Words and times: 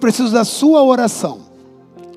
preciso 0.00 0.32
da 0.32 0.44
sua 0.44 0.82
oração, 0.82 1.40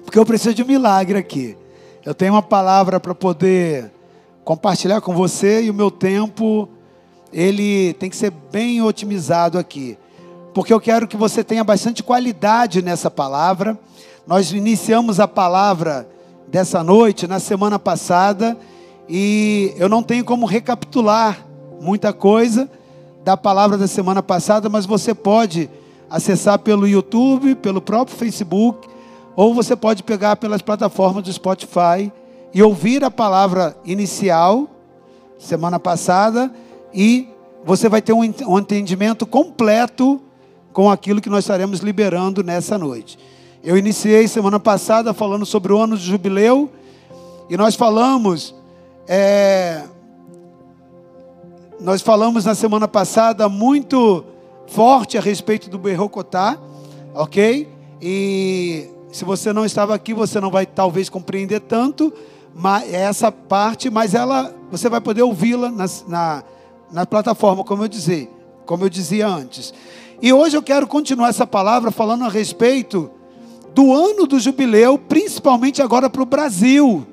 porque 0.05 0.17
eu 0.17 0.25
preciso 0.25 0.55
de 0.55 0.63
um 0.63 0.65
milagre 0.65 1.19
aqui. 1.19 1.57
Eu 2.05 2.15
tenho 2.15 2.33
uma 2.33 2.41
palavra 2.41 2.99
para 2.99 3.13
poder 3.13 3.91
compartilhar 4.43 5.01
com 5.01 5.13
você 5.13 5.63
e 5.63 5.69
o 5.69 5.73
meu 5.73 5.91
tempo 5.91 6.67
ele 7.31 7.93
tem 7.93 8.09
que 8.09 8.15
ser 8.15 8.31
bem 8.51 8.81
otimizado 8.81 9.59
aqui, 9.59 9.97
porque 10.53 10.73
eu 10.73 10.79
quero 10.79 11.07
que 11.07 11.17
você 11.17 11.43
tenha 11.43 11.63
bastante 11.63 12.01
qualidade 12.01 12.81
nessa 12.81 13.11
palavra. 13.11 13.77
Nós 14.25 14.51
iniciamos 14.51 15.19
a 15.19 15.27
palavra 15.27 16.07
dessa 16.47 16.83
noite 16.83 17.27
na 17.27 17.39
semana 17.39 17.77
passada 17.77 18.57
e 19.09 19.73
eu 19.77 19.89
não 19.89 20.01
tenho 20.01 20.23
como 20.23 20.45
recapitular 20.45 21.45
muita 21.81 22.13
coisa 22.13 22.69
da 23.25 23.35
palavra 23.35 23.77
da 23.77 23.87
semana 23.87 24.23
passada, 24.23 24.69
mas 24.69 24.85
você 24.85 25.13
pode 25.13 25.69
acessar 26.13 26.59
pelo 26.59 26.87
YouTube, 26.87 27.55
pelo 27.55 27.81
próprio 27.81 28.15
Facebook, 28.15 28.87
ou 29.35 29.51
você 29.51 29.75
pode 29.75 30.03
pegar 30.03 30.35
pelas 30.35 30.61
plataformas 30.61 31.23
do 31.23 31.33
Spotify 31.33 32.13
e 32.53 32.61
ouvir 32.61 33.03
a 33.03 33.09
palavra 33.09 33.75
inicial, 33.83 34.69
semana 35.39 35.79
passada, 35.79 36.53
e 36.93 37.27
você 37.65 37.89
vai 37.89 37.99
ter 37.99 38.13
um 38.13 38.23
entendimento 38.23 39.25
completo 39.25 40.21
com 40.71 40.87
aquilo 40.87 41.19
que 41.19 41.31
nós 41.31 41.45
estaremos 41.45 41.79
liberando 41.79 42.43
nessa 42.43 42.77
noite. 42.77 43.17
Eu 43.63 43.75
iniciei 43.75 44.27
semana 44.27 44.59
passada 44.59 45.15
falando 45.15 45.47
sobre 45.47 45.73
o 45.73 45.79
ano 45.79 45.97
de 45.97 46.05
jubileu, 46.05 46.69
e 47.49 47.57
nós 47.57 47.73
falamos, 47.73 48.53
é, 49.07 49.81
nós 51.79 52.03
falamos 52.03 52.45
na 52.45 52.53
semana 52.53 52.87
passada 52.87 53.49
muito 53.49 54.23
forte 54.73 55.19
a 55.19 55.21
respeito 55.21 55.69
do 55.69 55.77
Berrocotá, 55.77 56.57
ok? 57.13 57.69
E 58.01 58.89
se 59.11 59.23
você 59.23 59.53
não 59.53 59.63
estava 59.63 59.93
aqui, 59.93 60.15
você 60.15 60.39
não 60.39 60.49
vai 60.49 60.65
talvez 60.65 61.09
compreender 61.09 61.59
tanto 61.59 62.11
mas, 62.55 62.91
essa 62.91 63.31
parte, 63.31 63.91
mas 63.91 64.15
ela 64.15 64.51
você 64.71 64.89
vai 64.89 64.99
poder 64.99 65.21
ouvi-la 65.21 65.69
na, 65.69 65.85
na, 66.07 66.43
na 66.91 67.05
plataforma, 67.05 67.63
como 67.63 67.83
eu 67.83 67.87
dizia, 67.87 68.27
como 68.65 68.83
eu 68.83 68.89
dizia 68.89 69.27
antes. 69.27 69.71
E 70.19 70.33
hoje 70.33 70.57
eu 70.57 70.63
quero 70.63 70.87
continuar 70.87 71.29
essa 71.29 71.45
palavra 71.45 71.91
falando 71.91 72.23
a 72.23 72.29
respeito 72.29 73.11
do 73.75 73.93
ano 73.93 74.25
do 74.25 74.39
jubileu, 74.39 74.97
principalmente 74.97 75.83
agora 75.83 76.09
para 76.09 76.23
o 76.23 76.25
Brasil. 76.25 77.05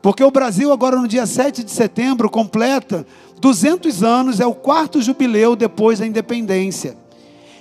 Porque 0.00 0.24
o 0.24 0.32
Brasil, 0.32 0.72
agora 0.72 0.96
no 0.96 1.06
dia 1.06 1.26
7 1.26 1.62
de 1.62 1.70
setembro, 1.70 2.28
completa 2.28 3.06
200 3.42 4.04
anos, 4.04 4.38
é 4.38 4.46
o 4.46 4.54
quarto 4.54 5.02
jubileu 5.02 5.56
depois 5.56 5.98
da 5.98 6.06
independência. 6.06 6.96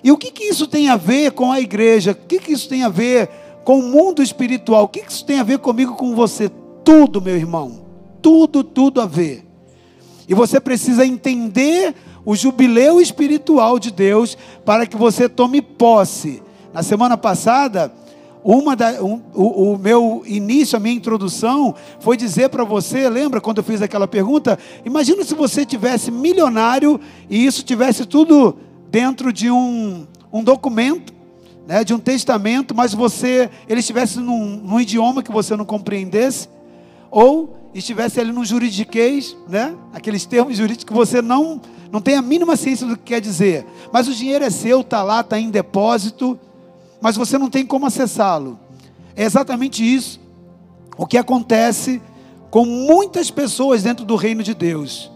E 0.04 0.12
o 0.12 0.18
que, 0.18 0.30
que 0.30 0.44
isso 0.44 0.68
tem 0.68 0.90
a 0.90 0.96
ver 0.96 1.32
com 1.32 1.52
a 1.52 1.60
igreja? 1.60 2.12
O 2.12 2.28
que, 2.28 2.38
que 2.38 2.54
isso 2.54 2.70
tem 2.70 2.84
a 2.84 2.90
ver 2.90 3.28
com 3.64 3.80
o 3.80 3.84
mundo 3.84 4.22
espiritual? 4.22 4.84
O 4.84 4.88
que, 4.88 5.02
que 5.02 5.12
isso 5.12 5.26
tem 5.26 5.40
a 5.40 5.44
ver 5.44 5.58
comigo, 5.58 5.96
com 5.96 6.14
você? 6.14 6.52
Tudo, 6.86 7.20
meu 7.20 7.36
irmão. 7.36 7.84
Tudo, 8.22 8.64
tudo 8.64 9.02
a 9.02 9.08
ver. 9.08 9.44
E 10.30 10.36
você 10.36 10.60
precisa 10.60 11.04
entender 11.04 11.96
o 12.24 12.36
jubileu 12.36 13.02
espiritual 13.02 13.80
de 13.80 13.90
Deus 13.90 14.38
para 14.64 14.86
que 14.86 14.96
você 14.96 15.28
tome 15.28 15.64
posse. 15.64 16.44
Na 16.72 16.84
semana 16.84 17.18
passada, 17.18 17.92
uma 18.44 18.76
da, 18.76 19.04
um, 19.04 19.22
o, 19.34 19.74
o, 19.74 19.78
meu 19.78 20.24
início, 20.26 20.76
a 20.76 20.80
minha 20.80 20.96
introdução, 20.96 21.76
foi 22.00 22.18
dizer 22.18 22.50
para 22.50 22.64
você, 22.64 23.08
lembra 23.08 23.40
quando 23.40 23.60
eu 23.60 23.64
fiz 23.64 23.82
aquela 23.82 24.08
pergunta? 24.08 24.58
Imagina 24.84 25.24
se 25.24 25.36
você 25.36 25.66
tivesse 25.66 26.10
milionário 26.10 27.00
e 27.30 27.46
isso 27.46 27.64
tivesse 27.64 28.06
tudo 28.06 28.56
dentro 28.90 29.32
de 29.32 29.52
um, 29.52 30.08
um 30.34 30.44
documento, 30.44 31.14
né, 31.68 31.84
de 31.84 31.94
um 31.94 32.00
testamento, 32.00 32.74
mas 32.76 32.94
você, 32.94 33.50
ele 33.70 33.80
estivesse 33.80 34.20
num, 34.20 34.58
num 34.58 34.80
idioma 34.80 35.22
que 35.22 35.32
você 35.32 35.56
não 35.56 35.66
compreendesse, 35.66 36.50
ou 37.10 37.56
estivesse 37.74 38.20
ali 38.20 38.32
num 38.32 38.44
juridiquês, 38.44 39.38
né, 39.48 39.76
aqueles 39.94 40.26
termos 40.26 40.58
jurídicos 40.58 40.86
que 40.86 40.94
você 40.94 41.22
não, 41.22 41.62
não 41.92 42.02
tem 42.02 42.16
a 42.16 42.22
mínima 42.22 42.56
ciência 42.56 42.88
do 42.88 42.98
que 42.98 43.04
quer 43.04 43.22
dizer, 43.22 43.66
mas 43.94 44.08
o 44.08 44.14
dinheiro 44.14 44.44
é 44.44 44.50
seu, 44.50 44.82
está 44.82 45.04
lá, 45.04 45.22
está 45.22 45.40
em 45.40 45.50
depósito, 45.50 46.38
mas 47.02 47.18
você 47.18 47.38
não 47.38 47.50
tem 47.50 47.66
como 47.66 47.86
acessá-lo. 47.86 48.60
É 49.16 49.24
exatamente 49.24 49.84
isso 49.84 50.20
o 50.98 51.06
que 51.06 51.18
acontece 51.18 52.02
com 52.50 52.66
muitas 52.66 53.32
pessoas 53.32 53.82
dentro 53.82 54.06
do 54.06 54.16
reino 54.16 54.44
de 54.44 54.54
Deus. 54.54 55.10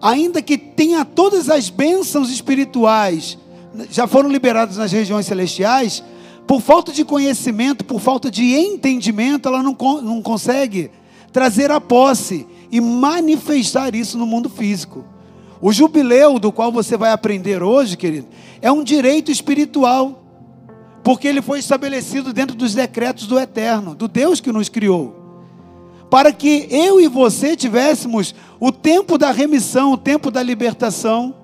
Ainda 0.00 0.42
que 0.42 0.56
tenha 0.56 1.04
todas 1.04 1.48
as 1.48 1.70
bênçãos 1.70 2.30
espirituais, 2.30 3.38
já 3.90 4.06
foram 4.06 4.28
liberadas 4.28 4.76
nas 4.76 4.92
regiões 4.92 5.26
celestiais, 5.26 6.04
por 6.46 6.60
falta 6.60 6.92
de 6.92 7.04
conhecimento, 7.04 7.84
por 7.84 8.00
falta 8.00 8.30
de 8.30 8.54
entendimento, 8.54 9.48
ela 9.48 9.62
não, 9.62 9.76
não 10.02 10.20
consegue 10.20 10.90
trazer 11.32 11.70
a 11.70 11.80
posse 11.80 12.46
e 12.70 12.80
manifestar 12.80 13.94
isso 13.94 14.18
no 14.18 14.26
mundo 14.26 14.48
físico. 14.48 15.04
O 15.60 15.72
jubileu 15.72 16.38
do 16.38 16.52
qual 16.52 16.70
você 16.70 16.96
vai 16.96 17.12
aprender 17.12 17.62
hoje, 17.62 17.96
querido, 17.96 18.26
é 18.60 18.70
um 18.70 18.82
direito 18.82 19.30
espiritual 19.30 20.21
porque 21.02 21.26
ele 21.26 21.42
foi 21.42 21.58
estabelecido 21.58 22.32
dentro 22.32 22.56
dos 22.56 22.74
decretos 22.74 23.26
do 23.26 23.38
eterno, 23.38 23.94
do 23.94 24.06
Deus 24.06 24.40
que 24.40 24.52
nos 24.52 24.68
criou. 24.68 25.20
Para 26.08 26.32
que 26.32 26.68
eu 26.70 27.00
e 27.00 27.08
você 27.08 27.56
tivéssemos 27.56 28.34
o 28.60 28.70
tempo 28.70 29.18
da 29.18 29.32
remissão, 29.32 29.92
o 29.92 29.96
tempo 29.96 30.30
da 30.30 30.42
libertação, 30.42 31.34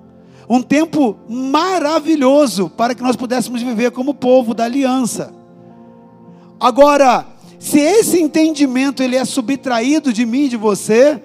um 0.47 0.61
tempo 0.61 1.17
maravilhoso 1.27 2.69
para 2.69 2.95
que 2.95 3.01
nós 3.01 3.15
pudéssemos 3.15 3.61
viver 3.61 3.91
como 3.91 4.13
povo 4.13 4.53
da 4.53 4.65
aliança. 4.65 5.33
Agora, 6.59 7.25
se 7.57 7.79
esse 7.79 8.19
entendimento 8.19 9.03
ele 9.03 9.15
é 9.15 9.25
subtraído 9.25 10.13
de 10.13 10.25
mim 10.25 10.47
de 10.47 10.55
você, 10.55 11.21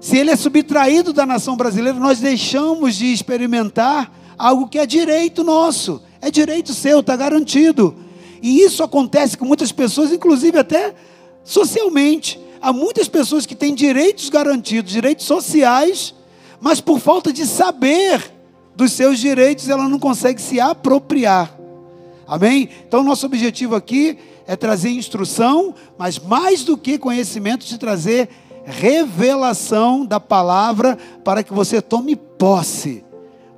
se 0.00 0.16
ele 0.16 0.30
é 0.30 0.36
subtraído 0.36 1.12
da 1.12 1.24
nação 1.24 1.56
brasileira, 1.56 1.98
nós 1.98 2.20
deixamos 2.20 2.96
de 2.96 3.12
experimentar 3.12 4.12
algo 4.36 4.68
que 4.68 4.78
é 4.78 4.86
direito 4.86 5.44
nosso 5.44 6.02
é 6.20 6.30
direito 6.30 6.74
seu, 6.74 7.00
está 7.00 7.16
garantido. 7.16 7.94
E 8.42 8.62
isso 8.62 8.82
acontece 8.82 9.36
com 9.36 9.44
muitas 9.44 9.72
pessoas, 9.72 10.12
inclusive 10.12 10.58
até 10.58 10.94
socialmente. 11.44 12.38
Há 12.60 12.72
muitas 12.72 13.08
pessoas 13.08 13.46
que 13.46 13.54
têm 13.54 13.74
direitos 13.74 14.28
garantidos, 14.28 14.92
direitos 14.92 15.26
sociais, 15.26 16.14
mas 16.60 16.80
por 16.80 16.98
falta 16.98 17.32
de 17.32 17.46
saber 17.46 18.32
dos 18.74 18.92
seus 18.92 19.18
direitos, 19.18 19.68
ela 19.68 19.88
não 19.88 19.98
consegue 19.98 20.40
se 20.40 20.60
apropriar. 20.60 21.56
Amém? 22.26 22.68
Então, 22.86 23.02
nosso 23.02 23.26
objetivo 23.26 23.74
aqui 23.74 24.18
é 24.46 24.54
trazer 24.54 24.90
instrução, 24.90 25.74
mas 25.96 26.18
mais 26.18 26.62
do 26.62 26.76
que 26.76 26.98
conhecimento, 26.98 27.66
de 27.66 27.78
trazer 27.78 28.28
revelação 28.64 30.04
da 30.04 30.20
palavra 30.20 30.98
para 31.24 31.42
que 31.42 31.52
você 31.52 31.80
tome 31.80 32.14
posse 32.14 33.02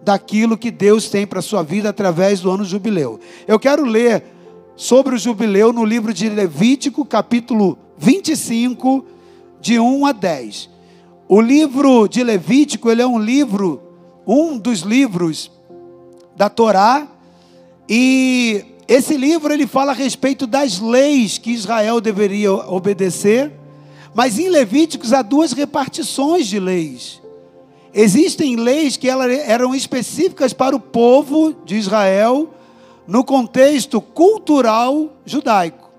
daquilo 0.02 0.56
que 0.56 0.70
Deus 0.70 1.08
tem 1.08 1.26
para 1.26 1.40
a 1.40 1.42
sua 1.42 1.62
vida 1.62 1.88
através 1.88 2.40
do 2.40 2.50
ano 2.50 2.64
jubileu. 2.64 3.20
Eu 3.46 3.58
quero 3.58 3.84
ler 3.84 4.24
sobre 4.76 5.14
o 5.14 5.18
jubileu 5.18 5.72
no 5.72 5.84
livro 5.84 6.12
de 6.12 6.28
Levítico, 6.28 7.04
capítulo 7.04 7.78
25, 7.98 9.04
de 9.60 9.78
1 9.78 10.06
a 10.06 10.12
10. 10.12 10.70
O 11.28 11.40
livro 11.40 12.08
de 12.08 12.24
Levítico, 12.24 12.90
ele 12.90 13.02
é 13.02 13.06
um 13.06 13.18
livro, 13.18 13.80
um 14.26 14.56
dos 14.56 14.80
livros 14.80 15.50
da 16.34 16.48
Torá, 16.48 17.06
e 17.88 18.64
esse 18.88 19.16
livro 19.16 19.52
ele 19.52 19.66
fala 19.66 19.92
a 19.92 19.94
respeito 19.94 20.46
das 20.46 20.80
leis 20.80 21.38
que 21.38 21.50
Israel 21.50 22.00
deveria 22.00 22.52
obedecer, 22.52 23.52
mas 24.14 24.38
em 24.38 24.48
Levíticos 24.48 25.12
há 25.12 25.22
duas 25.22 25.52
repartições 25.52 26.46
de 26.46 26.58
leis. 26.58 27.19
Existem 27.92 28.56
leis 28.56 28.96
que 28.96 29.08
eram 29.08 29.74
específicas 29.74 30.52
para 30.52 30.76
o 30.76 30.80
povo 30.80 31.52
de 31.64 31.76
Israel 31.76 32.50
no 33.06 33.24
contexto 33.24 34.00
cultural 34.00 35.10
judaico, 35.24 35.90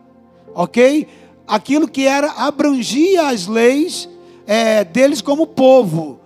ok? 0.53 1.07
Aquilo 1.45 1.87
que 1.87 2.07
era 2.07 2.31
abrangia 2.31 3.27
as 3.27 3.47
leis 3.47 4.07
é, 4.47 4.85
deles 4.85 5.21
como 5.21 5.45
povo, 5.45 6.19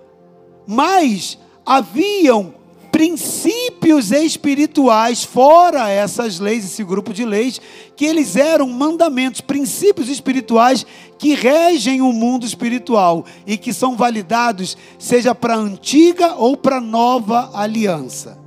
mas 0.67 1.39
haviam 1.65 2.53
princípios 2.95 4.09
espirituais 4.09 5.21
fora 5.21 5.89
essas 5.89 6.39
leis, 6.39 6.63
esse 6.63 6.81
grupo 6.81 7.13
de 7.13 7.25
leis, 7.25 7.59
que 7.93 8.05
eles 8.05 8.37
eram 8.37 8.69
mandamentos, 8.69 9.41
princípios 9.41 10.07
espirituais 10.07 10.85
que 11.19 11.35
regem 11.35 12.01
o 12.01 12.13
mundo 12.13 12.45
espiritual 12.45 13.25
e 13.45 13.57
que 13.57 13.73
são 13.73 13.97
validados 13.97 14.77
seja 14.97 15.35
para 15.35 15.55
a 15.55 15.57
antiga 15.57 16.35
ou 16.35 16.55
para 16.55 16.77
a 16.77 16.81
nova 16.81 17.51
aliança. 17.53 18.37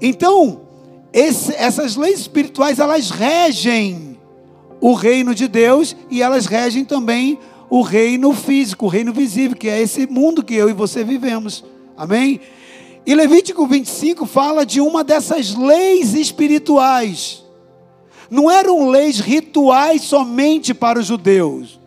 Então, 0.00 0.62
esse, 1.12 1.54
essas 1.54 1.96
leis 1.96 2.20
espirituais 2.20 2.78
elas 2.78 3.10
regem 3.10 4.18
o 4.80 4.94
reino 4.94 5.34
de 5.34 5.48
Deus 5.48 5.94
e 6.10 6.22
elas 6.22 6.46
regem 6.46 6.82
também 6.82 7.38
o 7.68 7.82
reino 7.82 8.32
físico, 8.32 8.86
o 8.86 8.88
reino 8.88 9.12
visível, 9.12 9.54
que 9.54 9.68
é 9.68 9.82
esse 9.82 10.06
mundo 10.06 10.42
que 10.42 10.54
eu 10.54 10.70
e 10.70 10.72
você 10.72 11.04
vivemos. 11.04 11.62
Amém? 11.94 12.40
E 13.06 13.14
Levítico 13.14 13.66
25 13.66 14.24
fala 14.24 14.64
de 14.64 14.80
uma 14.80 15.04
dessas 15.04 15.54
leis 15.54 16.14
espirituais 16.14 17.44
Não 18.30 18.50
eram 18.50 18.88
leis 18.88 19.20
rituais 19.20 20.02
somente 20.02 20.72
para 20.72 20.98
os 20.98 21.06
judeus. 21.06 21.78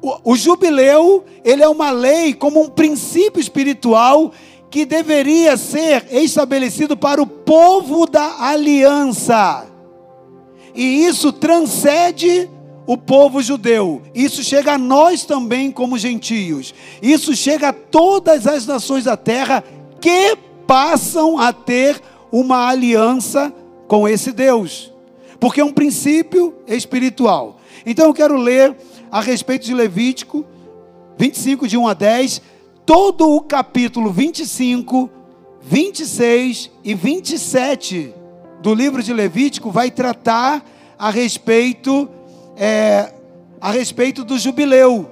O, 0.00 0.32
o 0.32 0.36
jubileu, 0.36 1.24
ele 1.44 1.62
é 1.62 1.68
uma 1.68 1.90
lei 1.90 2.34
como 2.34 2.60
um 2.60 2.68
princípio 2.68 3.40
espiritual 3.40 4.32
que 4.70 4.84
deveria 4.84 5.56
ser 5.56 6.06
estabelecido 6.10 6.96
para 6.96 7.22
o 7.22 7.26
povo 7.26 8.06
da 8.06 8.48
aliança. 8.48 9.66
E 10.74 11.06
isso 11.06 11.32
transcende 11.32 12.50
o 12.86 12.96
povo 12.96 13.40
judeu. 13.40 14.02
Isso 14.14 14.42
chega 14.42 14.72
a 14.74 14.78
nós 14.78 15.24
também 15.24 15.70
como 15.70 15.96
gentios. 15.96 16.74
Isso 17.00 17.36
chega 17.36 17.68
a 17.68 17.72
todas 17.72 18.46
as 18.46 18.66
nações 18.66 19.04
da 19.04 19.16
terra 19.16 19.62
que 20.04 20.36
passam 20.66 21.38
a 21.38 21.50
ter 21.50 21.98
uma 22.30 22.68
aliança 22.68 23.50
com 23.88 24.06
esse 24.06 24.32
Deus. 24.32 24.92
Porque 25.40 25.62
é 25.62 25.64
um 25.64 25.72
princípio 25.72 26.54
espiritual. 26.66 27.58
Então 27.86 28.04
eu 28.04 28.12
quero 28.12 28.36
ler 28.36 28.76
a 29.10 29.22
respeito 29.22 29.64
de 29.64 29.72
Levítico 29.72 30.44
25 31.16 31.66
de 31.66 31.78
1 31.78 31.88
a 31.88 31.94
10 31.94 32.42
todo 32.84 33.34
o 33.34 33.40
capítulo 33.40 34.12
25, 34.12 35.08
26 35.62 36.70
e 36.84 36.94
27 36.94 38.12
do 38.60 38.74
livro 38.74 39.02
de 39.02 39.10
Levítico 39.10 39.70
vai 39.70 39.90
tratar 39.90 40.62
a 40.98 41.08
respeito 41.08 42.10
é, 42.58 43.10
a 43.58 43.70
respeito 43.70 44.22
do 44.22 44.38
jubileu, 44.38 45.10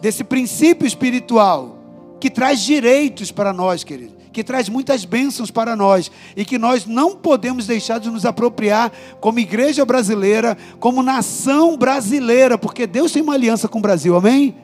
desse 0.00 0.24
princípio 0.24 0.88
espiritual 0.88 1.78
que 2.18 2.30
traz 2.30 2.60
direitos 2.62 3.30
para 3.30 3.52
nós, 3.52 3.84
querido, 3.84 4.13
que 4.34 4.44
traz 4.44 4.68
muitas 4.68 5.06
bênçãos 5.06 5.50
para 5.50 5.74
nós 5.74 6.10
e 6.36 6.44
que 6.44 6.58
nós 6.58 6.84
não 6.84 7.16
podemos 7.16 7.66
deixar 7.66 7.98
de 7.98 8.10
nos 8.10 8.26
apropriar 8.26 8.92
como 9.20 9.38
igreja 9.38 9.84
brasileira, 9.86 10.58
como 10.78 11.02
nação 11.02 11.78
brasileira, 11.78 12.58
porque 12.58 12.86
Deus 12.86 13.12
tem 13.12 13.22
uma 13.22 13.32
aliança 13.32 13.66
com 13.68 13.78
o 13.78 13.82
Brasil, 13.82 14.14
amém? 14.14 14.54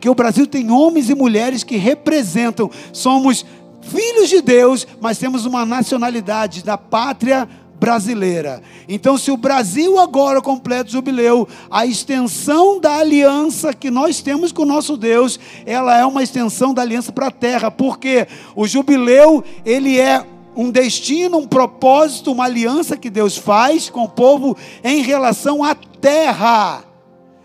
que 0.00 0.10
o 0.10 0.14
Brasil 0.14 0.46
tem 0.46 0.70
homens 0.70 1.08
e 1.10 1.14
mulheres 1.14 1.64
que 1.64 1.76
representam, 1.76 2.70
somos 2.92 3.44
filhos 3.80 4.28
de 4.28 4.40
Deus, 4.40 4.86
mas 5.00 5.18
temos 5.18 5.46
uma 5.46 5.64
nacionalidade 5.64 6.62
da 6.62 6.76
pátria 6.76 7.38
brasileira. 7.38 7.65
Então, 8.88 9.16
se 9.16 9.30
o 9.30 9.36
Brasil 9.36 9.98
agora 9.98 10.40
completa 10.40 10.88
o 10.88 10.92
jubileu, 10.92 11.48
a 11.70 11.86
extensão 11.86 12.80
da 12.80 12.96
aliança 12.96 13.72
que 13.72 13.90
nós 13.90 14.20
temos 14.20 14.52
com 14.52 14.62
o 14.62 14.66
nosso 14.66 14.96
Deus, 14.96 15.38
ela 15.64 15.96
é 15.96 16.04
uma 16.04 16.22
extensão 16.22 16.72
da 16.72 16.82
aliança 16.82 17.12
para 17.12 17.28
a 17.28 17.30
terra, 17.30 17.70
porque 17.70 18.26
o 18.54 18.66
jubileu, 18.66 19.44
ele 19.64 19.98
é 19.98 20.24
um 20.56 20.70
destino, 20.70 21.38
um 21.38 21.46
propósito, 21.46 22.32
uma 22.32 22.44
aliança 22.44 22.96
que 22.96 23.10
Deus 23.10 23.36
faz 23.36 23.90
com 23.90 24.04
o 24.04 24.08
povo 24.08 24.56
em 24.82 25.02
relação 25.02 25.62
à 25.62 25.74
terra. 25.74 26.82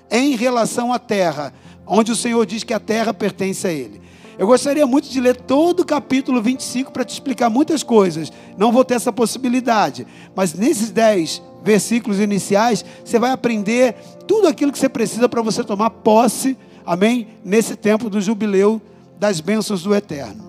Em 0.10 0.36
relação 0.36 0.92
à 0.92 1.00
terra 1.00 1.54
onde 1.94 2.10
o 2.10 2.16
Senhor 2.16 2.46
diz 2.46 2.64
que 2.64 2.74
a 2.74 2.80
terra 2.80 3.14
pertence 3.14 3.68
a 3.68 3.72
Ele. 3.72 4.01
Eu 4.42 4.48
gostaria 4.48 4.88
muito 4.88 5.08
de 5.08 5.22
ler 5.22 5.36
todo 5.36 5.82
o 5.82 5.86
capítulo 5.86 6.42
25 6.42 6.92
para 6.92 7.06
te 7.06 7.14
explicar 7.14 7.48
muitas 7.48 7.84
coisas. 7.84 8.34
Não 8.58 8.72
vou 8.72 8.84
ter 8.84 8.96
essa 8.96 9.14
possibilidade. 9.14 10.08
Mas 10.36 10.56
nesses 10.56 10.90
10 10.90 11.44
versículos 11.64 12.20
iniciais, 12.20 12.84
você 13.06 13.20
vai 13.20 13.30
aprender 13.30 13.94
tudo 14.26 14.48
aquilo 14.48 14.72
que 14.72 14.80
você 14.80 14.90
precisa 14.90 15.30
para 15.30 15.44
você 15.44 15.64
tomar 15.64 15.92
posse, 15.92 16.58
amém? 16.84 17.28
Nesse 17.46 17.76
tempo 17.76 18.10
do 18.10 18.20
jubileu 18.20 18.82
das 19.20 19.40
bênçãos 19.40 19.84
do 19.84 19.94
Eterno. 19.94 20.44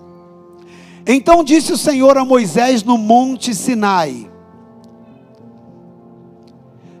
Então 1.05 1.43
disse 1.43 1.71
o 1.71 1.77
Senhor 1.77 2.17
a 2.17 2.25
Moisés 2.25 2.81
no 2.81 2.97
monte 2.97 3.53
Sinai: 3.53 4.27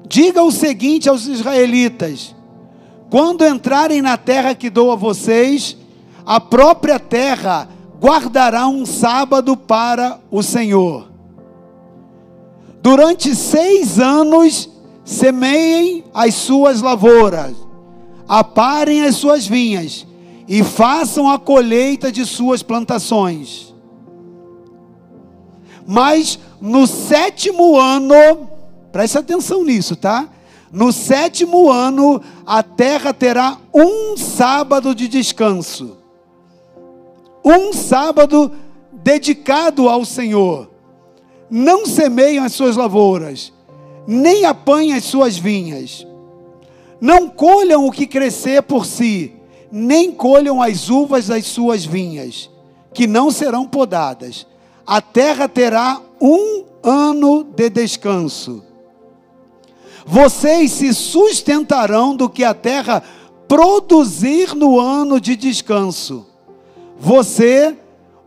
Diga 0.07 0.43
o 0.43 0.51
seguinte 0.51 1.09
aos 1.09 1.25
israelitas: 1.25 2.35
quando 3.09 3.43
entrarem 3.43 3.99
na 3.99 4.15
terra 4.15 4.53
que 4.53 4.69
dou 4.69 4.91
a 4.91 4.95
vocês, 4.95 5.75
a 6.25 6.39
própria 6.39 6.99
terra 6.99 7.67
guardará 7.99 8.67
um 8.67 8.85
sábado 8.85 9.55
para 9.55 10.19
o 10.29 10.43
Senhor. 10.43 11.09
Durante 12.81 13.33
seis 13.33 13.99
anos, 13.99 14.69
semeiem 15.05 16.03
as 16.13 16.33
suas 16.33 16.81
lavouras, 16.81 17.55
aparem 18.27 19.05
as 19.05 19.15
suas 19.15 19.47
vinhas 19.47 20.05
e 20.47 20.63
façam 20.63 21.29
a 21.29 21.39
colheita 21.39 22.11
de 22.11 22.25
suas 22.25 22.61
plantações. 22.61 23.73
Mas 25.85 26.39
no 26.61 26.87
sétimo 26.87 27.77
ano, 27.77 28.49
preste 28.91 29.17
atenção 29.17 29.63
nisso, 29.63 29.95
tá? 29.95 30.29
No 30.71 30.91
sétimo 30.91 31.69
ano, 31.69 32.21
a 32.45 32.63
terra 32.63 33.13
terá 33.13 33.57
um 33.73 34.17
sábado 34.17 34.95
de 34.95 35.07
descanso. 35.07 36.02
Um 37.43 37.73
sábado 37.73 38.51
dedicado 38.91 39.89
ao 39.89 40.05
Senhor. 40.05 40.69
Não 41.49 41.85
semeiam 41.85 42.43
as 42.43 42.53
suas 42.53 42.75
lavouras, 42.75 43.51
nem 44.07 44.45
apanhem 44.45 44.93
as 44.93 45.03
suas 45.03 45.37
vinhas. 45.37 46.07
Não 46.99 47.27
colham 47.29 47.85
o 47.85 47.91
que 47.91 48.07
crescer 48.07 48.63
por 48.63 48.85
si, 48.85 49.33
nem 49.71 50.11
colham 50.11 50.61
as 50.61 50.89
uvas 50.89 51.27
das 51.27 51.45
suas 51.45 51.85
vinhas, 51.85 52.49
que 52.93 53.05
não 53.05 53.29
serão 53.29 53.67
podadas. 53.67 54.47
A 54.85 55.01
terra 55.01 55.47
terá 55.47 56.01
um 56.21 56.63
ano 56.81 57.43
de 57.43 57.69
descanso 57.69 58.63
vocês 60.05 60.71
se 60.71 60.93
sustentarão 60.93 62.15
do 62.15 62.29
que 62.29 62.43
a 62.43 62.53
terra 62.53 63.01
produzir 63.47 64.55
no 64.55 64.79
ano 64.79 65.19
de 65.19 65.35
descanso. 65.35 66.27
Você, 66.99 67.75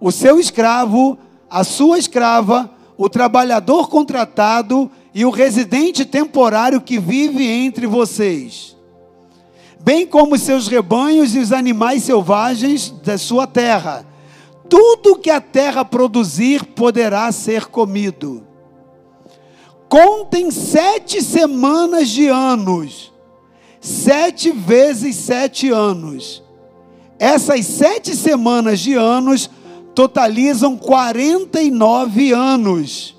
o 0.00 0.10
seu 0.10 0.38
escravo, 0.38 1.18
a 1.48 1.64
sua 1.64 1.98
escrava, 1.98 2.70
o 2.96 3.08
trabalhador 3.08 3.88
contratado 3.88 4.90
e 5.14 5.24
o 5.24 5.30
residente 5.30 6.04
temporário 6.04 6.80
que 6.80 6.98
vive 6.98 7.46
entre 7.46 7.86
vocês, 7.86 8.76
bem 9.80 10.06
como 10.06 10.36
seus 10.36 10.68
rebanhos 10.68 11.34
e 11.34 11.38
os 11.38 11.52
animais 11.52 12.02
selvagens 12.02 12.90
da 12.90 13.16
sua 13.16 13.46
terra. 13.46 14.06
Tudo 14.68 15.16
que 15.16 15.30
a 15.30 15.40
terra 15.40 15.84
produzir 15.84 16.64
poderá 16.64 17.30
ser 17.30 17.66
comido. 17.66 18.44
Contem 19.88 20.50
sete 20.50 21.22
semanas 21.22 22.08
de 22.08 22.26
anos. 22.26 23.12
Sete 23.80 24.50
vezes 24.50 25.14
sete 25.14 25.70
anos. 25.70 26.42
Essas 27.18 27.66
sete 27.66 28.14
semanas 28.14 28.80
de 28.80 28.94
anos 28.94 29.50
totalizam 29.94 30.76
49 30.76 32.32
anos. 32.32 33.16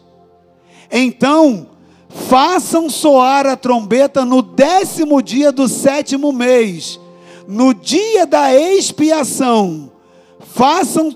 Então, 0.91 1.67
façam 2.07 2.89
soar 2.89 3.47
a 3.47 3.55
trombeta 3.55 4.23
no 4.23 4.41
décimo 4.41 5.21
dia 5.21 5.51
do 5.51 5.67
sétimo 5.67 6.31
mês, 6.31 6.99
no 7.47 7.73
dia 7.73 8.25
da 8.25 8.53
expiação. 8.53 9.91
Façam 10.39 11.15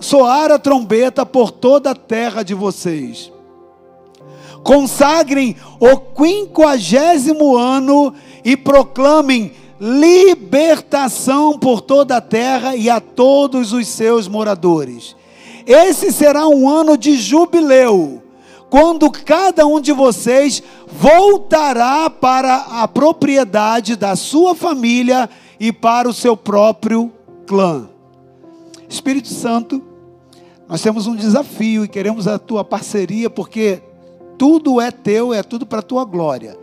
soar 0.00 0.50
a 0.50 0.58
trombeta 0.58 1.24
por 1.24 1.50
toda 1.50 1.92
a 1.92 1.94
terra 1.94 2.42
de 2.42 2.54
vocês 2.54 3.30
consagrem 4.62 5.56
o 5.78 5.96
quinquagésimo 5.96 7.56
ano 7.56 8.14
e 8.44 8.56
proclamem 8.56 9.52
libertação 9.80 11.58
por 11.58 11.80
toda 11.80 12.18
a 12.18 12.20
terra 12.20 12.76
e 12.76 12.90
a 12.90 13.00
todos 13.00 13.72
os 13.72 13.88
seus 13.88 14.28
moradores. 14.28 15.16
Esse 15.66 16.12
será 16.12 16.46
um 16.46 16.68
ano 16.68 16.98
de 16.98 17.16
jubileu, 17.16 18.22
quando 18.68 19.10
cada 19.10 19.66
um 19.66 19.80
de 19.80 19.92
vocês 19.92 20.62
voltará 20.86 22.10
para 22.10 22.56
a 22.56 22.86
propriedade 22.86 23.96
da 23.96 24.14
sua 24.14 24.54
família 24.54 25.30
e 25.58 25.72
para 25.72 26.08
o 26.08 26.14
seu 26.14 26.36
próprio 26.36 27.10
clã. 27.46 27.88
Espírito 28.88 29.28
Santo, 29.28 29.82
nós 30.68 30.82
temos 30.82 31.06
um 31.06 31.16
desafio 31.16 31.84
e 31.84 31.88
queremos 31.88 32.28
a 32.28 32.38
tua 32.38 32.64
parceria, 32.64 33.30
porque 33.30 33.82
tudo 34.38 34.80
é 34.80 34.90
teu, 34.90 35.32
é 35.32 35.42
tudo 35.42 35.64
para 35.66 35.80
a 35.80 35.82
tua 35.82 36.04
glória. 36.04 36.59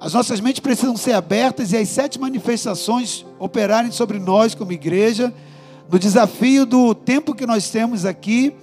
As 0.00 0.14
nossas 0.14 0.40
mentes 0.40 0.60
precisam 0.60 0.96
ser 0.96 1.12
abertas 1.12 1.72
e 1.72 1.76
as 1.76 1.88
sete 1.88 2.18
manifestações 2.18 3.26
operarem 3.38 3.92
sobre 3.92 4.18
nós 4.18 4.54
como 4.54 4.72
igreja, 4.72 5.32
no 5.90 5.98
desafio 5.98 6.64
do 6.64 6.94
tempo 6.94 7.34
que 7.34 7.46
nós 7.46 7.68
temos 7.68 8.06
aqui, 8.06 8.54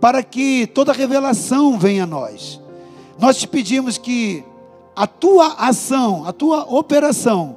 para 0.00 0.22
que 0.22 0.66
toda 0.68 0.92
revelação 0.92 1.78
venha 1.78 2.04
a 2.04 2.06
nós. 2.06 2.60
Nós 3.18 3.36
te 3.38 3.48
pedimos 3.48 3.98
que 3.98 4.44
a 4.94 5.06
tua 5.06 5.54
ação, 5.54 6.24
a 6.24 6.32
tua 6.32 6.62
operação, 6.72 7.56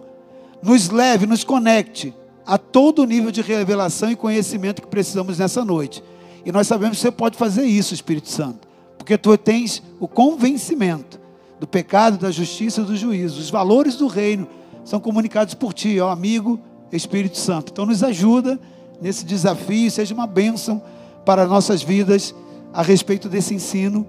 nos 0.64 0.90
leve, 0.90 1.28
nos 1.28 1.44
conecte 1.44 2.14
a 2.46 2.58
todo 2.58 3.04
o 3.04 3.06
nível 3.06 3.32
de 3.32 3.42
revelação 3.42 4.10
e 4.10 4.16
conhecimento 4.16 4.82
que 4.82 4.88
precisamos 4.88 5.38
nessa 5.38 5.64
noite. 5.64 6.04
E 6.44 6.52
nós 6.52 6.66
sabemos 6.66 6.98
que 6.98 7.04
você 7.04 7.12
pode 7.12 7.38
fazer 7.38 7.66
isso, 7.66 7.94
Espírito 7.94 8.30
Santo 8.30 8.72
porque 9.02 9.18
tu 9.18 9.36
tens 9.36 9.82
o 10.00 10.08
convencimento 10.08 11.20
do 11.62 11.68
pecado, 11.68 12.18
da 12.18 12.32
justiça 12.32 12.82
e 12.82 12.84
do 12.84 12.98
juízo. 12.98 13.40
Os 13.40 13.52
valores 13.52 13.96
do 13.96 14.08
reino 14.08 14.48
são 14.84 15.00
comunicados 15.00 15.54
por 15.54 15.76
ti, 15.76 16.00
ó 16.00 16.10
amigo 16.10 16.60
Espírito 16.92 17.38
Santo. 17.38 17.72
Então 17.72 17.86
nos 17.86 18.04
ajuda 18.04 18.60
nesse 19.00 19.24
desafio, 19.24 19.92
seja 19.92 20.12
uma 20.12 20.26
bênção 20.26 20.82
para 21.24 21.46
nossas 21.46 21.84
vidas 21.84 22.34
a 22.74 22.82
respeito 22.82 23.30
desse 23.30 23.54
ensino, 23.54 24.08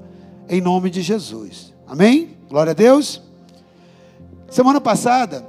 em 0.49 0.63
nome 0.63 0.89
de 0.89 1.03
Jesus. 1.03 1.75
Amém? 1.87 2.39
Glória 2.49 2.71
a 2.71 2.75
Deus. 2.75 3.21
Semana 4.49 4.81
passada, 4.81 5.47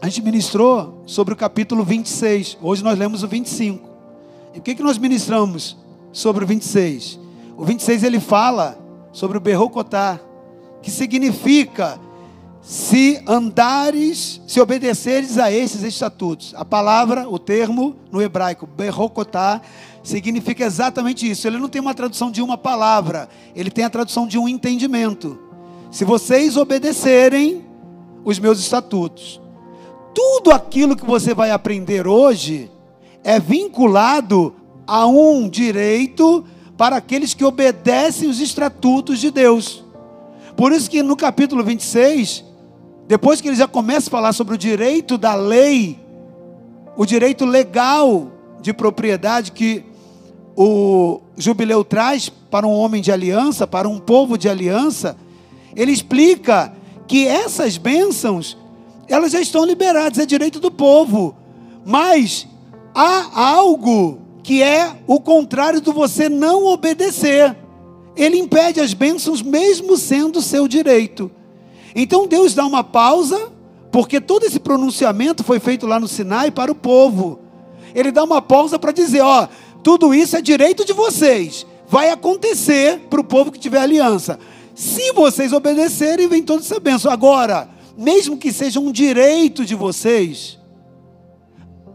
a 0.00 0.08
gente 0.08 0.22
ministrou 0.22 1.02
sobre 1.04 1.34
o 1.34 1.36
capítulo 1.36 1.84
26. 1.84 2.56
Hoje 2.62 2.82
nós 2.82 2.98
lemos 2.98 3.22
o 3.22 3.28
25. 3.28 3.86
E 4.54 4.60
o 4.60 4.62
que, 4.62 4.74
que 4.74 4.82
nós 4.82 4.96
ministramos 4.96 5.76
sobre 6.10 6.42
o 6.42 6.46
26? 6.46 7.18
O 7.54 7.66
26 7.66 8.02
ele 8.02 8.18
fala 8.18 8.78
sobre 9.12 9.36
o 9.36 9.40
Berrocotá, 9.42 10.18
que 10.84 10.90
significa 10.90 11.98
se 12.60 13.22
andares, 13.26 14.40
se 14.46 14.60
obedeceres 14.60 15.38
a 15.38 15.50
esses 15.50 15.82
estatutos. 15.82 16.54
A 16.56 16.64
palavra, 16.64 17.26
o 17.26 17.38
termo 17.38 17.96
no 18.12 18.20
hebraico, 18.20 18.66
berrocotá, 18.66 19.62
significa 20.02 20.62
exatamente 20.62 21.28
isso. 21.28 21.46
Ele 21.46 21.58
não 21.58 21.70
tem 21.70 21.80
uma 21.80 21.94
tradução 21.94 22.30
de 22.30 22.42
uma 22.42 22.58
palavra, 22.58 23.30
ele 23.56 23.70
tem 23.70 23.82
a 23.82 23.90
tradução 23.90 24.26
de 24.26 24.38
um 24.38 24.46
entendimento. 24.46 25.38
Se 25.90 26.04
vocês 26.04 26.54
obedecerem 26.58 27.64
os 28.22 28.38
meus 28.38 28.58
estatutos, 28.58 29.40
tudo 30.14 30.50
aquilo 30.50 30.96
que 30.96 31.06
você 31.06 31.32
vai 31.32 31.50
aprender 31.50 32.06
hoje 32.06 32.70
é 33.22 33.40
vinculado 33.40 34.54
a 34.86 35.06
um 35.06 35.48
direito 35.48 36.44
para 36.76 36.96
aqueles 36.96 37.32
que 37.32 37.44
obedecem 37.44 38.28
os 38.28 38.38
estatutos 38.38 39.18
de 39.18 39.30
Deus. 39.30 39.83
Por 40.56 40.72
isso 40.72 40.88
que 40.88 41.02
no 41.02 41.16
capítulo 41.16 41.64
26, 41.64 42.44
depois 43.06 43.40
que 43.40 43.48
ele 43.48 43.56
já 43.56 43.66
começa 43.66 44.08
a 44.08 44.10
falar 44.10 44.32
sobre 44.32 44.54
o 44.54 44.58
direito 44.58 45.18
da 45.18 45.34
lei, 45.34 45.98
o 46.96 47.04
direito 47.04 47.44
legal 47.44 48.30
de 48.60 48.72
propriedade 48.72 49.52
que 49.52 49.84
o 50.56 51.20
jubileu 51.36 51.84
traz 51.84 52.28
para 52.28 52.66
um 52.66 52.72
homem 52.72 53.02
de 53.02 53.10
aliança, 53.10 53.66
para 53.66 53.88
um 53.88 53.98
povo 53.98 54.38
de 54.38 54.48
aliança, 54.48 55.16
ele 55.74 55.92
explica 55.92 56.72
que 57.06 57.26
essas 57.26 57.76
bênçãos, 57.76 58.56
elas 59.08 59.32
já 59.32 59.40
estão 59.40 59.64
liberadas, 59.64 60.18
é 60.18 60.26
direito 60.26 60.60
do 60.60 60.70
povo. 60.70 61.34
Mas 61.84 62.46
há 62.94 63.50
algo 63.50 64.18
que 64.42 64.62
é 64.62 64.96
o 65.06 65.20
contrário 65.20 65.80
do 65.80 65.92
você 65.92 66.28
não 66.28 66.66
obedecer. 66.66 67.56
Ele 68.16 68.38
impede 68.38 68.80
as 68.80 68.94
bênçãos 68.94 69.42
mesmo 69.42 69.96
sendo 69.96 70.40
seu 70.40 70.68
direito. 70.68 71.30
Então 71.94 72.26
Deus 72.26 72.54
dá 72.54 72.66
uma 72.66 72.84
pausa, 72.84 73.52
porque 73.90 74.20
todo 74.20 74.44
esse 74.44 74.58
pronunciamento 74.58 75.44
foi 75.44 75.60
feito 75.60 75.86
lá 75.86 75.98
no 76.00 76.08
Sinai 76.08 76.50
para 76.50 76.70
o 76.70 76.74
povo. 76.74 77.40
Ele 77.94 78.10
dá 78.10 78.24
uma 78.24 78.42
pausa 78.42 78.78
para 78.78 78.92
dizer: 78.92 79.20
ó, 79.20 79.48
tudo 79.82 80.14
isso 80.14 80.36
é 80.36 80.42
direito 80.42 80.84
de 80.84 80.92
vocês, 80.92 81.66
vai 81.86 82.10
acontecer 82.10 83.00
para 83.10 83.20
o 83.20 83.24
povo 83.24 83.52
que 83.52 83.58
tiver 83.58 83.78
aliança. 83.78 84.38
Se 84.74 85.12
vocês 85.12 85.52
obedecerem, 85.52 86.26
vem 86.26 86.42
toda 86.42 86.60
essa 86.60 86.80
bênção. 86.80 87.12
Agora, 87.12 87.68
mesmo 87.96 88.36
que 88.36 88.52
seja 88.52 88.80
um 88.80 88.90
direito 88.90 89.64
de 89.64 89.74
vocês, 89.74 90.58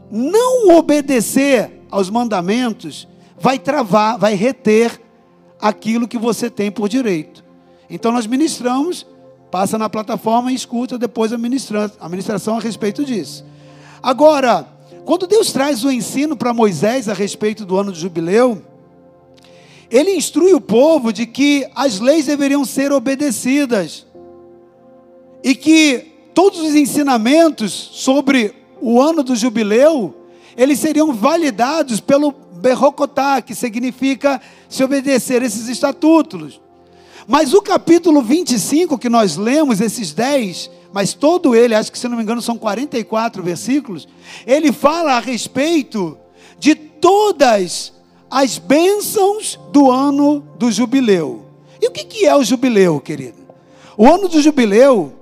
não 0.09 0.77
obedecer 0.77 1.81
aos 1.91 2.09
mandamentos 2.09 3.07
vai 3.37 3.59
travar, 3.59 4.17
vai 4.17 4.33
reter 4.35 4.99
aquilo 5.61 6.07
que 6.07 6.17
você 6.17 6.49
tem 6.49 6.71
por 6.71 6.87
direito. 6.87 7.43
Então 7.89 8.11
nós 8.11 8.27
ministramos 8.27 9.05
Passa 9.51 9.79
na 9.79 9.89
plataforma 9.89 10.51
e 10.51 10.55
escuta 10.55 10.97
depois 10.97 11.33
a 11.33 11.37
ministração, 11.37 12.57
a 12.57 12.59
respeito 12.59 13.03
disso. 13.03 13.43
Agora, 14.01 14.67
quando 15.05 15.25
Deus 15.25 15.51
traz 15.51 15.83
o 15.83 15.91
ensino 15.91 16.37
para 16.37 16.53
Moisés 16.53 17.09
a 17.09 17.13
respeito 17.13 17.65
do 17.65 17.75
ano 17.75 17.91
de 17.91 17.99
jubileu, 17.99 18.61
ele 19.89 20.11
instrui 20.11 20.53
o 20.53 20.61
povo 20.61 21.11
de 21.11 21.25
que 21.25 21.67
as 21.73 21.99
leis 21.99 22.27
deveriam 22.27 22.63
ser 22.63 22.91
obedecidas 22.91 24.05
e 25.43 25.55
que 25.55 26.11
todos 26.35 26.59
os 26.59 26.75
ensinamentos 26.75 27.73
sobre 27.73 28.53
o 28.79 29.01
ano 29.01 29.23
do 29.23 29.35
jubileu, 29.35 30.13
eles 30.55 30.77
seriam 30.77 31.11
validados 31.11 31.99
pelo 31.99 32.35
Berrocotá, 32.59 33.41
que 33.41 33.55
significa 33.55 34.41
se 34.67 34.83
obedecer 34.83 35.41
esses 35.41 35.67
estatutos. 35.67 36.59
Mas 37.27 37.53
o 37.53 37.61
capítulo 37.61 38.21
25 38.21 38.97
que 38.97 39.09
nós 39.09 39.35
lemos, 39.35 39.79
esses 39.81 40.13
10, 40.13 40.69
mas 40.91 41.13
todo 41.13 41.55
ele, 41.55 41.75
acho 41.75 41.91
que 41.91 41.99
se 41.99 42.07
não 42.07 42.17
me 42.17 42.23
engano 42.23 42.41
são 42.41 42.57
44 42.57 43.43
versículos, 43.43 44.07
ele 44.45 44.71
fala 44.71 45.13
a 45.13 45.19
respeito 45.19 46.17
de 46.57 46.75
todas 46.75 47.93
as 48.29 48.57
bênçãos 48.57 49.59
do 49.71 49.89
ano 49.89 50.43
do 50.57 50.71
jubileu. 50.71 51.45
E 51.81 51.87
o 51.87 51.91
que 51.91 52.25
é 52.25 52.35
o 52.35 52.43
jubileu, 52.43 52.99
querido? 52.99 53.37
O 53.97 54.07
ano 54.07 54.27
do 54.27 54.41
jubileu, 54.41 55.13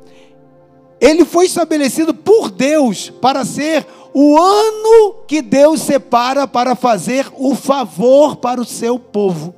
ele 0.99 1.25
foi 1.25 1.45
estabelecido 1.45 2.13
por 2.13 2.49
Deus 2.49 3.09
para 3.09 3.45
ser 3.45 3.85
o 4.19 4.35
ano 4.35 5.13
que 5.27 5.43
Deus 5.43 5.79
separa 5.81 6.47
para 6.47 6.75
fazer 6.75 7.31
o 7.37 7.53
favor 7.53 8.37
para 8.37 8.59
o 8.59 8.65
seu 8.65 8.97
povo. 8.97 9.53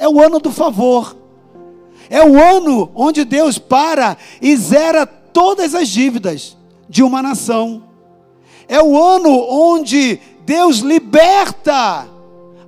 É 0.00 0.08
o 0.08 0.20
ano 0.20 0.40
do 0.40 0.50
favor. 0.50 1.16
É 2.08 2.20
o 2.20 2.36
ano 2.36 2.90
onde 2.92 3.24
Deus 3.24 3.56
para 3.56 4.18
e 4.42 4.56
zera 4.56 5.06
todas 5.06 5.76
as 5.76 5.86
dívidas 5.86 6.56
de 6.88 7.04
uma 7.04 7.22
nação. 7.22 7.84
É 8.66 8.82
o 8.82 9.00
ano 9.00 9.30
onde 9.48 10.20
Deus 10.44 10.78
liberta 10.78 12.08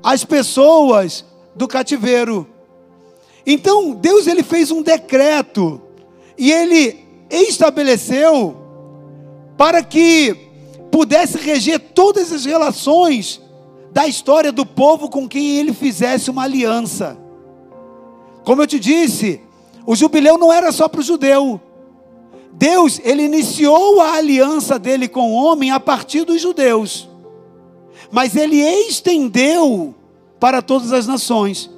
as 0.00 0.25
pessoas 0.25 1.25
do 1.56 1.66
cativeiro. 1.66 2.46
Então, 3.44 3.94
Deus 3.94 4.28
ele 4.28 4.44
fez 4.44 4.70
um 4.70 4.80
decreto 4.80 5.82
e 6.38 6.52
ele 6.52 7.04
estabeleceu 7.28 8.56
para 9.56 9.82
que 9.82 10.51
pudesse 10.92 11.38
reger 11.38 11.80
todas 11.80 12.30
as 12.30 12.44
relações 12.44 13.40
da 13.90 14.06
história 14.06 14.52
do 14.52 14.64
povo 14.64 15.08
com 15.08 15.26
quem 15.26 15.56
ele 15.56 15.72
fizesse 15.72 16.30
uma 16.30 16.44
aliança. 16.44 17.18
Como 18.44 18.62
eu 18.62 18.66
te 18.66 18.78
disse, 18.78 19.40
o 19.87 19.96
jubileu 19.96 20.37
não 20.37 20.52
era 20.52 20.70
só 20.70 20.88
para 20.88 21.00
o 21.00 21.04
judeu. 21.04 21.58
Deus, 22.52 23.00
ele 23.02 23.22
iniciou 23.22 24.02
a 24.02 24.12
aliança 24.12 24.78
dele 24.78 25.08
com 25.08 25.32
o 25.32 25.34
homem 25.34 25.70
a 25.70 25.80
partir 25.80 26.25
dos 26.25 26.40
judeus. 26.40 27.08
Mas 28.11 28.37
ele 28.37 28.61
estendeu 28.61 29.94
para 30.38 30.61
todas 30.61 30.92
as 30.92 31.06
nações, 31.06 31.70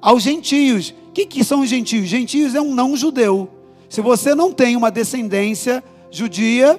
aos 0.00 0.22
gentios. 0.22 0.94
O 1.08 1.12
que, 1.12 1.24
que 1.24 1.42
são 1.42 1.60
os 1.60 1.70
gentios? 1.70 2.06
Gentios 2.06 2.54
é 2.54 2.60
um 2.60 2.74
não 2.74 2.94
judeu. 2.94 3.48
Se 3.88 4.02
você 4.02 4.34
não 4.34 4.52
tem 4.52 4.76
uma 4.76 4.90
descendência 4.90 5.82
judia, 6.10 6.78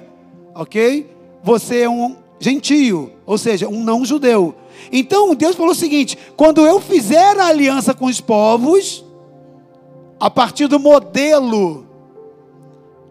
ok? 0.54 1.19
Você 1.42 1.80
é 1.80 1.88
um 1.88 2.16
gentio, 2.38 3.12
ou 3.26 3.38
seja, 3.38 3.68
um 3.68 3.82
não 3.82 4.04
judeu. 4.04 4.54
Então 4.90 5.34
Deus 5.34 5.56
falou 5.56 5.72
o 5.72 5.74
seguinte: 5.74 6.18
quando 6.36 6.66
eu 6.66 6.80
fizer 6.80 7.38
a 7.38 7.46
aliança 7.46 7.94
com 7.94 8.06
os 8.06 8.20
povos, 8.20 9.04
a 10.20 10.30
partir 10.30 10.66
do 10.66 10.78
modelo. 10.78 11.86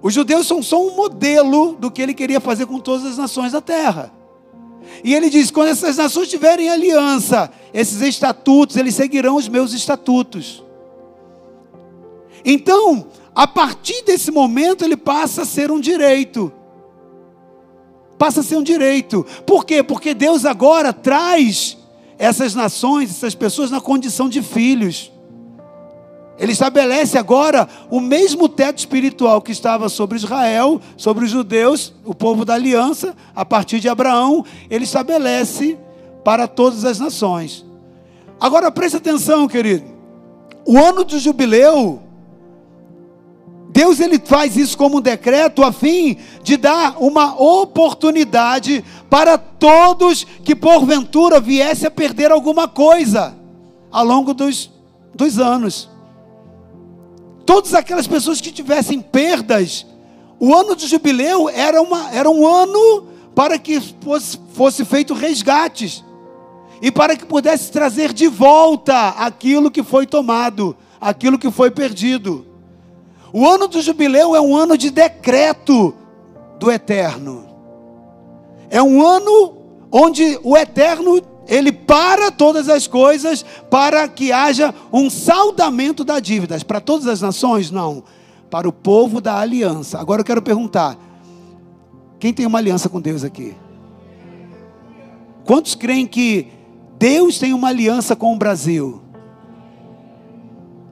Os 0.01 0.13
judeus 0.13 0.47
são 0.47 0.63
só 0.63 0.81
um 0.81 0.95
modelo 0.95 1.73
do 1.73 1.91
que 1.91 2.01
ele 2.01 2.13
queria 2.13 2.39
fazer 2.39 2.67
com 2.67 2.79
todas 2.79 3.05
as 3.05 3.17
nações 3.17 3.51
da 3.51 3.59
terra. 3.59 4.13
E 5.03 5.13
ele 5.13 5.29
diz: 5.29 5.51
quando 5.51 5.69
essas 5.69 5.97
nações 5.97 6.29
tiverem 6.29 6.69
aliança, 6.69 7.51
esses 7.73 8.01
estatutos, 8.01 8.77
eles 8.77 8.95
seguirão 8.95 9.35
os 9.35 9.47
meus 9.47 9.73
estatutos. 9.73 10.63
Então, 12.45 13.07
a 13.35 13.45
partir 13.45 14.03
desse 14.03 14.31
momento, 14.31 14.85
ele 14.85 14.95
passa 14.95 15.41
a 15.41 15.45
ser 15.45 15.71
um 15.71 15.79
direito. 15.79 16.53
Passa 18.19 18.41
a 18.41 18.43
ser 18.43 18.57
um 18.57 18.63
direito. 18.63 19.25
Por 19.45 19.65
quê? 19.65 19.81
Porque 19.81 20.13
Deus 20.13 20.45
agora 20.45 20.91
traz 20.91 21.77
essas 22.17 22.53
nações, 22.53 23.09
essas 23.09 23.33
pessoas 23.33 23.71
na 23.71 23.79
condição 23.79 24.27
de 24.27 24.43
filhos. 24.43 25.09
Ele 26.37 26.51
estabelece 26.51 27.17
agora 27.17 27.67
o 27.89 28.01
mesmo 28.01 28.49
teto 28.49 28.79
espiritual 28.79 29.41
que 29.41 29.53
estava 29.53 29.87
sobre 29.87 30.17
Israel, 30.17 30.81
sobre 30.97 31.23
os 31.23 31.31
judeus, 31.31 31.93
o 32.03 32.13
povo 32.13 32.43
da 32.43 32.55
aliança, 32.55 33.15
a 33.33 33.45
partir 33.45 33.79
de 33.79 33.87
Abraão, 33.87 34.45
ele 34.69 34.83
estabelece 34.83 35.77
para 36.23 36.45
todas 36.45 36.83
as 36.83 36.99
nações. 36.99 37.65
Agora 38.39 38.69
preste 38.69 38.97
atenção, 38.97 39.47
querido. 39.47 39.85
O 40.65 40.77
ano 40.77 41.05
do 41.05 41.17
jubileu, 41.19 42.01
Deus 43.71 43.99
ele 43.99 44.19
faz 44.19 44.57
isso 44.57 44.75
como 44.75 44.97
um 44.97 45.01
decreto 45.01 45.63
a 45.63 45.71
fim 45.71 46.17
de 46.41 46.57
dar 46.57 46.95
uma 46.99 47.39
oportunidade 47.39 48.83
para 49.07 49.37
todos 49.37 50.25
que 50.43 50.55
porventura 50.55 51.39
viesse 51.39 51.85
a 51.85 51.91
perder 51.91 52.31
alguma 52.31 52.67
coisa 52.67 53.37
ao 53.91 54.03
longo 54.03 54.33
dos, 54.33 54.71
dos 55.13 55.37
anos. 55.37 55.87
todas 57.45 57.73
aquelas 57.73 58.07
pessoas 58.07 58.41
que 58.41 58.51
tivessem 58.51 59.01
perdas, 59.01 59.85
o 60.39 60.53
ano 60.53 60.75
de 60.75 60.87
jubileu 60.87 61.47
era, 61.49 61.81
uma, 61.81 62.11
era 62.11 62.29
um 62.29 62.47
ano 62.47 63.07
para 63.35 63.57
que 63.59 63.79
fosse, 63.79 64.39
fosse 64.53 64.83
feito 64.83 65.13
resgates 65.13 66.03
e 66.81 66.91
para 66.91 67.15
que 67.15 67.25
pudesse 67.25 67.71
trazer 67.71 68.13
de 68.13 68.27
volta 68.27 69.09
aquilo 69.09 69.69
que 69.69 69.83
foi 69.83 70.07
tomado, 70.07 70.75
aquilo 70.99 71.37
que 71.37 71.51
foi 71.51 71.69
perdido. 71.69 72.48
O 73.31 73.47
ano 73.47 73.67
do 73.67 73.81
jubileu 73.81 74.35
é 74.35 74.41
um 74.41 74.55
ano 74.55 74.77
de 74.77 74.89
decreto 74.89 75.93
do 76.59 76.71
eterno. 76.71 77.45
É 78.69 78.81
um 78.81 79.01
ano 79.05 79.57
onde 79.91 80.39
o 80.43 80.57
eterno 80.57 81.21
ele 81.47 81.71
para 81.71 82.29
todas 82.29 82.69
as 82.69 82.85
coisas 82.85 83.43
para 83.69 84.07
que 84.07 84.31
haja 84.31 84.73
um 84.93 85.09
saldamento 85.09 86.03
das 86.03 86.21
dívidas 86.21 86.61
para 86.61 86.79
todas 86.79 87.07
as 87.07 87.21
nações, 87.21 87.71
não, 87.71 88.03
para 88.51 88.69
o 88.69 88.73
povo 88.73 89.19
da 89.19 89.39
aliança. 89.39 89.99
Agora 89.99 90.21
eu 90.21 90.25
quero 90.25 90.41
perguntar: 90.41 90.97
quem 92.19 92.33
tem 92.33 92.45
uma 92.45 92.59
aliança 92.59 92.87
com 92.87 93.01
Deus 93.01 93.23
aqui? 93.23 93.55
Quantos 95.45 95.73
creem 95.73 96.05
que 96.05 96.47
Deus 96.99 97.39
tem 97.39 97.53
uma 97.53 97.69
aliança 97.69 98.15
com 98.15 98.33
o 98.33 98.37
Brasil? 98.37 99.01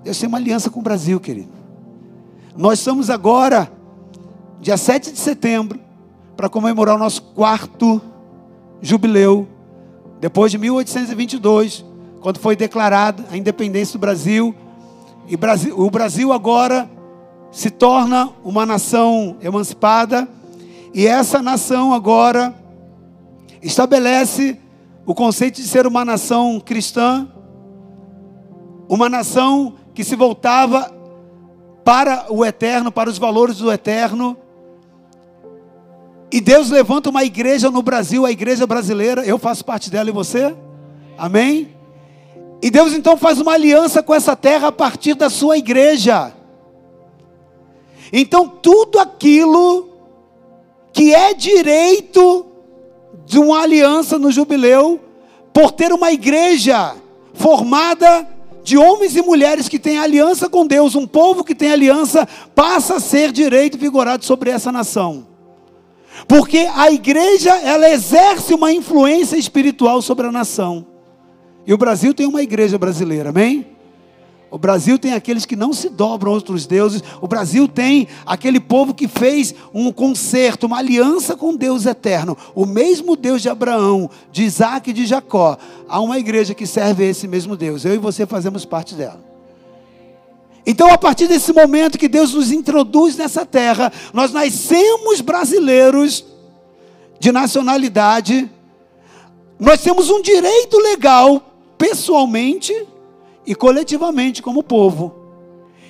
Deus 0.03 0.17
tem 0.17 0.27
uma 0.27 0.37
aliança 0.37 0.69
com 0.69 0.79
o 0.79 0.83
Brasil, 0.83 1.19
querido. 1.19 1.56
Nós 2.57 2.79
estamos 2.79 3.11
agora, 3.11 3.71
dia 4.59 4.77
7 4.77 5.11
de 5.11 5.19
setembro, 5.19 5.79
para 6.35 6.49
comemorar 6.49 6.95
o 6.95 6.97
nosso 6.97 7.21
quarto 7.21 8.01
jubileu, 8.81 9.47
depois 10.19 10.51
de 10.51 10.57
1822, 10.57 11.85
quando 12.19 12.39
foi 12.39 12.55
declarada 12.55 13.23
a 13.31 13.37
independência 13.37 13.93
do 13.93 14.01
Brasil. 14.01 14.55
E 15.27 15.35
o 15.71 15.91
Brasil 15.91 16.33
agora 16.33 16.89
se 17.51 17.69
torna 17.69 18.31
uma 18.43 18.65
nação 18.65 19.37
emancipada, 19.39 20.27
e 20.95 21.05
essa 21.05 21.43
nação 21.43 21.93
agora 21.93 22.55
estabelece 23.61 24.59
o 25.05 25.13
conceito 25.13 25.57
de 25.57 25.67
ser 25.67 25.85
uma 25.85 26.03
nação 26.03 26.59
cristã, 26.59 27.27
uma 28.89 29.07
nação 29.07 29.75
que 29.93 30.03
se 30.03 30.15
voltava 30.15 30.96
para 31.87 32.25
o 32.27 32.45
eterno, 32.45 32.91
para 32.91 33.09
os 33.09 33.17
valores 33.17 33.59
do 33.59 33.71
eterno. 33.71 34.35
E 36.29 36.41
Deus 36.41 36.69
levanta 36.69 37.09
uma 37.09 37.23
igreja 37.23 37.71
no 37.71 37.81
Brasil, 37.81 38.25
a 38.25 38.31
igreja 38.31 38.67
brasileira, 38.67 39.25
eu 39.25 39.37
faço 39.37 39.63
parte 39.63 39.89
dela 39.89 40.09
e 40.09 40.11
você? 40.11 40.53
Amém? 41.17 41.73
E 42.61 42.69
Deus 42.69 42.91
então 42.91 43.15
faz 43.15 43.39
uma 43.39 43.53
aliança 43.53 44.03
com 44.03 44.13
essa 44.13 44.35
terra 44.35 44.67
a 44.67 44.71
partir 44.73 45.13
da 45.13 45.29
sua 45.29 45.57
igreja. 45.57 46.33
Então 48.11 48.49
tudo 48.49 48.99
aquilo 48.99 49.87
que 50.91 51.15
é 51.15 51.33
direito 51.33 52.47
de 53.25 53.39
uma 53.39 53.61
aliança 53.61 54.19
no 54.19 54.29
jubileu, 54.29 54.99
por 55.53 55.71
ter 55.71 55.93
uma 55.93 56.11
igreja 56.11 56.95
formada 57.33 58.27
de 58.67 58.77
homens 58.77 59.15
e 59.15 59.21
mulheres 59.21 59.69
que 59.69 59.79
têm 59.79 59.97
aliança 59.97 60.49
com 60.49 60.67
Deus, 60.67 60.93
um 60.93 61.07
povo 61.07 61.41
que 61.41 61.55
tem 61.55 61.71
aliança, 61.71 62.27
passa 62.53 62.95
a 62.95 62.99
ser 62.99 63.31
direito 63.31 63.77
vigorado 63.77 64.25
sobre 64.25 64.49
essa 64.49 64.73
nação. 64.73 65.25
Porque 66.27 66.67
a 66.75 66.91
igreja, 66.91 67.55
ela 67.59 67.89
exerce 67.89 68.53
uma 68.53 68.69
influência 68.73 69.37
espiritual 69.37 70.01
sobre 70.01 70.27
a 70.27 70.33
nação. 70.33 70.85
E 71.65 71.73
o 71.73 71.77
Brasil 71.77 72.13
tem 72.13 72.25
uma 72.25 72.43
igreja 72.43 72.77
brasileira, 72.77 73.29
amém? 73.29 73.76
O 74.49 74.57
Brasil 74.57 74.97
tem 74.97 75.13
aqueles 75.13 75.45
que 75.45 75.55
não 75.55 75.73
se 75.73 75.89
dobram 75.89 76.31
a 76.31 76.35
outros 76.35 76.65
deuses. 76.65 77.03
O 77.21 77.27
Brasil 77.27 77.67
tem 77.67 78.07
aquele 78.25 78.59
povo 78.59 78.93
que 78.93 79.07
fez 79.07 79.53
um 79.73 79.91
concerto, 79.91 80.67
uma 80.67 80.77
aliança 80.77 81.35
com 81.35 81.55
Deus 81.55 81.85
eterno. 81.85 82.37
O 82.55 82.65
mesmo 82.65 83.17
Deus 83.17 83.41
de 83.41 83.49
Abraão, 83.49 84.09
de 84.31 84.43
Isaac 84.43 84.89
e 84.89 84.93
de 84.93 85.05
Jacó. 85.05 85.57
Há 85.89 85.99
uma 85.99 86.17
igreja 86.17 86.53
que 86.53 86.65
serve 86.65 87.09
esse 87.09 87.27
mesmo 87.27 87.57
Deus. 87.57 87.83
Eu 87.83 87.93
e 87.93 87.97
você 87.97 88.25
fazemos 88.25 88.63
parte 88.63 88.95
dela. 88.95 89.19
Então, 90.65 90.91
a 90.91 90.97
partir 90.97 91.27
desse 91.27 91.51
momento 91.53 91.97
que 91.97 92.09
Deus 92.09 92.33
nos 92.33 92.51
introduz 92.51 93.15
nessa 93.17 93.45
terra, 93.45 93.91
nós 94.13 94.31
nascemos 94.31 95.21
brasileiros 95.21 96.25
de 97.19 97.31
nacionalidade. 97.31 98.49
Nós 99.59 99.81
temos 99.81 100.09
um 100.09 100.21
direito 100.21 100.77
legal, 100.77 101.41
pessoalmente, 101.77 102.73
e 103.47 103.55
coletivamente 103.55 104.41
como 104.41 104.61
povo. 104.61 105.15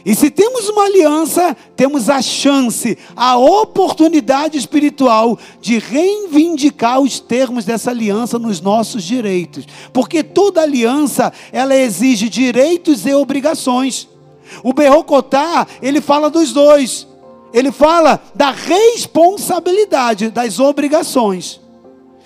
E 0.06 0.16
se 0.16 0.30
temos 0.30 0.70
uma 0.70 0.86
aliança, 0.86 1.58
temos 1.76 2.10
a 2.10 2.22
chance, 2.22 2.98
a 3.14 3.36
oportunidade 3.36 4.58
espiritual 4.58 5.38
de 5.60 5.80
reivindicar 5.80 7.02
os 7.02 7.20
termos 7.20 7.66
dessa 7.66 7.92
aliança 7.92 8.40
nos 8.40 8.62
nossos 8.62 9.04
direitos. 9.04 9.68
Porque 9.92 10.24
toda 10.24 10.62
aliança, 10.62 11.34
ela 11.52 11.76
exige 11.76 12.30
direitos 12.30 13.06
e 13.06 13.14
obrigações. 13.14 14.08
O 14.64 14.72
Berrocotá, 14.72 15.68
ele 15.82 16.00
fala 16.00 16.30
dos 16.30 16.54
dois. 16.54 17.06
Ele 17.52 17.72
fala 17.72 18.22
da 18.34 18.52
responsabilidade, 18.52 20.30
das 20.30 20.58
obrigações. 20.58 21.60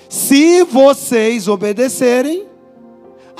Se 0.07 0.63
vocês 0.63 1.47
obedecerem, 1.47 2.50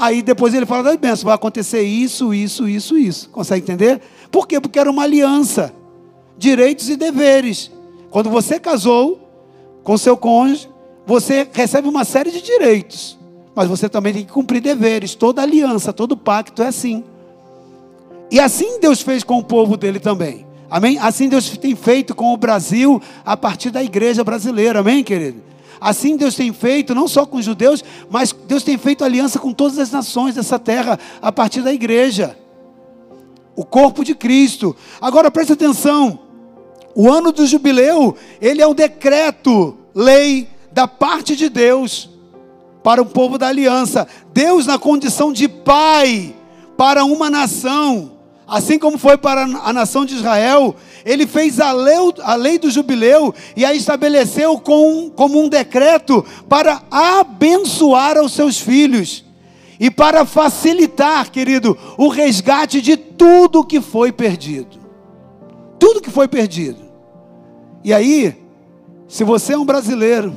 Aí 0.01 0.23
depois 0.23 0.51
ele 0.55 0.65
fala 0.65 0.81
das 0.81 0.95
bênçãos, 0.95 1.21
vai 1.21 1.35
acontecer 1.35 1.83
isso, 1.83 2.33
isso, 2.33 2.67
isso, 2.67 2.97
isso. 2.97 3.29
Consegue 3.29 3.61
entender? 3.61 4.01
Por 4.31 4.47
quê? 4.47 4.59
Porque 4.59 4.79
era 4.79 4.89
uma 4.89 5.03
aliança. 5.03 5.71
Direitos 6.35 6.89
e 6.89 6.95
deveres. 6.95 7.69
Quando 8.09 8.27
você 8.27 8.59
casou 8.59 9.21
com 9.83 9.95
seu 9.99 10.17
cônjuge, 10.17 10.67
você 11.05 11.47
recebe 11.53 11.87
uma 11.87 12.03
série 12.03 12.31
de 12.31 12.41
direitos. 12.41 13.15
Mas 13.53 13.67
você 13.69 13.87
também 13.87 14.11
tem 14.11 14.25
que 14.25 14.31
cumprir 14.31 14.59
deveres. 14.59 15.13
Toda 15.13 15.43
aliança, 15.43 15.93
todo 15.93 16.17
pacto 16.17 16.63
é 16.63 16.67
assim. 16.69 17.03
E 18.31 18.39
assim 18.39 18.79
Deus 18.79 19.01
fez 19.01 19.23
com 19.23 19.37
o 19.37 19.43
povo 19.43 19.77
dele 19.77 19.99
também. 19.99 20.47
Amém? 20.67 20.97
Assim 20.97 21.29
Deus 21.29 21.55
tem 21.59 21.75
feito 21.75 22.15
com 22.15 22.33
o 22.33 22.37
Brasil 22.37 22.99
a 23.23 23.37
partir 23.37 23.69
da 23.69 23.83
igreja 23.83 24.23
brasileira. 24.23 24.79
Amém, 24.79 25.03
querido? 25.03 25.43
Assim 25.82 26.15
Deus 26.15 26.36
tem 26.36 26.54
feito, 26.54 26.94
não 26.94 27.08
só 27.08 27.26
com 27.26 27.38
os 27.38 27.46
judeus, 27.46 27.84
mas 28.08 28.32
Deus 28.32 28.62
tem 28.62 28.78
feito 28.78 29.04
aliança 29.04 29.39
com 29.39 29.52
todas 29.52 29.80
as 29.80 29.89
nações 29.89 30.36
dessa 30.36 30.60
terra 30.60 31.00
a 31.20 31.32
partir 31.32 31.63
da 31.63 31.74
igreja. 31.74 32.38
O 33.56 33.65
corpo 33.65 34.04
de 34.04 34.13
Cristo. 34.13 34.76
Agora 35.02 35.32
preste 35.32 35.54
atenção. 35.54 36.20
O 36.94 37.10
ano 37.10 37.32
do 37.32 37.48
jubileu, 37.48 38.15
ele 38.39 38.62
é 38.62 38.67
um 38.67 38.76
decreto, 38.76 39.76
lei 39.96 40.48
da 40.72 40.88
parte 40.88 41.36
de 41.36 41.50
Deus 41.50 42.12
para 42.84 43.02
o 43.02 43.06
povo 43.06 43.39
da 43.39 43.48
aliança. 43.48 44.08
Deus 44.32 44.67
na 44.67 44.78
condição 44.78 45.34
de 45.34 45.48
pai 45.48 46.36
para 46.78 47.06
uma 47.06 47.30
nação, 47.30 48.12
assim 48.48 48.78
como 48.78 49.00
foi 49.00 49.17
para 49.17 49.44
a 49.44 49.74
nação 49.74 50.06
de 50.06 50.15
Israel, 50.15 50.76
ele 51.05 51.25
fez 51.25 51.59
a 51.59 51.71
lei, 51.71 51.95
a 52.23 52.35
lei 52.35 52.59
do 52.59 52.69
jubileu 52.69 53.33
e 53.55 53.65
a 53.65 53.73
estabeleceu 53.73 54.59
com, 54.59 55.09
como 55.09 55.41
um 55.41 55.49
decreto 55.49 56.25
para 56.47 56.81
abençoar 56.89 58.17
aos 58.17 58.33
seus 58.33 58.59
filhos 58.59 59.25
e 59.79 59.89
para 59.89 60.25
facilitar, 60.25 61.31
querido, 61.31 61.77
o 61.97 62.07
resgate 62.07 62.81
de 62.81 62.95
tudo 62.95 63.65
que 63.65 63.81
foi 63.81 64.11
perdido. 64.11 64.79
Tudo 65.79 66.01
que 66.01 66.11
foi 66.11 66.27
perdido. 66.27 66.91
E 67.83 67.91
aí, 67.91 68.35
se 69.07 69.23
você 69.23 69.53
é 69.53 69.57
um 69.57 69.65
brasileiro, 69.65 70.35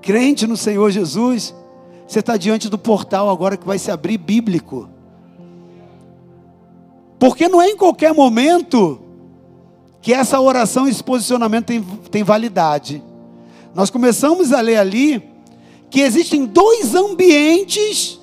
crente 0.00 0.48
no 0.48 0.56
Senhor 0.56 0.90
Jesus, 0.90 1.54
você 2.08 2.18
está 2.18 2.36
diante 2.36 2.68
do 2.68 2.76
portal 2.76 3.30
agora 3.30 3.56
que 3.56 3.66
vai 3.66 3.78
se 3.78 3.90
abrir 3.90 4.18
bíblico. 4.18 4.90
Porque 7.20 7.48
não 7.48 7.62
é 7.62 7.68
em 7.68 7.76
qualquer 7.76 8.12
momento 8.12 9.00
que 10.02 10.12
essa 10.12 10.40
oração, 10.40 10.88
esse 10.88 11.02
posicionamento 11.02 11.66
tem, 11.66 11.80
tem 12.10 12.24
validade. 12.24 13.02
Nós 13.72 13.88
começamos 13.88 14.52
a 14.52 14.60
ler 14.60 14.76
ali 14.76 15.22
que 15.88 16.00
existem 16.00 16.44
dois 16.44 16.94
ambientes 16.94 18.20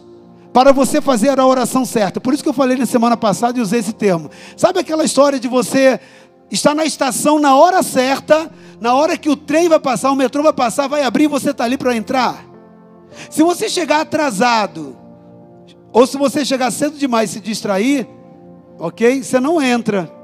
para 0.51 0.73
você 0.73 0.99
fazer 0.99 1.39
a 1.39 1.47
oração 1.47 1.85
certa. 1.85 2.19
Por 2.19 2.33
isso 2.33 2.43
que 2.43 2.49
eu 2.49 2.53
falei 2.53 2.75
na 2.75 2.85
semana 2.85 3.15
passada 3.15 3.57
e 3.57 3.61
usei 3.61 3.79
esse 3.79 3.93
termo. 3.93 4.29
Sabe 4.57 4.79
aquela 4.79 5.05
história 5.05 5.39
de 5.39 5.47
você 5.47 5.99
estar 6.51 6.75
na 6.75 6.83
estação 6.83 7.39
na 7.39 7.55
hora 7.55 7.81
certa, 7.81 8.51
na 8.81 8.93
hora 8.93 9.17
que 9.17 9.29
o 9.29 9.37
trem 9.37 9.69
vai 9.69 9.79
passar, 9.79 10.11
o 10.11 10.15
metrô 10.15 10.43
vai 10.43 10.53
passar, 10.53 10.87
vai 10.87 11.03
abrir 11.03 11.25
e 11.25 11.27
você 11.27 11.51
está 11.51 11.63
ali 11.63 11.77
para 11.77 11.95
entrar? 11.95 12.45
Se 13.29 13.41
você 13.41 13.69
chegar 13.69 14.01
atrasado, 14.01 14.97
ou 15.93 16.05
se 16.05 16.17
você 16.17 16.43
chegar 16.43 16.71
cedo 16.71 16.97
demais 16.97 17.29
e 17.29 17.33
se 17.33 17.39
distrair, 17.39 18.05
ok? 18.77 19.23
Você 19.23 19.39
não 19.39 19.61
entra. 19.61 20.18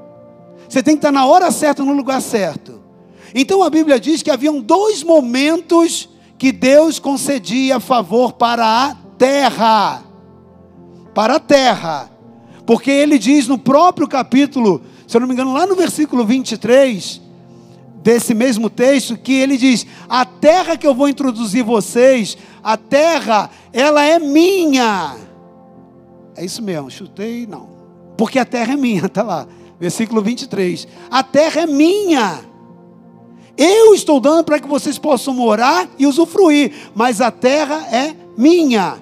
Você 0.68 0.82
tem 0.82 0.94
que 0.94 0.98
estar 0.98 1.12
na 1.12 1.26
hora 1.26 1.50
certa, 1.50 1.84
no 1.84 1.92
lugar 1.92 2.20
certo. 2.20 2.80
Então 3.34 3.62
a 3.62 3.70
Bíblia 3.70 4.00
diz 4.00 4.22
que 4.22 4.30
haviam 4.30 4.60
dois 4.60 5.02
momentos 5.02 6.08
que 6.38 6.52
Deus 6.52 6.98
concedia 6.98 7.80
favor 7.80 8.32
para 8.32 8.64
a 8.64 8.96
terra. 9.16 10.02
Para 11.14 11.36
a 11.36 11.40
terra. 11.40 12.10
Porque 12.66 12.90
ele 12.90 13.18
diz 13.18 13.46
no 13.46 13.58
próprio 13.58 14.08
capítulo 14.08 14.82
se 15.06 15.16
eu 15.16 15.20
não 15.20 15.28
me 15.28 15.34
engano, 15.34 15.52
lá 15.52 15.66
no 15.66 15.76
versículo 15.76 16.24
23 16.24 17.22
desse 18.02 18.34
mesmo 18.34 18.68
texto, 18.68 19.16
que 19.16 19.32
ele 19.32 19.56
diz: 19.56 19.86
A 20.08 20.24
terra 20.24 20.76
que 20.76 20.86
eu 20.86 20.94
vou 20.94 21.08
introduzir 21.08 21.62
vocês, 21.62 22.36
a 22.62 22.76
terra, 22.76 23.48
ela 23.72 24.02
é 24.02 24.18
minha. 24.18 25.16
É 26.34 26.44
isso 26.44 26.62
mesmo, 26.62 26.90
chutei, 26.90 27.46
não. 27.46 27.68
Porque 28.16 28.38
a 28.38 28.44
terra 28.44 28.72
é 28.72 28.76
minha, 28.76 29.06
está 29.06 29.22
lá. 29.24 29.46
Versículo 29.78 30.22
23. 30.22 30.86
A 31.10 31.22
terra 31.22 31.62
é 31.62 31.66
minha. 31.66 32.44
Eu 33.56 33.94
estou 33.94 34.20
dando 34.20 34.44
para 34.44 34.58
que 34.58 34.68
vocês 34.68 34.98
possam 34.98 35.32
morar 35.32 35.88
e 35.98 36.06
usufruir, 36.06 36.72
mas 36.94 37.20
a 37.20 37.30
terra 37.30 37.86
é 37.90 38.14
minha. 38.36 38.98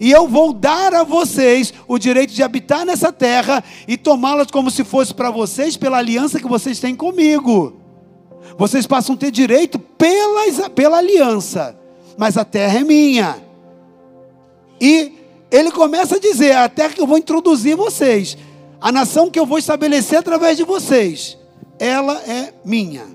E 0.00 0.10
eu 0.10 0.26
vou 0.26 0.54
dar 0.54 0.94
a 0.94 1.04
vocês 1.04 1.74
o 1.86 1.98
direito 1.98 2.32
de 2.32 2.42
habitar 2.42 2.86
nessa 2.86 3.12
terra 3.12 3.62
e 3.86 3.98
tomá-las 3.98 4.50
como 4.50 4.70
se 4.70 4.82
fosse 4.82 5.12
para 5.12 5.30
vocês 5.30 5.76
pela 5.76 5.98
aliança 5.98 6.40
que 6.40 6.48
vocês 6.48 6.80
têm 6.80 6.94
comigo. 6.94 7.76
Vocês 8.56 8.86
passam 8.86 9.14
a 9.14 9.18
ter 9.18 9.30
direito 9.30 9.78
pela, 9.78 10.70
pela 10.70 10.98
aliança, 10.98 11.78
mas 12.16 12.38
a 12.38 12.44
terra 12.44 12.80
é 12.80 12.84
minha. 12.84 13.36
E 14.80 15.12
ele 15.50 15.70
começa 15.70 16.16
a 16.16 16.20
dizer: 16.20 16.56
a 16.56 16.68
terra 16.68 16.94
que 16.94 17.00
eu 17.00 17.06
vou 17.06 17.18
introduzir 17.18 17.76
vocês, 17.76 18.38
a 18.80 18.90
nação 18.90 19.30
que 19.30 19.38
eu 19.38 19.46
vou 19.46 19.58
estabelecer 19.58 20.18
através 20.18 20.56
de 20.56 20.64
vocês, 20.64 21.36
ela 21.78 22.14
é 22.22 22.54
minha. 22.64 23.06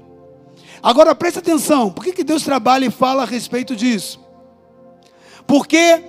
Agora 0.82 1.16
preste 1.16 1.40
atenção, 1.40 1.92
por 1.92 2.04
que, 2.04 2.14
que 2.14 2.24
Deus 2.24 2.44
trabalha 2.44 2.86
e 2.86 2.92
fala 2.92 3.24
a 3.24 3.26
respeito 3.26 3.76
disso? 3.76 4.20
Porque 5.48 6.04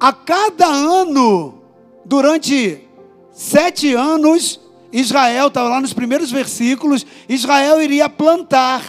a 0.00 0.12
cada 0.12 0.66
ano, 0.66 1.62
durante 2.04 2.88
sete 3.32 3.92
anos, 3.94 4.60
Israel, 4.92 5.48
estava 5.48 5.68
lá 5.68 5.80
nos 5.80 5.92
primeiros 5.92 6.30
versículos, 6.30 7.04
Israel 7.28 7.82
iria 7.82 8.08
plantar. 8.08 8.82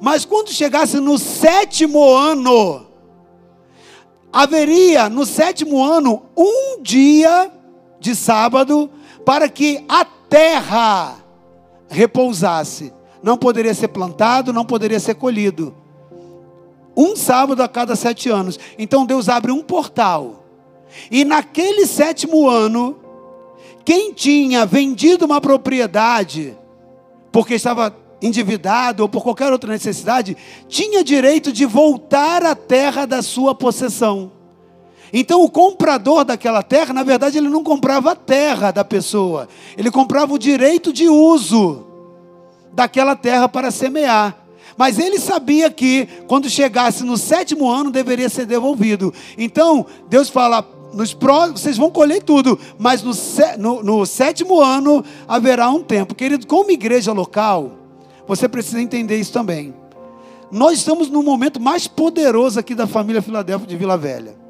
Mas 0.00 0.24
quando 0.24 0.50
chegasse 0.50 1.00
no 1.00 1.18
sétimo 1.18 2.04
ano, 2.14 2.86
haveria 4.32 5.08
no 5.08 5.24
sétimo 5.26 5.82
ano 5.82 6.22
um 6.36 6.82
dia 6.82 7.50
de 8.04 8.14
sábado 8.14 8.90
para 9.24 9.48
que 9.48 9.82
a 9.88 10.04
terra 10.04 11.16
repousasse. 11.88 12.92
Não 13.22 13.38
poderia 13.38 13.72
ser 13.72 13.88
plantado, 13.88 14.52
não 14.52 14.66
poderia 14.66 15.00
ser 15.00 15.14
colhido. 15.14 15.74
Um 16.94 17.16
sábado 17.16 17.62
a 17.62 17.68
cada 17.68 17.96
sete 17.96 18.28
anos. 18.28 18.58
Então 18.78 19.06
Deus 19.06 19.30
abre 19.30 19.50
um 19.50 19.62
portal. 19.62 20.44
E 21.10 21.24
naquele 21.24 21.86
sétimo 21.86 22.46
ano, 22.46 23.00
quem 23.86 24.12
tinha 24.12 24.66
vendido 24.66 25.24
uma 25.24 25.40
propriedade, 25.40 26.56
porque 27.32 27.54
estava 27.54 27.96
endividado 28.20 29.02
ou 29.02 29.08
por 29.08 29.22
qualquer 29.22 29.50
outra 29.50 29.72
necessidade, 29.72 30.36
tinha 30.68 31.02
direito 31.02 31.50
de 31.50 31.64
voltar 31.64 32.44
à 32.44 32.54
terra 32.54 33.06
da 33.06 33.22
sua 33.22 33.54
possessão. 33.54 34.43
Então, 35.16 35.44
o 35.44 35.48
comprador 35.48 36.24
daquela 36.24 36.60
terra, 36.60 36.92
na 36.92 37.04
verdade, 37.04 37.38
ele 37.38 37.48
não 37.48 37.62
comprava 37.62 38.10
a 38.10 38.16
terra 38.16 38.72
da 38.72 38.84
pessoa, 38.84 39.48
ele 39.78 39.88
comprava 39.88 40.34
o 40.34 40.38
direito 40.38 40.92
de 40.92 41.08
uso 41.08 41.86
daquela 42.72 43.14
terra 43.14 43.48
para 43.48 43.70
semear. 43.70 44.36
Mas 44.76 44.98
ele 44.98 45.20
sabia 45.20 45.70
que, 45.70 46.08
quando 46.26 46.50
chegasse 46.50 47.04
no 47.04 47.16
sétimo 47.16 47.70
ano, 47.70 47.92
deveria 47.92 48.28
ser 48.28 48.44
devolvido. 48.44 49.14
Então, 49.38 49.86
Deus 50.08 50.28
fala: 50.28 50.66
nos 50.92 51.14
próximos, 51.14 51.60
vocês 51.60 51.76
vão 51.76 51.92
colher 51.92 52.20
tudo, 52.20 52.58
mas 52.76 53.00
no, 53.00 53.12
no, 53.56 53.82
no 53.84 54.06
sétimo 54.06 54.60
ano 54.60 55.04
haverá 55.28 55.70
um 55.70 55.80
tempo. 55.80 56.12
Querido, 56.12 56.44
como 56.44 56.72
igreja 56.72 57.12
local, 57.12 57.70
você 58.26 58.48
precisa 58.48 58.82
entender 58.82 59.16
isso 59.20 59.32
também. 59.32 59.72
Nós 60.50 60.78
estamos 60.78 61.08
no 61.08 61.22
momento 61.22 61.60
mais 61.60 61.86
poderoso 61.86 62.58
aqui 62.58 62.74
da 62.74 62.88
família 62.88 63.22
Filadélfia 63.22 63.68
de 63.68 63.76
Vila 63.76 63.96
Velha. 63.96 64.43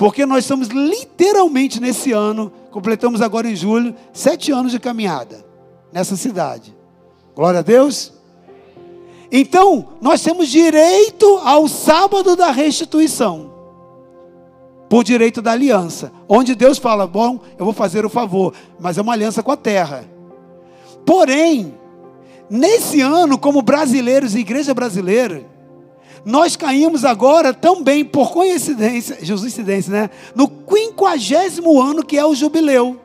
Porque 0.00 0.24
nós 0.24 0.44
estamos 0.44 0.68
literalmente 0.68 1.78
nesse 1.78 2.10
ano, 2.10 2.50
completamos 2.70 3.20
agora 3.20 3.50
em 3.50 3.54
julho, 3.54 3.94
sete 4.14 4.50
anos 4.50 4.72
de 4.72 4.80
caminhada 4.80 5.44
nessa 5.92 6.16
cidade. 6.16 6.74
Glória 7.36 7.60
a 7.60 7.62
Deus. 7.62 8.10
Então, 9.30 9.88
nós 10.00 10.22
temos 10.22 10.48
direito 10.48 11.26
ao 11.44 11.68
sábado 11.68 12.34
da 12.34 12.50
restituição, 12.50 13.52
por 14.88 15.04
direito 15.04 15.42
da 15.42 15.52
aliança, 15.52 16.10
onde 16.26 16.54
Deus 16.54 16.78
fala: 16.78 17.06
Bom, 17.06 17.38
eu 17.58 17.64
vou 17.66 17.74
fazer 17.74 18.06
o 18.06 18.08
favor, 18.08 18.54
mas 18.78 18.96
é 18.96 19.02
uma 19.02 19.12
aliança 19.12 19.42
com 19.42 19.52
a 19.52 19.56
terra. 19.56 20.08
Porém, 21.04 21.74
nesse 22.48 23.02
ano, 23.02 23.36
como 23.36 23.60
brasileiros, 23.60 24.34
igreja 24.34 24.72
brasileira, 24.72 25.44
nós 26.24 26.56
caímos 26.56 27.04
agora 27.04 27.54
também, 27.54 28.04
por 28.04 28.30
coincidência, 28.30 29.16
coincidência, 29.16 29.92
né? 29.92 30.10
No 30.34 30.48
quinquagésimo 30.48 31.80
ano 31.80 32.04
que 32.04 32.18
é 32.18 32.24
o 32.24 32.34
jubileu, 32.34 33.00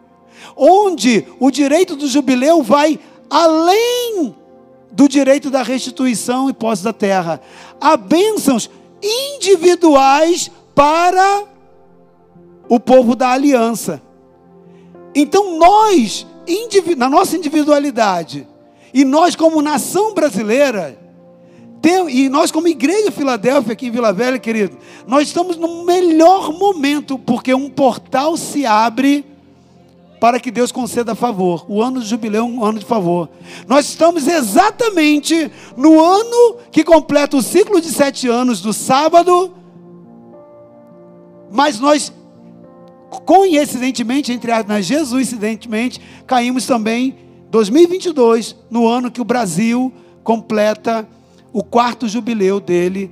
onde 0.56 1.26
o 1.40 1.50
direito 1.50 1.96
do 1.96 2.08
jubileu 2.08 2.62
vai 2.62 3.00
além 3.30 4.36
do 4.92 5.08
direito 5.08 5.50
da 5.50 5.62
restituição 5.62 6.50
e 6.50 6.54
posse 6.54 6.84
da 6.84 6.94
terra. 6.94 7.42
Há 7.80 7.98
bênçãos 7.98 8.70
individuais 9.02 10.50
para 10.74 11.44
o 12.70 12.80
povo 12.80 13.16
da 13.16 13.30
aliança. 13.30 14.02
Então 15.14 15.58
nós, 15.58 16.26
na 16.98 17.10
nossa 17.10 17.38
individualidade, 17.38 18.48
e 18.94 19.04
nós 19.04 19.36
como 19.36 19.62
nação 19.62 20.14
brasileira, 20.14 21.05
tem, 21.86 22.10
e 22.10 22.30
nós, 22.30 22.50
como 22.50 22.68
igreja 22.68 23.12
Filadélfia, 23.12 23.74
aqui 23.74 23.86
em 23.86 23.92
Vila 23.92 24.12
Velha, 24.12 24.40
querido, 24.40 24.76
nós 25.06 25.28
estamos 25.28 25.56
no 25.56 25.86
melhor 25.86 26.52
momento, 26.52 27.20
porque 27.20 27.54
um 27.54 27.70
portal 27.70 28.36
se 28.36 28.66
abre 28.66 29.24
para 30.20 30.40
que 30.40 30.50
Deus 30.50 30.72
conceda 30.72 31.14
favor. 31.14 31.64
O 31.70 31.84
ano 31.84 32.02
de 32.02 32.08
jubileu 32.08 32.42
é 32.42 32.48
um 32.48 32.66
ano 32.66 32.80
de 32.80 32.86
favor. 32.86 33.30
Nós 33.68 33.88
estamos 33.88 34.28
exatamente 34.28 35.52
no 35.78 36.04
ano 36.04 36.58
que 36.72 36.84
completa 36.84 37.38
o 37.38 37.42
ciclo 37.44 37.80
de 37.80 37.92
sete 37.92 38.28
anos 38.28 38.62
do 38.62 38.74
sábado, 38.74 39.54
mas 41.52 41.80
nós, 41.80 42.12
coincidentemente, 43.28 44.32
entre 44.32 44.52
as 44.52 44.88
jesuincidentemente, 44.88 46.02
caímos 46.26 46.66
também 46.66 47.16
2022, 47.52 48.56
no 48.72 48.88
ano 48.88 49.12
que 49.12 49.22
o 49.22 49.26
Brasil 49.26 49.94
completa 50.24 51.08
o 51.56 51.64
quarto 51.64 52.06
jubileu 52.06 52.60
dele. 52.60 53.10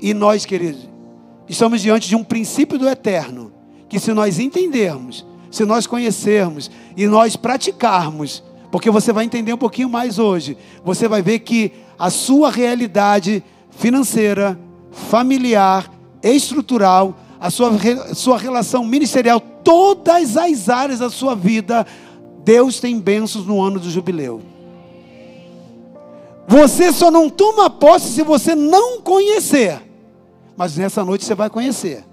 E 0.00 0.12
nós, 0.12 0.44
queridos, 0.44 0.88
estamos 1.48 1.80
diante 1.80 2.08
de 2.08 2.16
um 2.16 2.24
princípio 2.24 2.76
do 2.76 2.88
eterno, 2.88 3.52
que 3.88 4.00
se 4.00 4.12
nós 4.12 4.40
entendermos, 4.40 5.24
se 5.48 5.64
nós 5.64 5.86
conhecermos 5.86 6.68
e 6.96 7.06
nós 7.06 7.36
praticarmos, 7.36 8.42
porque 8.72 8.90
você 8.90 9.12
vai 9.12 9.24
entender 9.24 9.52
um 9.52 9.58
pouquinho 9.58 9.88
mais 9.88 10.18
hoje, 10.18 10.58
você 10.84 11.06
vai 11.06 11.22
ver 11.22 11.38
que 11.38 11.70
a 11.96 12.10
sua 12.10 12.50
realidade 12.50 13.44
financeira, 13.70 14.58
familiar, 14.90 15.88
estrutural, 16.20 17.16
a 17.38 17.48
sua, 17.48 17.70
sua 18.12 18.36
relação 18.36 18.84
ministerial, 18.84 19.38
todas 19.38 20.36
as 20.36 20.68
áreas 20.68 20.98
da 20.98 21.10
sua 21.10 21.36
vida, 21.36 21.86
Deus 22.44 22.80
tem 22.80 22.98
bênçãos 22.98 23.46
no 23.46 23.62
ano 23.62 23.78
do 23.78 23.88
jubileu. 23.88 24.42
Você 26.46 26.92
só 26.92 27.10
não 27.10 27.30
toma 27.30 27.70
posse 27.70 28.12
se 28.12 28.22
você 28.22 28.54
não 28.54 29.00
conhecer. 29.00 29.80
Mas 30.56 30.76
nessa 30.76 31.04
noite 31.04 31.24
você 31.24 31.34
vai 31.34 31.50
conhecer. 31.50 32.04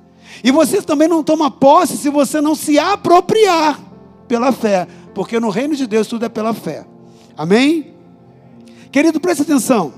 E 0.43 0.51
você 0.51 0.81
também 0.81 1.07
não 1.07 1.23
toma 1.23 1.51
posse 1.51 1.97
se 1.97 2.09
você 2.09 2.39
não 2.39 2.55
se 2.55 2.79
apropriar 2.79 3.79
pela 4.27 4.51
fé. 4.51 4.87
Porque 5.13 5.39
no 5.39 5.49
reino 5.49 5.75
de 5.75 5.85
Deus 5.85 6.07
tudo 6.07 6.25
é 6.25 6.29
pela 6.29 6.53
fé. 6.53 6.85
Amém? 7.35 7.93
Querido, 8.91 9.19
preste 9.19 9.41
atenção. 9.41 9.93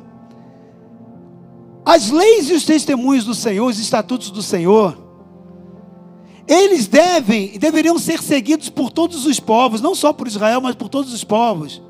As 1.86 2.10
leis 2.10 2.50
e 2.50 2.54
os 2.54 2.66
testemunhos 2.66 3.26
do 3.26 3.36
Senhor, 3.36 3.68
os 3.68 3.80
estatutos 3.80 4.32
do 4.32 4.42
Senhor, 4.42 4.98
eles 6.48 6.88
devem 6.88 7.52
e 7.54 7.60
deveriam 7.60 7.98
ser 8.00 8.22
seguidos 8.22 8.70
por 8.70 8.90
todos 8.90 9.26
os 9.26 9.40
povos, 9.40 9.82
não 9.82 9.94
só 9.94 10.12
por 10.14 10.28
Israel, 10.28 10.62
mas 10.62 10.76
por 10.76 10.90
todos 10.90 11.14
os 11.14 11.24
povos. 11.24 11.82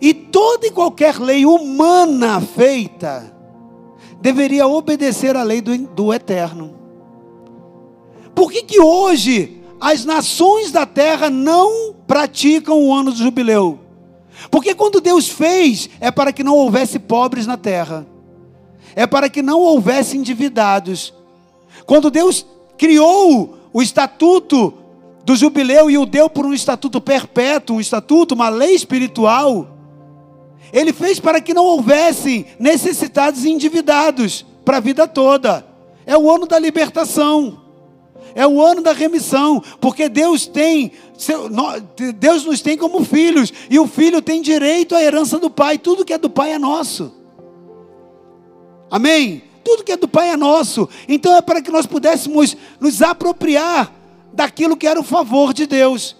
E 0.00 0.12
toda 0.12 0.66
e 0.66 0.70
qualquer 0.70 1.18
lei 1.18 1.44
humana 1.46 2.40
feita 2.40 3.34
deveria 4.20 4.66
obedecer 4.66 5.36
à 5.36 5.42
lei 5.42 5.60
do, 5.60 5.76
do 5.76 6.14
eterno. 6.14 6.74
Por 8.34 8.50
que, 8.50 8.62
que 8.62 8.80
hoje 8.80 9.62
as 9.80 10.04
nações 10.04 10.70
da 10.70 10.86
terra 10.86 11.28
não 11.28 11.94
praticam 12.06 12.80
o 12.80 12.94
ano 12.94 13.12
do 13.12 13.18
jubileu? 13.18 13.80
Porque 14.50 14.74
quando 14.74 15.00
Deus 15.00 15.28
fez, 15.28 15.90
é 16.00 16.10
para 16.10 16.32
que 16.32 16.42
não 16.42 16.56
houvesse 16.56 16.98
pobres 16.98 17.46
na 17.46 17.56
terra, 17.56 18.06
é 18.94 19.06
para 19.06 19.28
que 19.28 19.42
não 19.42 19.60
houvesse 19.60 20.16
endividados. 20.16 21.12
Quando 21.84 22.10
Deus 22.10 22.46
criou 22.78 23.58
o 23.72 23.82
estatuto 23.82 24.74
do 25.24 25.36
jubileu 25.36 25.90
e 25.90 25.98
o 25.98 26.06
deu 26.06 26.28
por 26.28 26.44
um 26.44 26.52
estatuto 26.52 27.00
perpétuo, 27.00 27.76
um 27.76 27.80
estatuto, 27.80 28.34
uma 28.34 28.48
lei 28.48 28.74
espiritual, 28.74 29.71
ele 30.72 30.92
fez 30.92 31.20
para 31.20 31.40
que 31.40 31.52
não 31.52 31.64
houvessem 31.64 32.46
necessitados 32.58 33.44
e 33.44 33.50
endividados 33.50 34.44
para 34.64 34.78
a 34.78 34.80
vida 34.80 35.06
toda. 35.06 35.66
É 36.06 36.16
o 36.16 36.30
ano 36.30 36.46
da 36.46 36.58
libertação. 36.58 37.60
É 38.34 38.46
o 38.46 38.62
ano 38.62 38.80
da 38.80 38.92
remissão, 38.92 39.62
porque 39.78 40.08
Deus 40.08 40.46
tem, 40.46 40.92
Deus 42.18 42.44
nos 42.46 42.62
tem 42.62 42.78
como 42.78 43.04
filhos, 43.04 43.52
e 43.68 43.78
o 43.78 43.86
filho 43.86 44.22
tem 44.22 44.40
direito 44.40 44.94
à 44.94 45.02
herança 45.02 45.38
do 45.38 45.50
pai, 45.50 45.76
tudo 45.76 46.04
que 46.04 46.14
é 46.14 46.18
do 46.18 46.30
pai 46.30 46.52
é 46.52 46.58
nosso. 46.58 47.12
Amém? 48.90 49.42
Tudo 49.64 49.84
que 49.84 49.92
é 49.92 49.96
do 49.96 50.08
pai 50.08 50.30
é 50.30 50.36
nosso. 50.36 50.88
Então 51.08 51.36
é 51.36 51.42
para 51.42 51.60
que 51.60 51.70
nós 51.70 51.86
pudéssemos 51.86 52.56
nos 52.80 53.02
apropriar 53.02 53.92
daquilo 54.32 54.76
que 54.76 54.86
era 54.86 55.00
o 55.00 55.04
favor 55.04 55.52
de 55.52 55.66
Deus. 55.66 56.16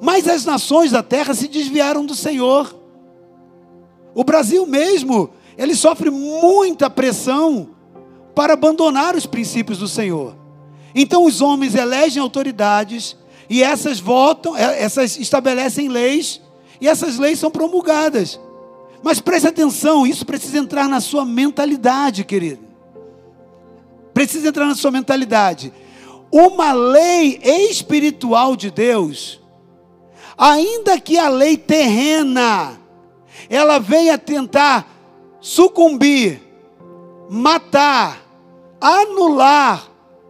Mas 0.00 0.28
as 0.28 0.44
nações 0.44 0.92
da 0.92 1.02
terra 1.02 1.34
se 1.34 1.48
desviaram 1.48 2.04
do 2.04 2.14
Senhor. 2.14 2.74
O 4.18 4.24
Brasil 4.24 4.66
mesmo, 4.66 5.30
ele 5.56 5.76
sofre 5.76 6.10
muita 6.10 6.90
pressão 6.90 7.68
para 8.34 8.54
abandonar 8.54 9.14
os 9.14 9.26
princípios 9.26 9.78
do 9.78 9.86
Senhor. 9.86 10.36
Então 10.92 11.24
os 11.24 11.40
homens 11.40 11.76
elegem 11.76 12.20
autoridades 12.20 13.16
e 13.48 13.62
essas 13.62 14.00
votam, 14.00 14.56
é, 14.56 14.82
essas 14.82 15.16
estabelecem 15.20 15.88
leis 15.88 16.40
e 16.80 16.88
essas 16.88 17.16
leis 17.16 17.38
são 17.38 17.48
promulgadas. 17.48 18.40
Mas 19.04 19.20
preste 19.20 19.46
atenção, 19.46 20.04
isso 20.04 20.26
precisa 20.26 20.58
entrar 20.58 20.88
na 20.88 21.00
sua 21.00 21.24
mentalidade, 21.24 22.24
querido. 22.24 22.64
Precisa 24.12 24.48
entrar 24.48 24.66
na 24.66 24.74
sua 24.74 24.90
mentalidade 24.90 25.72
uma 26.32 26.72
lei 26.72 27.38
espiritual 27.44 28.56
de 28.56 28.68
Deus, 28.68 29.40
ainda 30.36 30.98
que 30.98 31.16
a 31.16 31.28
lei 31.28 31.56
terrena, 31.56 32.80
ela 33.48 33.78
venha 33.78 34.18
tentar 34.18 34.86
sucumbir, 35.40 36.40
matar, 37.30 38.22
anular 38.80 39.88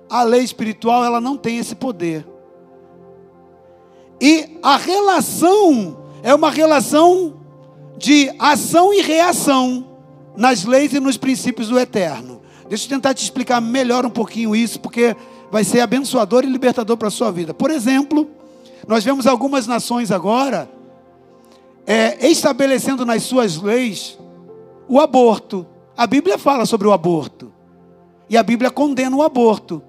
a 0.08 0.22
lei 0.22 0.42
espiritual, 0.42 1.04
ela 1.04 1.20
não 1.20 1.36
tem 1.36 1.58
esse 1.58 1.74
poder. 1.74 2.26
E 4.20 4.58
a 4.62 4.76
relação 4.76 5.98
é 6.22 6.34
uma 6.34 6.50
relação 6.50 7.40
de 7.96 8.30
ação 8.38 8.92
e 8.92 9.00
reação 9.00 9.86
nas 10.36 10.64
leis 10.64 10.92
e 10.92 11.00
nos 11.00 11.16
princípios 11.16 11.68
do 11.68 11.78
eterno. 11.78 12.40
Deixa 12.68 12.84
eu 12.84 12.88
tentar 12.90 13.14
te 13.14 13.22
explicar 13.22 13.60
melhor 13.60 14.04
um 14.04 14.10
pouquinho 14.10 14.54
isso, 14.54 14.80
porque 14.80 15.16
vai 15.50 15.64
ser 15.64 15.80
abençoador 15.80 16.44
e 16.44 16.46
libertador 16.46 16.96
para 16.96 17.08
a 17.08 17.10
sua 17.10 17.30
vida. 17.30 17.54
Por 17.54 17.70
exemplo, 17.70 18.28
nós 18.86 19.04
vemos 19.04 19.26
algumas 19.26 19.66
nações 19.66 20.10
agora 20.10 20.70
é, 21.88 22.28
estabelecendo 22.28 23.06
nas 23.06 23.22
suas 23.22 23.56
leis 23.56 24.18
o 24.86 25.00
aborto. 25.00 25.66
A 25.96 26.06
Bíblia 26.06 26.36
fala 26.36 26.66
sobre 26.66 26.86
o 26.86 26.92
aborto. 26.92 27.50
E 28.28 28.36
a 28.36 28.42
Bíblia 28.42 28.70
condena 28.70 29.16
o 29.16 29.22
aborto. 29.22 29.82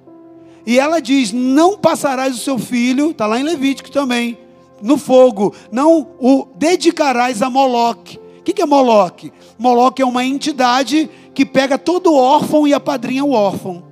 E 0.66 0.80
ela 0.80 1.02
diz: 1.02 1.34
não 1.34 1.78
passarás 1.78 2.34
o 2.34 2.40
seu 2.40 2.58
filho, 2.58 3.12
está 3.12 3.28
lá 3.28 3.38
em 3.38 3.44
Levítico 3.44 3.92
também, 3.92 4.38
no 4.82 4.98
fogo, 4.98 5.54
não 5.70 6.08
o 6.22 6.48
dedicarás 6.56 7.42
a 7.42 7.50
Moloque. 7.50 8.18
O 8.40 8.44
que 8.44 8.62
é 8.62 8.66
Moloque? 8.66 9.34
Moloque 9.58 10.02
é 10.02 10.06
uma 10.06 10.24
entidade 10.24 11.10
que 11.34 11.46
pega 11.46 11.78
todo 11.78 12.16
órfão 12.16 12.66
e 12.66 12.74
apadrinha 12.74 13.26
o 13.26 13.34
órfão. 13.34 13.84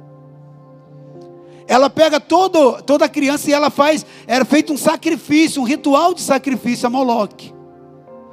Ela 1.67 1.89
pega 1.89 2.21
todo, 2.21 2.81
toda 2.83 3.09
criança 3.09 3.49
e 3.49 3.53
ela 3.53 3.69
faz, 3.69 4.05
era 4.25 4.45
feito 4.45 4.71
um 4.71 4.77
sacrifício, 4.77 5.61
um 5.61 5.65
ritual 5.65 6.13
de 6.13 6.21
sacrifício 6.21 6.87
a 6.87 6.89
Moloque. 6.89 7.56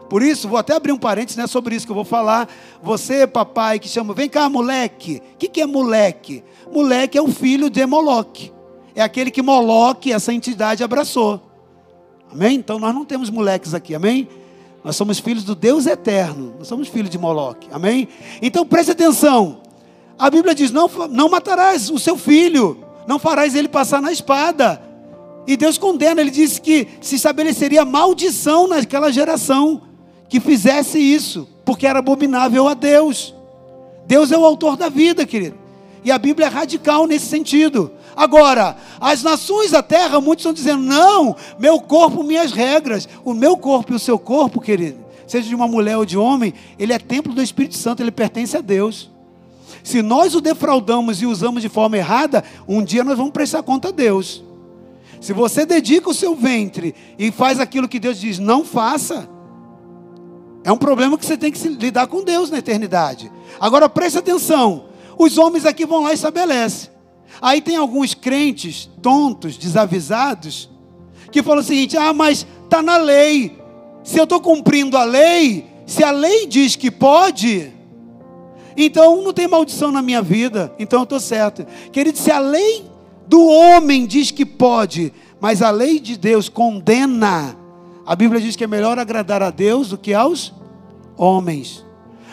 Por 0.08 0.22
isso, 0.22 0.48
vou 0.48 0.58
até 0.58 0.74
abrir 0.74 0.92
um 0.92 0.98
parênteses 0.98 1.36
né, 1.36 1.46
sobre 1.46 1.74
isso 1.74 1.86
que 1.86 1.92
eu 1.92 1.96
vou 1.96 2.04
falar. 2.04 2.48
Você, 2.82 3.26
papai, 3.26 3.78
que 3.78 3.88
chama, 3.88 4.14
vem 4.14 4.28
cá, 4.28 4.48
moleque. 4.48 5.22
O 5.34 5.36
que, 5.38 5.48
que 5.48 5.60
é 5.60 5.66
moleque? 5.66 6.44
Moleque 6.72 7.16
é 7.16 7.22
o 7.22 7.28
filho 7.28 7.70
de 7.70 7.84
Moloque. 7.86 8.52
É 8.94 9.02
aquele 9.02 9.30
que 9.30 9.42
Moloque, 9.42 10.12
essa 10.12 10.32
entidade, 10.32 10.84
abraçou. 10.84 11.40
Amém? 12.30 12.56
Então 12.56 12.78
nós 12.78 12.94
não 12.94 13.04
temos 13.04 13.30
moleques 13.30 13.74
aqui, 13.74 13.94
amém? 13.94 14.28
Nós 14.82 14.96
somos 14.96 15.18
filhos 15.18 15.44
do 15.44 15.54
Deus 15.54 15.86
eterno. 15.86 16.54
Nós 16.58 16.68
somos 16.68 16.88
filhos 16.88 17.10
de 17.10 17.18
Moloque, 17.18 17.68
amém? 17.72 18.08
Então 18.42 18.66
preste 18.66 18.90
atenção. 18.90 19.62
A 20.18 20.28
Bíblia 20.30 20.54
diz: 20.54 20.70
não, 20.70 20.88
não 21.10 21.28
matarás 21.28 21.90
o 21.90 21.98
seu 21.98 22.16
filho 22.16 22.84
não 23.06 23.18
farás 23.18 23.54
ele 23.54 23.68
passar 23.68 24.00
na 24.00 24.12
espada. 24.12 24.80
E 25.46 25.56
Deus 25.56 25.76
condena, 25.76 26.20
ele 26.20 26.30
disse 26.30 26.60
que 26.60 26.88
se 27.00 27.16
estabeleceria 27.16 27.84
maldição 27.84 28.66
naquela 28.66 29.12
geração 29.12 29.82
que 30.34 30.40
fizesse 30.40 30.98
isso, 30.98 31.46
porque 31.64 31.86
era 31.86 32.00
abominável 32.00 32.66
a 32.66 32.74
Deus. 32.74 33.32
Deus 34.04 34.32
é 34.32 34.36
o 34.36 34.44
autor 34.44 34.76
da 34.76 34.88
vida, 34.88 35.24
querido. 35.24 35.56
E 36.04 36.10
a 36.10 36.18
Bíblia 36.18 36.48
é 36.48 36.50
radical 36.50 37.06
nesse 37.06 37.26
sentido. 37.26 37.92
Agora, 38.16 38.76
as 39.00 39.22
nações 39.22 39.70
da 39.70 39.80
terra, 39.80 40.20
muitos 40.20 40.42
estão 40.42 40.52
dizendo: 40.52 40.82
não, 40.82 41.36
meu 41.56 41.80
corpo, 41.80 42.24
minhas 42.24 42.50
regras. 42.50 43.08
O 43.24 43.32
meu 43.32 43.56
corpo 43.56 43.92
e 43.92 43.94
o 43.94 43.98
seu 44.00 44.18
corpo, 44.18 44.60
querido, 44.60 44.98
seja 45.24 45.48
de 45.48 45.54
uma 45.54 45.68
mulher 45.68 45.98
ou 45.98 46.04
de 46.04 46.18
homem, 46.18 46.52
ele 46.80 46.92
é 46.92 46.98
templo 46.98 47.32
do 47.32 47.40
Espírito 47.40 47.76
Santo, 47.76 48.02
ele 48.02 48.10
pertence 48.10 48.56
a 48.56 48.60
Deus. 48.60 49.08
Se 49.84 50.02
nós 50.02 50.34
o 50.34 50.40
defraudamos 50.40 51.22
e 51.22 51.26
usamos 51.26 51.62
de 51.62 51.68
forma 51.68 51.96
errada, 51.96 52.42
um 52.66 52.82
dia 52.82 53.04
nós 53.04 53.16
vamos 53.16 53.32
prestar 53.32 53.62
conta 53.62 53.90
a 53.90 53.92
Deus. 53.92 54.42
Se 55.20 55.32
você 55.32 55.64
dedica 55.64 56.10
o 56.10 56.14
seu 56.14 56.34
ventre 56.34 56.92
e 57.16 57.30
faz 57.30 57.60
aquilo 57.60 57.86
que 57.86 58.00
Deus 58.00 58.18
diz, 58.18 58.40
não 58.40 58.64
faça. 58.64 59.32
É 60.64 60.72
um 60.72 60.78
problema 60.78 61.18
que 61.18 61.26
você 61.26 61.36
tem 61.36 61.52
que 61.52 61.68
lidar 61.68 62.06
com 62.06 62.24
Deus 62.24 62.50
na 62.50 62.58
eternidade. 62.58 63.30
Agora 63.60 63.88
preste 63.88 64.18
atenção: 64.18 64.86
os 65.18 65.36
homens 65.36 65.66
aqui 65.66 65.84
vão 65.84 66.02
lá 66.02 66.12
e 66.12 66.14
estabelecem. 66.14 66.90
Aí 67.40 67.60
tem 67.60 67.76
alguns 67.76 68.14
crentes 68.14 68.88
tontos, 69.02 69.58
desavisados, 69.58 70.70
que 71.30 71.42
falam 71.42 71.60
o 71.60 71.64
seguinte: 71.64 71.96
ah, 71.98 72.14
mas 72.14 72.46
está 72.64 72.80
na 72.80 72.96
lei. 72.96 73.62
Se 74.02 74.18
eu 74.18 74.24
estou 74.24 74.40
cumprindo 74.40 74.96
a 74.96 75.04
lei, 75.04 75.66
se 75.86 76.02
a 76.02 76.10
lei 76.10 76.46
diz 76.46 76.76
que 76.76 76.90
pode, 76.90 77.72
então 78.76 79.22
não 79.22 79.32
tem 79.32 79.46
maldição 79.46 79.90
na 79.90 80.02
minha 80.02 80.22
vida, 80.22 80.74
então 80.78 81.00
eu 81.00 81.04
estou 81.04 81.20
certo. 81.20 81.66
Querido, 81.92 82.18
se 82.18 82.30
a 82.30 82.38
lei 82.38 82.84
do 83.26 83.46
homem 83.46 84.06
diz 84.06 84.30
que 84.30 84.44
pode, 84.44 85.12
mas 85.40 85.62
a 85.62 85.70
lei 85.70 85.98
de 85.98 86.16
Deus 86.16 86.48
condena, 86.48 87.56
a 88.06 88.14
Bíblia 88.14 88.40
diz 88.40 88.56
que 88.56 88.64
é 88.64 88.66
melhor 88.66 88.98
agradar 88.98 89.42
a 89.42 89.50
Deus 89.50 89.88
do 89.88 89.98
que 89.98 90.12
aos 90.12 90.52
homens. 91.16 91.84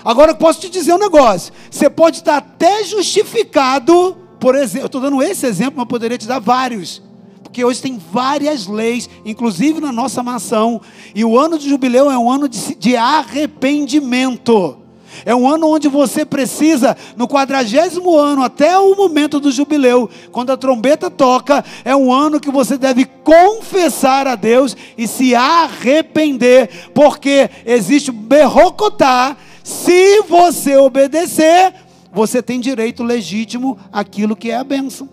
Agora 0.03 0.31
eu 0.31 0.35
posso 0.35 0.61
te 0.61 0.69
dizer 0.69 0.93
um 0.93 0.99
negócio: 0.99 1.53
você 1.69 1.89
pode 1.89 2.17
estar 2.17 2.37
até 2.37 2.83
justificado, 2.83 4.17
por 4.39 4.55
exemplo, 4.55 4.83
eu 4.83 4.87
estou 4.87 5.01
dando 5.01 5.21
esse 5.21 5.45
exemplo, 5.45 5.75
mas 5.77 5.87
poderia 5.87 6.17
te 6.17 6.27
dar 6.27 6.39
vários. 6.39 7.01
Porque 7.43 7.63
hoje 7.65 7.81
tem 7.81 7.97
várias 8.11 8.65
leis, 8.65 9.09
inclusive 9.25 9.81
na 9.81 9.91
nossa 9.91 10.23
nação, 10.23 10.81
e 11.13 11.25
o 11.25 11.37
ano 11.37 11.59
de 11.59 11.69
jubileu 11.69 12.09
é 12.09 12.17
um 12.17 12.31
ano 12.31 12.47
de, 12.47 12.75
de 12.75 12.95
arrependimento. 12.95 14.80
É 15.25 15.35
um 15.35 15.47
ano 15.47 15.67
onde 15.67 15.87
você 15.87 16.25
precisa, 16.25 16.95
no 17.15 17.27
quadragésimo 17.27 18.17
ano, 18.17 18.43
até 18.43 18.77
o 18.77 18.95
momento 18.95 19.39
do 19.39 19.51
jubileu, 19.51 20.09
quando 20.31 20.51
a 20.51 20.57
trombeta 20.57 21.09
toca, 21.09 21.63
é 21.83 21.95
um 21.95 22.11
ano 22.11 22.39
que 22.39 22.51
você 22.51 22.77
deve 22.77 23.05
confessar 23.05 24.27
a 24.27 24.35
Deus 24.35 24.75
e 24.97 25.07
se 25.07 25.35
arrepender, 25.35 26.91
porque 26.93 27.49
existe 27.65 28.11
berrocotá. 28.11 29.37
Se 29.63 30.21
você 30.23 30.75
obedecer, 30.77 31.73
você 32.11 32.41
tem 32.41 32.59
direito 32.59 33.03
legítimo 33.03 33.77
àquilo 33.91 34.35
que 34.35 34.51
é 34.51 34.57
a 34.57 34.63
bênção. 34.63 35.09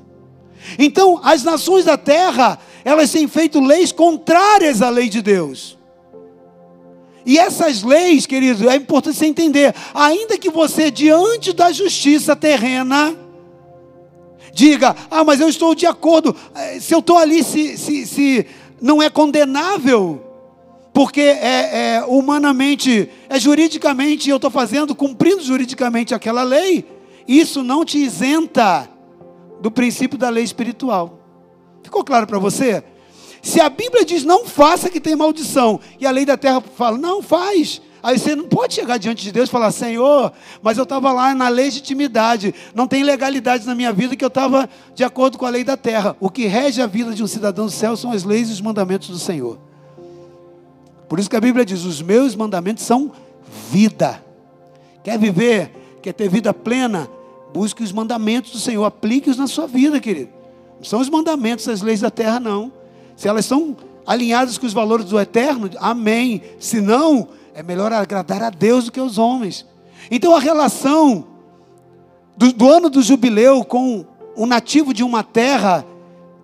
Então, 0.79 1.21
as 1.23 1.45
nações 1.45 1.85
da 1.85 1.97
terra, 1.97 2.59
elas 2.85 3.11
têm 3.11 3.29
feito 3.29 3.61
leis 3.61 3.93
contrárias 3.93 4.83
à 4.83 4.89
lei 4.89 5.09
de 5.09 5.23
Deus. 5.23 5.78
E 7.29 7.37
essas 7.39 7.83
leis, 7.83 8.25
querido, 8.25 8.71
é 8.71 8.77
importante 8.77 9.19
você 9.19 9.27
entender. 9.27 9.75
Ainda 9.93 10.39
que 10.39 10.49
você, 10.49 10.91
diante 10.91 11.53
da 11.53 11.71
justiça 11.71 12.35
terrena, 12.35 13.15
diga: 14.51 14.97
Ah, 15.11 15.23
mas 15.23 15.39
eu 15.39 15.47
estou 15.47 15.75
de 15.75 15.85
acordo. 15.85 16.35
Eh, 16.55 16.81
se 16.81 16.95
eu 16.95 17.01
estou 17.01 17.19
ali, 17.19 17.45
se, 17.45 17.77
se, 17.77 18.07
se 18.07 18.47
não 18.81 19.03
é 19.03 19.11
condenável, 19.11 20.25
porque 20.91 21.21
é, 21.21 21.97
é 21.97 22.05
humanamente, 22.07 23.11
é 23.29 23.39
juridicamente, 23.39 24.31
eu 24.31 24.37
estou 24.37 24.51
fazendo, 24.51 24.95
cumprindo 24.95 25.43
juridicamente 25.43 26.15
aquela 26.15 26.43
lei, 26.43 26.83
isso 27.29 27.63
não 27.63 27.85
te 27.85 27.99
isenta 27.99 28.89
do 29.61 29.71
princípio 29.71 30.17
da 30.17 30.31
lei 30.31 30.45
espiritual. 30.45 31.21
Ficou 31.83 32.03
claro 32.03 32.27
para 32.27 32.39
você? 32.39 32.83
Se 33.49 33.63
a 33.63 33.71
Bíblia 33.71 34.05
diz 34.05 34.25
não 34.25 34.45
faça 34.45 34.91
que 34.91 35.01
tem 35.01 35.17
maldição, 35.17 35.81
e 35.99 36.07
a 36.07 36.11
lei 36.11 36.27
da 36.27 36.37
terra 36.37 36.61
fala 36.61 36.99
não 36.99 37.23
faz, 37.23 37.81
Aí 38.01 38.17
você 38.17 38.37
não 38.37 38.47
pode 38.47 38.75
chegar 38.75 38.97
diante 38.97 39.25
de 39.25 39.33
Deus 39.33 39.49
e 39.49 39.53
falar: 39.53 39.73
Senhor, 39.73 40.33
mas 40.63 40.77
eu 40.77 40.85
estava 40.85 41.11
lá 41.13 41.35
na 41.35 41.49
legitimidade, 41.49 42.55
não 42.75 42.87
tem 42.87 43.03
legalidade 43.03 43.67
na 43.67 43.75
minha 43.75 43.93
vida 43.93 44.15
que 44.15 44.25
eu 44.25 44.29
estava 44.29 44.69
de 44.95 45.03
acordo 45.03 45.37
com 45.37 45.47
a 45.47 45.49
lei 45.49 45.65
da 45.65 45.77
terra. 45.77 46.15
O 46.21 46.31
que 46.31 46.47
rege 46.47 46.81
a 46.81 46.87
vida 46.87 47.13
de 47.13 47.25
um 47.25 47.27
cidadão 47.27 47.65
do 47.65 47.73
céu 47.73 47.97
são 47.97 48.13
as 48.13 48.23
leis 48.23 48.51
e 48.51 48.53
os 48.53 48.61
mandamentos 48.61 49.09
do 49.09 49.19
Senhor. 49.19 49.59
Por 51.09 51.19
isso 51.19 51.29
que 51.29 51.35
a 51.35 51.41
Bíblia 51.41 51.65
diz: 51.65 51.85
os 51.85 52.01
meus 52.01 52.37
mandamentos 52.37 52.85
são 52.85 53.11
vida. 53.71 54.23
Quer 55.03 55.19
viver, 55.19 55.73
quer 56.01 56.13
ter 56.13 56.29
vida 56.29 56.55
plena? 56.55 57.09
Busque 57.53 57.83
os 57.83 57.93
mandamentos 57.93 58.53
do 58.53 58.61
Senhor, 58.61 58.85
aplique-os 58.85 59.39
na 59.39 59.49
sua 59.49 59.67
vida, 59.67 59.99
querido. 59.99 60.31
Não 60.77 60.85
são 60.85 61.01
os 61.01 61.09
mandamentos, 61.09 61.67
as 61.67 61.83
leis 61.83 62.01
da 62.01 62.11
terra, 62.11 62.39
não. 62.39 62.78
Se 63.19 63.27
elas 63.27 63.47
estão 63.47 63.77
alinhadas 64.07 64.57
com 64.57 64.65
os 64.65 64.73
valores 64.73 65.07
do 65.07 65.19
eterno, 65.19 65.69
amém. 65.81 66.41
Se 66.61 66.81
não, 66.81 67.27
é 67.53 67.65
melhor 67.65 67.93
agradar 67.93 68.45
a 68.45 68.49
Deus 68.49 68.85
do 68.85 68.93
que 68.93 69.01
aos 69.01 69.19
homens. 69.19 69.67
Então 70.09 70.37
a 70.37 70.39
relação 70.39 71.27
do, 72.37 72.53
do 72.53 72.71
ano 72.71 72.89
do 72.89 73.03
jubileu 73.03 73.65
com 73.65 74.07
o 74.37 74.47
nativo 74.47 74.95
de 74.95 75.03
uma 75.03 75.25
terra 75.25 75.85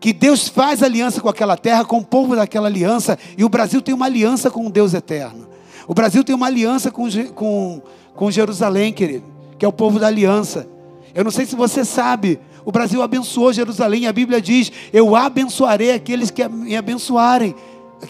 que 0.01 0.13
Deus 0.13 0.49
faz 0.49 0.83
aliança 0.83 1.21
com 1.21 1.29
aquela 1.29 1.57
terra, 1.57 1.85
com 1.85 1.99
o 1.99 2.05
povo 2.05 2.35
daquela 2.35 2.67
aliança, 2.67 3.17
e 3.39 3.45
o 3.45 3.49
Brasil 3.49 3.81
tem 3.81 3.95
uma 3.95 4.07
aliança 4.07 4.51
com 4.51 4.67
o 4.67 4.71
Deus 4.71 4.95
eterno. 4.95 5.47
O 5.87 5.95
Brasil 5.95 6.25
tem 6.25 6.35
uma 6.35 6.47
aliança 6.47 6.91
com, 6.91 7.07
com, 7.37 7.83
com 8.17 8.31
Jerusalém, 8.33 8.93
querido, 8.93 9.27
que 9.57 9.65
é 9.65 9.69
o 9.69 9.73
povo 9.73 10.01
da 10.01 10.09
aliança. 10.09 10.67
Eu 11.15 11.23
não 11.23 11.31
sei 11.31 11.47
se 11.47 11.55
você 11.55 11.85
sabe, 11.85 12.41
o 12.65 12.73
Brasil 12.73 13.03
abençoou 13.03 13.53
Jerusalém, 13.53 14.07
a 14.07 14.13
Bíblia 14.13 14.41
diz: 14.41 14.73
Eu 14.93 15.15
abençoarei 15.15 15.93
aqueles 15.93 16.31
que 16.31 16.47
me 16.49 16.77
abençoarem 16.77 17.55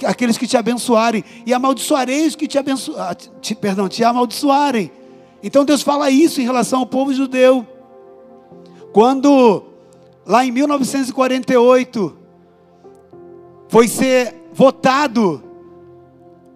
aqueles 0.04 0.36
que 0.36 0.46
te 0.46 0.56
abençoarem, 0.56 1.22
e 1.46 1.52
amaldiçoarei 1.52 2.26
os 2.26 2.34
que 2.34 2.48
te 2.48 2.58
abençoarem, 2.58 3.10
ah, 3.10 3.54
perdão, 3.60 3.88
te 3.88 4.02
amaldiçoarem. 4.02 4.90
Então 5.42 5.64
Deus 5.64 5.82
fala 5.82 6.10
isso 6.10 6.40
em 6.40 6.44
relação 6.44 6.80
ao 6.80 6.86
povo 6.86 7.12
judeu. 7.12 7.66
Quando, 8.92 9.62
lá 10.26 10.44
em 10.44 10.50
1948, 10.50 12.16
foi 13.68 13.86
ser 13.86 14.34
votado 14.52 15.42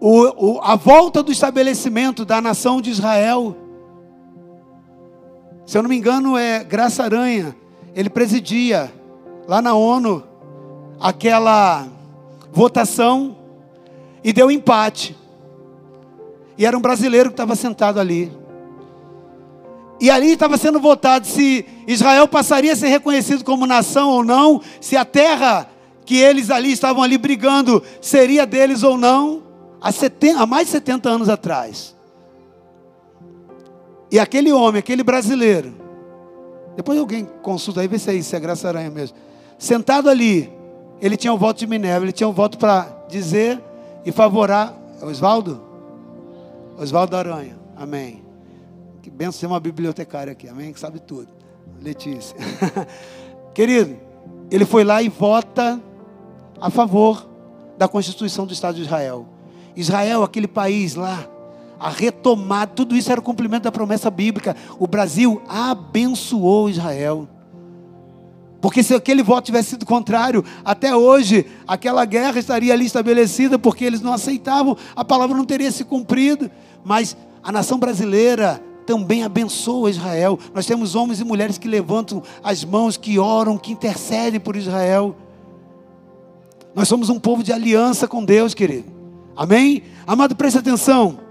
o, 0.00 0.56
o, 0.56 0.60
a 0.62 0.74
volta 0.76 1.22
do 1.22 1.30
estabelecimento 1.30 2.24
da 2.24 2.40
nação 2.40 2.80
de 2.80 2.90
Israel. 2.90 3.56
Se 5.66 5.76
eu 5.76 5.82
não 5.82 5.90
me 5.90 5.96
engano, 5.96 6.36
é 6.36 6.64
Graça 6.64 7.02
Aranha. 7.02 7.54
Ele 7.94 8.10
presidia 8.10 8.92
lá 9.46 9.62
na 9.62 9.74
ONU 9.74 10.22
aquela 11.00 11.86
votação 12.52 13.36
e 14.22 14.32
deu 14.32 14.50
empate. 14.50 15.16
E 16.56 16.66
era 16.66 16.76
um 16.76 16.80
brasileiro 16.80 17.30
que 17.30 17.34
estava 17.34 17.54
sentado 17.54 18.00
ali. 18.00 18.32
E 20.00 20.10
ali 20.10 20.32
estava 20.32 20.56
sendo 20.56 20.78
votado 20.78 21.26
se 21.26 21.64
Israel 21.86 22.28
passaria 22.28 22.72
a 22.72 22.76
ser 22.76 22.88
reconhecido 22.88 23.44
como 23.44 23.66
nação 23.66 24.10
ou 24.10 24.24
não, 24.24 24.60
se 24.80 24.96
a 24.96 25.04
terra 25.04 25.68
que 26.04 26.16
eles 26.16 26.50
ali 26.50 26.72
estavam 26.72 27.02
ali 27.02 27.18
brigando 27.18 27.82
seria 28.00 28.46
deles 28.46 28.82
ou 28.82 28.96
não, 28.96 29.42
há, 29.80 29.90
70, 29.90 30.40
há 30.40 30.46
mais 30.46 30.66
de 30.66 30.72
70 30.72 31.08
anos 31.08 31.28
atrás. 31.28 31.96
E 34.10 34.18
aquele 34.18 34.52
homem, 34.52 34.78
aquele 34.78 35.02
brasileiro, 35.02 35.74
depois 36.78 36.96
alguém 36.96 37.24
consulta 37.42 37.80
aí, 37.80 37.88
vê 37.88 37.98
se 37.98 38.08
é 38.08 38.14
isso, 38.14 38.30
se 38.30 38.36
é 38.36 38.38
Graça 38.38 38.68
Aranha 38.68 38.88
mesmo. 38.88 39.16
Sentado 39.58 40.08
ali, 40.08 40.48
ele 41.00 41.16
tinha 41.16 41.32
o 41.32 41.36
voto 41.36 41.58
de 41.58 41.66
Minerva, 41.66 42.04
ele 42.04 42.12
tinha 42.12 42.28
um 42.28 42.32
voto 42.32 42.56
para 42.56 42.86
dizer 43.08 43.60
e 44.06 44.12
favorar. 44.12 44.72
Oswaldo? 45.02 45.60
Oswaldo 46.78 47.16
Aranha, 47.16 47.58
amém. 47.76 48.22
Que 49.02 49.10
benção 49.10 49.32
ser 49.32 49.46
uma 49.46 49.58
bibliotecária 49.58 50.30
aqui, 50.30 50.48
amém? 50.48 50.72
Que 50.72 50.78
sabe 50.78 51.00
tudo. 51.00 51.26
Letícia. 51.82 52.36
Querido, 53.52 53.96
ele 54.48 54.64
foi 54.64 54.84
lá 54.84 55.02
e 55.02 55.08
vota 55.08 55.80
a 56.60 56.70
favor 56.70 57.28
da 57.76 57.88
Constituição 57.88 58.46
do 58.46 58.52
Estado 58.52 58.76
de 58.76 58.82
Israel. 58.82 59.26
Israel, 59.74 60.22
aquele 60.22 60.46
país 60.46 60.94
lá, 60.94 61.28
a 61.78 61.90
retomada, 61.90 62.72
tudo 62.74 62.96
isso 62.96 63.10
era 63.10 63.20
o 63.20 63.24
cumprimento 63.24 63.64
da 63.64 63.72
promessa 63.72 64.10
bíblica. 64.10 64.56
O 64.78 64.86
Brasil 64.86 65.40
abençoou 65.48 66.68
Israel. 66.68 67.28
Porque 68.60 68.82
se 68.82 68.94
aquele 68.94 69.22
voto 69.22 69.46
tivesse 69.46 69.70
sido 69.70 69.86
contrário, 69.86 70.44
até 70.64 70.94
hoje 70.94 71.46
aquela 71.66 72.04
guerra 72.04 72.38
estaria 72.38 72.72
ali 72.72 72.86
estabelecida, 72.86 73.58
porque 73.58 73.84
eles 73.84 74.00
não 74.00 74.12
aceitavam, 74.12 74.76
a 74.96 75.04
palavra 75.04 75.36
não 75.36 75.44
teria 75.44 75.70
se 75.70 75.84
cumprido. 75.84 76.50
Mas 76.84 77.16
a 77.42 77.52
nação 77.52 77.78
brasileira 77.78 78.60
também 78.84 79.22
abençoa 79.22 79.90
Israel. 79.90 80.38
Nós 80.52 80.66
temos 80.66 80.96
homens 80.96 81.20
e 81.20 81.24
mulheres 81.24 81.58
que 81.58 81.68
levantam 81.68 82.22
as 82.42 82.64
mãos, 82.64 82.96
que 82.96 83.18
oram, 83.18 83.56
que 83.56 83.70
intercedem 83.70 84.40
por 84.40 84.56
Israel. 84.56 85.14
Nós 86.74 86.88
somos 86.88 87.08
um 87.08 87.20
povo 87.20 87.44
de 87.44 87.52
aliança 87.52 88.08
com 88.08 88.24
Deus, 88.24 88.54
querido. 88.54 88.90
Amém? 89.36 89.84
Amado, 90.04 90.34
preste 90.34 90.58
atenção. 90.58 91.27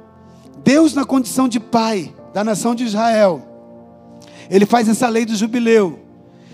Deus, 0.63 0.93
na 0.93 1.05
condição 1.05 1.47
de 1.47 1.59
pai 1.59 2.13
da 2.33 2.43
nação 2.43 2.75
de 2.75 2.83
Israel, 2.83 3.41
ele 4.49 4.65
faz 4.65 4.87
essa 4.87 5.07
lei 5.09 5.25
do 5.25 5.35
jubileu 5.35 5.99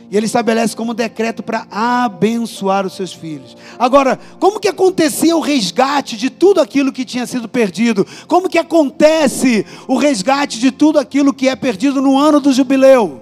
e 0.09 0.17
ele 0.17 0.27
estabelece 0.27 0.75
como 0.75 0.93
decreto 0.93 1.41
para 1.41 1.65
abençoar 1.71 2.85
os 2.85 2.95
seus 2.95 3.11
filhos. 3.11 3.57
Agora, 3.79 4.19
como 4.39 4.59
que 4.59 4.67
acontecia 4.67 5.35
o 5.35 5.39
resgate 5.39 6.15
de 6.15 6.29
tudo 6.29 6.61
aquilo 6.61 6.91
que 6.91 7.03
tinha 7.03 7.25
sido 7.25 7.49
perdido? 7.49 8.05
Como 8.27 8.47
que 8.47 8.59
acontece 8.59 9.65
o 9.87 9.97
resgate 9.97 10.59
de 10.59 10.71
tudo 10.71 10.99
aquilo 10.99 11.33
que 11.33 11.47
é 11.47 11.55
perdido 11.55 12.01
no 12.01 12.17
ano 12.17 12.39
do 12.39 12.53
jubileu? 12.53 13.21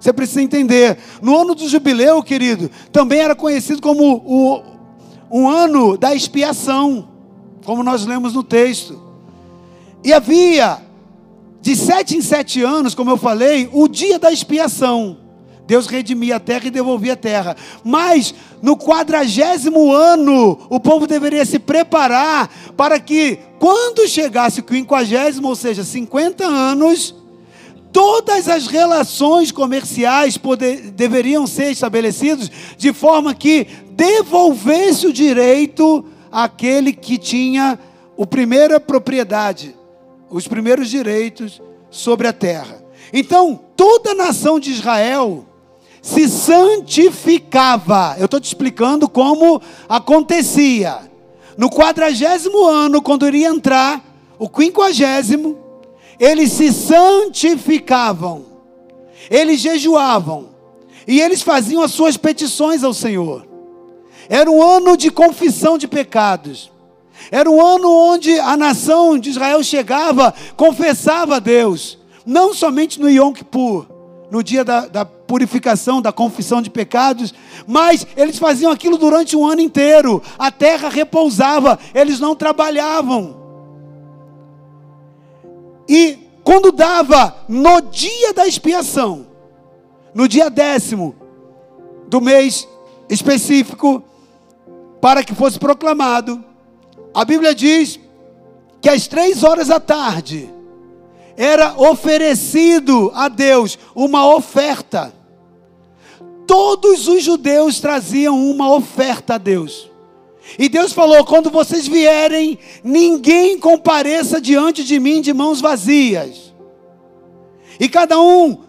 Você 0.00 0.12
precisa 0.12 0.40
entender. 0.40 0.96
No 1.20 1.38
ano 1.38 1.54
do 1.54 1.68
jubileu, 1.68 2.22
querido, 2.22 2.70
também 2.90 3.20
era 3.20 3.34
conhecido 3.34 3.82
como 3.82 4.22
o, 4.24 4.62
um 5.30 5.48
ano 5.48 5.98
da 5.98 6.14
expiação, 6.14 7.08
como 7.64 7.82
nós 7.82 8.06
lemos 8.06 8.32
no 8.32 8.42
texto. 8.42 9.07
E 10.04 10.12
havia, 10.12 10.78
de 11.60 11.74
sete 11.74 12.16
em 12.16 12.22
sete 12.22 12.62
anos, 12.62 12.94
como 12.94 13.10
eu 13.10 13.16
falei, 13.16 13.68
o 13.72 13.88
dia 13.88 14.18
da 14.18 14.32
expiação. 14.32 15.18
Deus 15.66 15.86
redimia 15.86 16.36
a 16.36 16.40
terra 16.40 16.66
e 16.66 16.70
devolvia 16.70 17.12
a 17.12 17.16
terra. 17.16 17.56
Mas 17.84 18.34
no 18.62 18.74
quadragésimo 18.74 19.92
ano, 19.92 20.58
o 20.70 20.80
povo 20.80 21.06
deveria 21.06 21.44
se 21.44 21.58
preparar 21.58 22.48
para 22.74 22.98
que, 22.98 23.38
quando 23.58 24.08
chegasse 24.08 24.60
o 24.60 24.64
quinquagésimo, 24.64 25.46
ou 25.46 25.54
seja, 25.54 25.84
50 25.84 26.42
anos, 26.42 27.14
todas 27.92 28.48
as 28.48 28.66
relações 28.66 29.52
comerciais 29.52 30.38
poder, 30.38 30.90
deveriam 30.92 31.46
ser 31.46 31.70
estabelecidas 31.70 32.50
de 32.78 32.92
forma 32.94 33.34
que 33.34 33.66
devolvesse 33.90 35.06
o 35.06 35.12
direito 35.12 36.02
àquele 36.32 36.94
que 36.94 37.18
tinha 37.18 37.78
a 38.18 38.26
primeira 38.26 38.80
propriedade, 38.80 39.76
os 40.30 40.46
primeiros 40.46 40.88
direitos 40.88 41.60
sobre 41.90 42.26
a 42.26 42.32
terra. 42.32 42.82
Então, 43.12 43.58
toda 43.76 44.10
a 44.10 44.14
nação 44.14 44.60
de 44.60 44.70
Israel 44.70 45.46
se 46.02 46.28
santificava. 46.28 48.16
Eu 48.18 48.26
estou 48.26 48.40
te 48.40 48.46
explicando 48.46 49.08
como 49.08 49.60
acontecia. 49.88 51.00
No 51.56 51.68
quadragésimo 51.68 52.64
ano, 52.66 53.02
quando 53.02 53.26
iria 53.26 53.48
entrar 53.48 54.04
o 54.38 54.48
quinquagésimo, 54.48 55.58
eles 56.18 56.52
se 56.52 56.72
santificavam, 56.72 58.44
eles 59.30 59.60
jejuavam, 59.60 60.50
e 61.06 61.20
eles 61.20 61.42
faziam 61.42 61.82
as 61.82 61.90
suas 61.90 62.16
petições 62.16 62.84
ao 62.84 62.92
Senhor. 62.92 63.46
Era 64.28 64.50
um 64.50 64.62
ano 64.62 64.96
de 64.96 65.10
confissão 65.10 65.78
de 65.78 65.88
pecados. 65.88 66.70
Era 67.30 67.50
um 67.50 67.64
ano 67.64 67.90
onde 67.90 68.38
a 68.38 68.56
nação 68.56 69.18
de 69.18 69.30
Israel 69.30 69.62
chegava, 69.62 70.34
confessava 70.56 71.36
a 71.36 71.38
Deus, 71.38 71.98
não 72.24 72.54
somente 72.54 73.00
no 73.00 73.08
Yom 73.08 73.32
Kippur, 73.32 73.86
no 74.30 74.42
dia 74.42 74.64
da, 74.64 74.86
da, 74.86 75.04
purificação, 75.04 76.00
da 76.00 76.10
confissão 76.10 76.62
de 76.62 76.70
pecados, 76.70 77.34
mas 77.66 78.06
eles 78.16 78.38
faziam 78.38 78.72
aquilo 78.72 78.96
durante 78.96 79.36
um 79.36 79.46
ano 79.46 79.60
inteiro. 79.60 80.22
A 80.38 80.50
terra 80.50 80.88
repousava, 80.88 81.78
eles 81.94 82.18
não 82.18 82.34
trabalhavam. 82.34 83.36
E 85.86 86.18
quando 86.42 86.72
dava 86.72 87.36
no 87.46 87.82
dia 87.82 88.32
da 88.32 88.46
expiação, 88.46 89.26
no 90.14 90.26
dia 90.26 90.48
décimo 90.48 91.14
do 92.08 92.22
mês 92.22 92.66
específico, 93.08 94.02
para 95.00 95.22
que 95.22 95.34
fosse 95.34 95.58
proclamado, 95.58 96.42
a 97.14 97.24
Bíblia 97.24 97.54
diz 97.54 97.98
que 98.80 98.88
às 98.88 99.06
três 99.06 99.42
horas 99.42 99.68
da 99.68 99.80
tarde, 99.80 100.48
era 101.38 101.80
oferecido 101.80 103.12
a 103.14 103.28
Deus 103.28 103.78
uma 103.94 104.34
oferta. 104.34 105.14
Todos 106.48 107.06
os 107.06 107.22
judeus 107.22 107.78
traziam 107.78 108.50
uma 108.50 108.74
oferta 108.74 109.34
a 109.34 109.38
Deus. 109.38 109.88
E 110.58 110.68
Deus 110.68 110.92
falou: 110.92 111.24
quando 111.24 111.48
vocês 111.48 111.86
vierem, 111.86 112.58
ninguém 112.82 113.56
compareça 113.56 114.40
diante 114.40 114.82
de 114.82 114.98
mim 114.98 115.20
de 115.20 115.32
mãos 115.32 115.60
vazias. 115.60 116.52
E 117.78 117.88
cada 117.88 118.18
um 118.18 118.64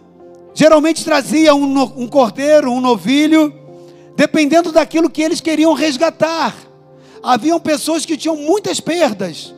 geralmente 0.54 1.04
trazia 1.04 1.52
um, 1.52 1.82
um 2.00 2.06
cordeiro, 2.06 2.70
um 2.70 2.80
novilho, 2.80 3.52
dependendo 4.14 4.70
daquilo 4.70 5.10
que 5.10 5.22
eles 5.22 5.40
queriam 5.40 5.72
resgatar. 5.72 6.54
Haviam 7.22 7.60
pessoas 7.60 8.06
que 8.06 8.16
tinham 8.16 8.36
muitas 8.36 8.80
perdas, 8.80 9.54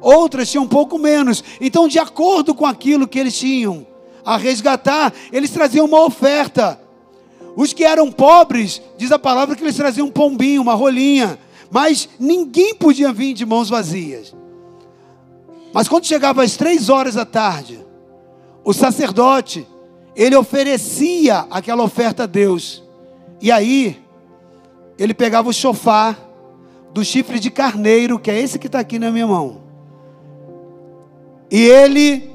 outras 0.00 0.50
tinham 0.50 0.66
pouco 0.66 0.98
menos. 0.98 1.42
Então, 1.60 1.88
de 1.88 1.98
acordo 1.98 2.54
com 2.54 2.66
aquilo 2.66 3.08
que 3.08 3.18
eles 3.18 3.38
tinham 3.38 3.86
a 4.24 4.36
resgatar, 4.36 5.12
eles 5.32 5.50
traziam 5.50 5.86
uma 5.86 6.04
oferta. 6.04 6.78
Os 7.56 7.72
que 7.72 7.82
eram 7.84 8.12
pobres, 8.12 8.82
diz 8.96 9.10
a 9.10 9.18
palavra 9.18 9.56
que 9.56 9.62
eles 9.62 9.76
traziam 9.76 10.06
um 10.06 10.10
pombinho, 10.10 10.62
uma 10.62 10.74
rolinha. 10.74 11.38
Mas 11.70 12.08
ninguém 12.18 12.74
podia 12.74 13.12
vir 13.12 13.34
de 13.34 13.44
mãos 13.44 13.68
vazias. 13.68 14.34
Mas 15.72 15.88
quando 15.88 16.06
chegava 16.06 16.42
às 16.42 16.56
três 16.56 16.88
horas 16.88 17.14
da 17.14 17.24
tarde, 17.24 17.80
o 18.64 18.72
sacerdote, 18.72 19.66
ele 20.14 20.36
oferecia 20.36 21.46
aquela 21.50 21.82
oferta 21.82 22.24
a 22.24 22.26
Deus. 22.26 22.82
E 23.40 23.50
aí, 23.50 23.98
ele 24.98 25.14
pegava 25.14 25.48
o 25.48 25.52
chofar 25.52 26.27
do 26.98 27.04
chifre 27.04 27.38
de 27.38 27.48
carneiro, 27.48 28.18
que 28.18 28.28
é 28.28 28.40
esse 28.40 28.58
que 28.58 28.66
está 28.66 28.80
aqui 28.80 28.98
na 28.98 29.12
minha 29.12 29.26
mão. 29.26 29.58
E 31.48 31.62
ele 31.62 32.28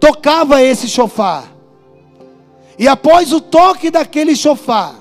tocava 0.00 0.62
esse 0.62 0.88
chofar. 0.88 1.54
E 2.78 2.88
após 2.88 3.34
o 3.34 3.40
toque 3.40 3.90
daquele 3.90 4.34
chofar, 4.34 4.98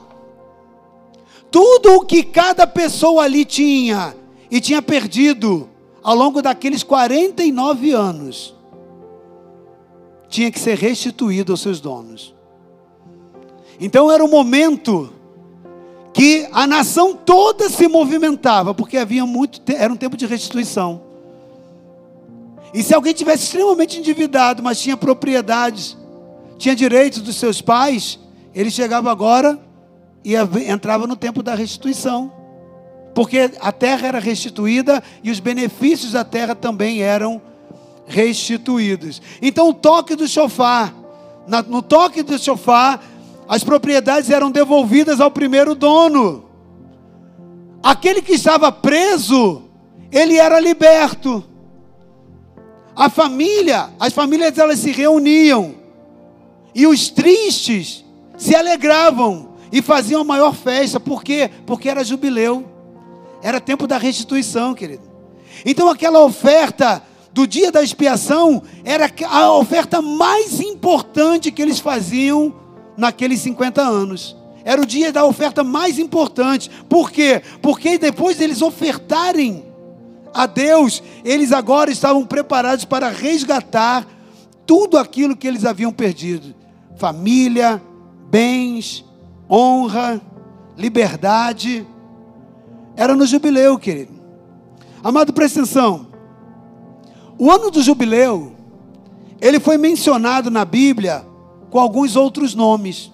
tudo 1.49 1.95
o 1.95 2.05
que 2.05 2.21
cada 2.21 2.67
pessoa 2.67 3.23
ali 3.23 3.45
tinha 3.45 4.13
e 4.51 4.59
tinha 4.59 4.81
perdido 4.81 5.69
ao 6.03 6.13
longo 6.13 6.41
daqueles 6.41 6.83
49 6.83 7.93
anos, 7.93 8.53
tinha 10.27 10.51
que 10.51 10.59
ser 10.59 10.77
restituído 10.77 11.53
aos 11.53 11.61
seus 11.61 11.79
donos. 11.79 12.35
Então 13.79 14.11
era 14.11 14.25
o 14.25 14.27
momento 14.27 15.13
que 16.17 16.47
a 16.51 16.65
nação 16.65 17.13
toda 17.13 17.69
se 17.69 17.87
movimentava, 17.87 18.73
porque 18.73 18.97
havia 18.97 19.23
muito, 19.23 19.61
era 19.71 19.93
um 19.93 19.95
tempo 19.95 20.17
de 20.17 20.25
restituição. 20.25 20.99
E 22.73 22.81
se 22.81 22.91
alguém 22.91 23.13
tivesse 23.13 23.43
extremamente 23.43 23.99
endividado, 23.99 24.63
mas 24.63 24.81
tinha 24.81 24.97
propriedades, 24.97 25.95
tinha 26.57 26.75
direitos 26.75 27.21
dos 27.21 27.35
seus 27.35 27.61
pais, 27.61 28.17
ele 28.55 28.71
chegava 28.71 29.11
agora 29.11 29.59
e 30.25 30.33
entrava 30.67 31.05
no 31.05 31.15
tempo 31.15 31.43
da 31.43 31.53
restituição. 31.53 32.31
Porque 33.13 33.51
a 33.59 33.71
terra 33.71 34.07
era 34.07 34.19
restituída 34.19 35.03
e 35.23 35.29
os 35.29 35.39
benefícios 35.39 36.13
da 36.13 36.23
terra 36.23 36.55
também 36.55 37.03
eram 37.03 37.39
restituídos. 38.07 39.21
Então 39.39 39.69
o 39.69 39.73
toque 39.73 40.15
do 40.15 40.27
chofar, 40.27 40.95
no 41.67 41.83
toque 41.83 42.23
do 42.23 42.39
chofar, 42.39 43.03
as 43.47 43.63
propriedades 43.63 44.29
eram 44.29 44.51
devolvidas 44.51 45.21
ao 45.21 45.31
primeiro 45.31 45.73
dono. 45.73 46.45
Aquele 47.81 48.21
que 48.21 48.33
estava 48.33 48.71
preso, 48.71 49.63
ele 50.11 50.37
era 50.37 50.59
liberto. 50.59 51.43
A 52.95 53.09
família, 53.09 53.89
as 53.99 54.11
famílias 54.11 54.57
elas 54.57 54.79
se 54.79 54.91
reuniam. 54.91 55.75
E 56.75 56.85
os 56.85 57.09
tristes 57.09 58.03
se 58.37 58.55
alegravam 58.55 59.53
e 59.71 59.81
faziam 59.81 60.21
a 60.21 60.25
maior 60.25 60.53
festa. 60.53 60.99
Por 60.99 61.23
quê? 61.23 61.49
Porque 61.65 61.87
era 61.87 62.03
jubileu. 62.03 62.65
Era 63.41 63.61
tempo 63.61 63.87
da 63.87 63.97
restituição, 63.97 64.73
querido. 64.73 65.03
Então 65.65 65.89
aquela 65.89 66.23
oferta 66.23 67.01
do 67.31 67.47
dia 67.47 67.71
da 67.71 67.83
expiação 67.83 68.63
era 68.83 69.09
a 69.29 69.53
oferta 69.53 70.01
mais 70.01 70.59
importante 70.59 71.51
que 71.51 71.61
eles 71.61 71.79
faziam 71.79 72.66
naqueles 72.97 73.39
50 73.41 73.81
anos. 73.81 74.35
Era 74.65 74.81
o 74.81 74.85
dia 74.85 75.13
da 75.13 75.23
oferta 75.23 75.63
mais 75.63 75.97
importante. 75.99 76.69
Por 76.89 77.11
quê? 77.11 77.41
Porque 77.61 77.97
depois 77.97 78.37
deles 78.37 78.61
ofertarem 78.61 79.63
a 80.33 80.45
Deus, 80.45 81.01
eles 81.23 81.51
agora 81.51 81.89
estavam 81.89 82.25
preparados 82.25 82.83
para 82.83 83.09
resgatar 83.09 84.05
tudo 84.65 84.97
aquilo 84.97 85.37
que 85.37 85.47
eles 85.47 85.63
haviam 85.63 85.93
perdido: 85.93 86.53
família, 86.97 87.81
bens, 88.29 89.05
honra, 89.49 90.21
liberdade. 90.77 91.87
Era 92.95 93.15
no 93.15 93.25
jubileu, 93.25 93.77
querido. 93.77 94.13
Amado, 95.03 95.31
presta 95.31 95.61
atenção. 95.61 96.07
O 97.37 97.51
ano 97.51 97.69
do 97.69 97.81
jubileu, 97.81 98.53
ele 99.39 99.59
foi 99.59 99.77
mencionado 99.77 100.49
na 100.49 100.65
Bíblia 100.65 101.23
com 101.69 101.79
alguns 101.79 102.15
outros 102.15 102.53
nomes. 102.55 103.11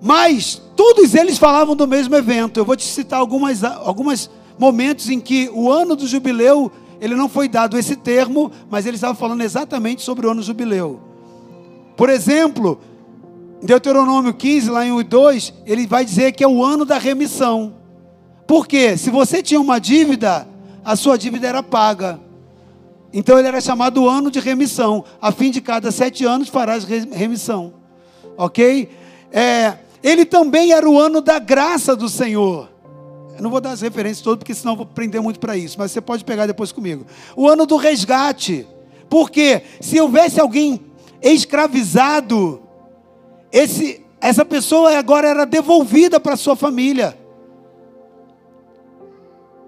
Mas 0.00 0.60
todos 0.76 1.14
eles 1.14 1.38
falavam 1.38 1.74
do 1.74 1.86
mesmo 1.86 2.14
evento. 2.14 2.58
Eu 2.58 2.64
vou 2.64 2.76
te 2.76 2.84
citar 2.84 3.18
algumas, 3.18 3.64
algumas 3.64 4.30
momentos 4.58 5.08
em 5.08 5.20
que 5.20 5.50
o 5.52 5.70
ano 5.70 5.96
do 5.96 6.06
jubileu, 6.06 6.70
ele 7.00 7.14
não 7.14 7.28
foi 7.28 7.48
dado 7.48 7.78
esse 7.78 7.96
termo, 7.96 8.50
mas 8.70 8.86
ele 8.86 8.96
estava 8.96 9.14
falando 9.14 9.42
exatamente 9.42 10.02
sobre 10.02 10.26
o 10.26 10.30
ano 10.30 10.40
do 10.40 10.46
jubileu. 10.46 11.00
Por 11.96 12.10
exemplo, 12.10 12.78
em 13.62 13.66
Deuteronômio 13.66 14.34
15, 14.34 14.70
lá 14.70 14.84
em 14.84 14.92
1 14.92 15.00
e 15.00 15.04
2, 15.04 15.54
ele 15.66 15.86
vai 15.86 16.04
dizer 16.04 16.32
que 16.32 16.44
é 16.44 16.48
o 16.48 16.62
ano 16.62 16.84
da 16.84 16.98
remissão. 16.98 17.74
Por 18.46 18.66
quê? 18.66 18.96
Se 18.96 19.10
você 19.10 19.42
tinha 19.42 19.60
uma 19.60 19.78
dívida, 19.78 20.46
a 20.84 20.94
sua 20.94 21.16
dívida 21.16 21.48
era 21.48 21.62
paga. 21.62 22.20
Então 23.18 23.38
ele 23.38 23.48
era 23.48 23.62
chamado 23.62 24.06
ano 24.06 24.30
de 24.30 24.38
remissão. 24.40 25.02
A 25.22 25.32
fim 25.32 25.50
de 25.50 25.62
cada 25.62 25.90
sete 25.90 26.22
anos 26.26 26.50
farás 26.50 26.84
remissão. 26.84 27.72
Ok? 28.36 28.90
É, 29.32 29.78
ele 30.02 30.26
também 30.26 30.72
era 30.72 30.86
o 30.86 31.00
ano 31.00 31.22
da 31.22 31.38
graça 31.38 31.96
do 31.96 32.10
Senhor. 32.10 32.68
Eu 33.34 33.42
não 33.42 33.48
vou 33.48 33.58
dar 33.58 33.70
as 33.70 33.80
referências 33.80 34.20
todas, 34.20 34.40
porque 34.40 34.52
senão 34.52 34.74
eu 34.74 34.76
vou 34.76 34.84
prender 34.84 35.22
muito 35.22 35.40
para 35.40 35.56
isso. 35.56 35.78
Mas 35.78 35.92
você 35.92 36.00
pode 36.02 36.24
pegar 36.24 36.46
depois 36.46 36.72
comigo. 36.72 37.06
O 37.34 37.48
ano 37.48 37.64
do 37.64 37.76
resgate. 37.76 38.68
Porque 39.08 39.62
se 39.80 39.98
houvesse 39.98 40.38
alguém 40.38 40.78
escravizado, 41.22 42.60
esse, 43.50 44.04
essa 44.20 44.44
pessoa 44.44 44.94
agora 44.94 45.26
era 45.26 45.46
devolvida 45.46 46.20
para 46.20 46.36
sua 46.36 46.54
família. 46.54 47.16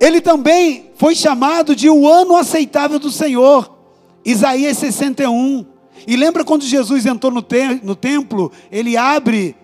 Ele 0.00 0.20
também 0.20 0.90
foi 0.96 1.14
chamado 1.14 1.74
de 1.74 1.88
o 1.90 2.08
ano 2.08 2.36
aceitável 2.36 2.98
do 2.98 3.10
Senhor. 3.10 3.76
Isaías 4.24 4.78
61. 4.78 5.66
E 6.06 6.16
lembra 6.16 6.44
quando 6.44 6.64
Jesus 6.64 7.06
entrou 7.06 7.32
no, 7.32 7.42
te 7.42 7.80
no 7.82 7.96
templo? 7.96 8.52
Ele 8.70 8.96
abre 8.96 9.56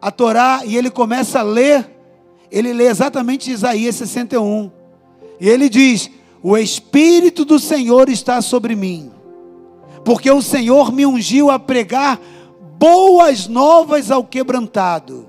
a 0.00 0.10
Torá 0.10 0.62
e 0.64 0.76
ele 0.76 0.90
começa 0.90 1.40
a 1.40 1.42
ler 1.42 1.92
ele 2.52 2.74
lê 2.74 2.86
exatamente 2.86 3.50
Isaías 3.50 3.96
61. 3.96 4.70
E 5.40 5.48
ele 5.48 5.70
diz: 5.70 6.10
O 6.42 6.56
Espírito 6.56 7.46
do 7.46 7.58
Senhor 7.58 8.10
está 8.10 8.42
sobre 8.42 8.76
mim, 8.76 9.10
porque 10.04 10.30
o 10.30 10.42
Senhor 10.42 10.92
me 10.92 11.06
ungiu 11.06 11.50
a 11.50 11.58
pregar 11.58 12.20
boas 12.78 13.48
novas 13.48 14.10
ao 14.10 14.22
quebrantado, 14.22 15.26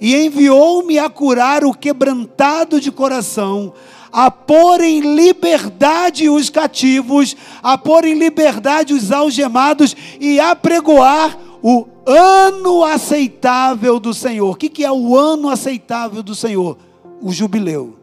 e 0.00 0.14
enviou-me 0.14 0.98
a 0.98 1.08
curar 1.08 1.64
o 1.64 1.74
quebrantado 1.74 2.80
de 2.80 2.90
coração, 2.90 3.72
a 4.12 4.30
pôr 4.30 4.80
em 4.80 5.14
liberdade 5.14 6.28
os 6.28 6.48
cativos, 6.48 7.36
a 7.62 7.76
pôr 7.76 8.04
em 8.04 8.14
liberdade 8.14 8.94
os 8.94 9.12
algemados 9.12 9.94
e 10.20 10.40
a 10.40 10.54
pregoar 10.54 11.38
o 11.62 11.86
ano 12.06 12.84
aceitável 12.84 13.98
do 13.98 14.14
Senhor. 14.14 14.52
O 14.52 14.54
que 14.54 14.84
é 14.84 14.90
o 14.90 15.16
ano 15.16 15.48
aceitável 15.48 16.22
do 16.22 16.34
Senhor? 16.34 16.78
O 17.20 17.32
jubileu. 17.32 17.96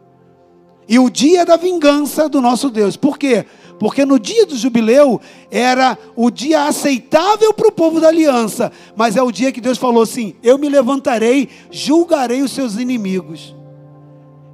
E 0.86 0.98
o 0.98 1.08
dia 1.08 1.46
da 1.46 1.56
vingança 1.56 2.28
do 2.28 2.40
nosso 2.40 2.68
Deus. 2.68 2.96
Por 2.96 3.18
quê? 3.18 3.46
Porque 3.84 4.06
no 4.06 4.18
dia 4.18 4.46
do 4.46 4.56
jubileu 4.56 5.20
era 5.50 5.98
o 6.16 6.30
dia 6.30 6.62
aceitável 6.64 7.52
para 7.52 7.68
o 7.68 7.70
povo 7.70 8.00
da 8.00 8.08
aliança, 8.08 8.72
mas 8.96 9.14
é 9.14 9.22
o 9.22 9.30
dia 9.30 9.52
que 9.52 9.60
Deus 9.60 9.76
falou 9.76 10.02
assim: 10.02 10.34
Eu 10.42 10.56
me 10.56 10.70
levantarei, 10.70 11.50
julgarei 11.70 12.40
os 12.40 12.52
seus 12.52 12.78
inimigos. 12.78 13.54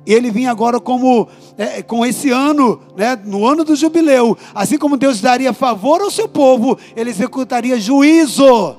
Ele 0.04 0.32
vinha 0.32 0.50
agora 0.50 0.80
como 0.80 1.28
é, 1.56 1.80
com 1.80 2.04
esse 2.04 2.28
ano, 2.30 2.80
né, 2.96 3.16
no 3.24 3.46
ano 3.46 3.62
do 3.62 3.76
jubileu, 3.76 4.36
assim 4.52 4.76
como 4.76 4.96
Deus 4.96 5.20
daria 5.20 5.52
favor 5.52 6.00
ao 6.00 6.10
seu 6.10 6.26
povo, 6.28 6.76
ele 6.96 7.10
executaria 7.10 7.78
juízo 7.78 8.78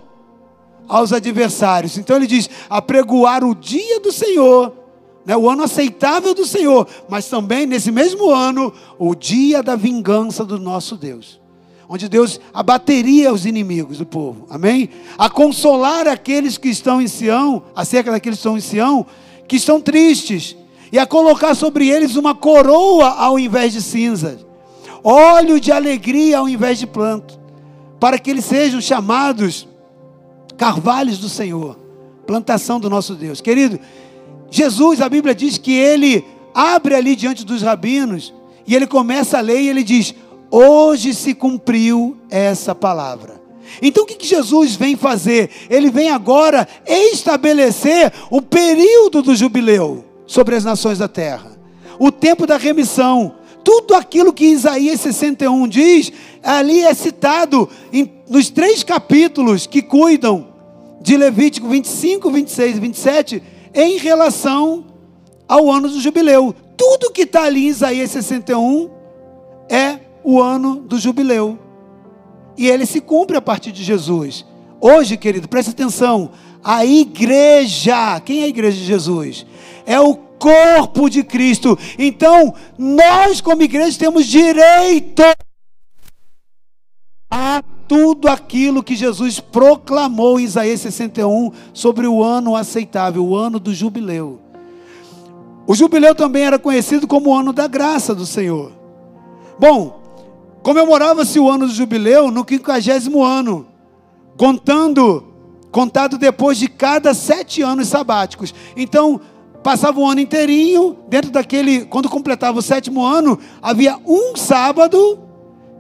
aos 0.85 1.13
adversários. 1.13 1.97
Então 1.97 2.17
ele 2.17 2.27
diz: 2.27 2.49
apregoar 2.69 3.41
o 3.45 3.55
dia 3.55 4.01
do 4.01 4.11
Senhor, 4.11 4.80
né, 5.26 5.36
o 5.36 5.49
ano 5.49 5.63
aceitável 5.63 6.34
do 6.34 6.45
Senhor, 6.45 6.88
mas 7.07 7.28
também 7.28 7.65
nesse 7.65 7.91
mesmo 7.91 8.30
ano, 8.30 8.74
o 8.97 9.13
dia 9.13 9.61
da 9.61 9.76
vingança 9.76 10.43
do 10.43 10.59
nosso 10.59 10.95
Deus. 10.95 11.39
Onde 11.88 12.07
Deus 12.07 12.39
abateria 12.53 13.34
os 13.34 13.45
inimigos 13.45 13.97
do 13.97 14.05
povo, 14.05 14.47
amém? 14.49 14.89
A 15.17 15.30
consolar 15.30 16.07
aqueles 16.07 16.57
que 16.57 16.69
estão 16.69 17.01
em 17.01 17.07
Sião, 17.07 17.63
acerca 17.76 18.11
daqueles 18.11 18.38
que 18.38 18.41
estão 18.41 18.57
em 18.57 18.61
Sião, 18.61 19.05
que 19.47 19.57
estão 19.57 19.82
tristes, 19.82 20.55
e 20.91 20.97
a 20.97 21.05
colocar 21.05 21.53
sobre 21.53 21.88
eles 21.89 22.15
uma 22.15 22.34
coroa 22.34 23.09
ao 23.09 23.38
invés 23.38 23.74
de 23.74 23.82
cinzas, 23.82 24.45
óleo 25.03 25.59
de 25.59 25.72
alegria 25.72 26.39
ao 26.39 26.49
invés 26.49 26.80
de 26.80 26.88
planto, 26.88 27.39
para 27.99 28.17
que 28.17 28.30
eles 28.30 28.45
sejam 28.45 28.82
chamados 28.82 29.67
carvalhos 30.57 31.17
do 31.17 31.28
Senhor, 31.28 31.78
plantação 32.26 32.80
do 32.80 32.89
nosso 32.89 33.15
Deus. 33.15 33.41
Querido, 33.41 33.80
Jesus, 34.51 35.01
a 35.01 35.07
Bíblia 35.07 35.33
diz 35.33 35.57
que 35.57 35.73
ele 35.73 36.25
abre 36.53 36.93
ali 36.93 37.15
diante 37.15 37.45
dos 37.45 37.61
rabinos 37.61 38.33
e 38.67 38.75
ele 38.75 38.85
começa 38.85 39.37
a 39.37 39.41
ler 39.41 39.61
e 39.61 39.69
ele 39.69 39.83
diz: 39.83 40.13
Hoje 40.51 41.13
se 41.15 41.33
cumpriu 41.33 42.17
essa 42.29 42.75
palavra. 42.75 43.41
Então 43.81 44.03
o 44.03 44.05
que, 44.05 44.27
Jesus 44.27 44.75
vem 44.75 44.97
fazer? 44.97 45.49
Ele 45.69 45.89
vem 45.89 46.09
agora 46.09 46.67
estabelecer 46.85 48.11
o 48.29 48.41
período 48.41 49.21
do 49.21 49.33
jubileu 49.33 50.03
sobre 50.27 50.55
as 50.55 50.65
nações 50.65 50.97
da 50.97 51.07
terra, 51.07 51.57
o 51.97 52.11
tempo 52.11 52.45
da 52.45 52.57
remissão. 52.57 53.35
Tudo 53.63 53.93
aquilo 53.93 54.33
que 54.33 54.45
Isaías 54.45 54.99
61 55.01 55.67
diz, 55.67 56.11
ali 56.43 56.81
é 56.81 56.93
citado 56.93 57.69
em, 57.93 58.11
nos 58.27 58.49
três 58.49 58.83
capítulos 58.83 59.67
que 59.67 59.83
cuidam 59.83 60.47
de 60.99 61.15
Levítico 61.15 61.69
25, 61.69 62.31
26 62.31 62.75
e 62.75 62.79
27, 62.79 63.43
em 63.74 63.97
relação 63.97 64.86
ao 65.47 65.69
ano 65.72 65.89
do 65.89 65.99
jubileu. 65.99 66.55
Tudo 66.78 67.11
que 67.11 67.24
está 67.24 67.43
ali 67.43 67.65
em 67.65 67.69
Isaías 67.69 68.11
61 68.11 68.89
é 69.69 69.99
o 70.24 70.41
ano 70.41 70.78
do 70.78 70.99
jubileu. 70.99 71.57
E 72.57 72.67
ele 72.67 72.86
se 72.86 73.01
cumpre 73.01 73.38
a 73.38 73.41
partir 73.41 73.72
de 73.72 73.84
Jesus. 73.84 74.45
Hoje, 74.80 75.17
querido, 75.17 75.47
preste 75.47 75.72
atenção. 75.72 76.32
A 76.63 76.86
igreja, 76.86 78.19
quem 78.22 78.41
é 78.41 78.43
a 78.45 78.47
igreja 78.47 78.78
de 78.78 78.86
Jesus? 78.86 79.45
É 79.86 79.99
o 79.99 80.15
corpo 80.15 81.09
de 81.09 81.24
Cristo. 81.24 81.78
Então, 81.97 82.53
nós, 82.78 83.41
como 83.41 83.61
igreja, 83.61 83.97
temos 83.97 84.26
direito 84.26 85.24
a 87.30 87.63
tudo 87.91 88.29
aquilo 88.29 88.81
que 88.81 88.95
Jesus 88.95 89.41
proclamou 89.41 90.39
em 90.39 90.45
Isaías 90.45 90.79
61 90.79 91.51
sobre 91.73 92.07
o 92.07 92.23
ano 92.23 92.55
aceitável, 92.55 93.25
o 93.25 93.35
ano 93.35 93.59
do 93.59 93.73
jubileu. 93.73 94.39
O 95.67 95.75
jubileu 95.75 96.15
também 96.15 96.45
era 96.45 96.57
conhecido 96.57 97.05
como 97.05 97.31
o 97.31 97.35
ano 97.35 97.51
da 97.51 97.67
graça 97.67 98.15
do 98.15 98.25
Senhor. 98.25 98.71
Bom, 99.59 99.99
Comemorava-se 100.63 101.39
o 101.39 101.49
ano 101.49 101.65
do 101.65 101.73
jubileu 101.73 102.29
no 102.29 102.45
quinquagésimo 102.45 103.23
ano, 103.23 103.65
contando, 104.37 105.23
contado 105.71 106.17
depois 106.17 106.57
de 106.57 106.67
cada 106.67 107.13
sete 107.13 107.63
anos 107.63 107.87
sabáticos. 107.87 108.53
Então, 108.77 109.19
passava 109.63 109.99
o 109.99 110.05
ano 110.05 110.21
inteirinho, 110.21 110.97
dentro 111.07 111.31
daquele, 111.31 111.85
quando 111.85 112.09
completava 112.09 112.59
o 112.59 112.61
sétimo 112.61 113.03
ano, 113.03 113.39
havia 113.61 113.97
um 114.05 114.35
sábado 114.35 115.19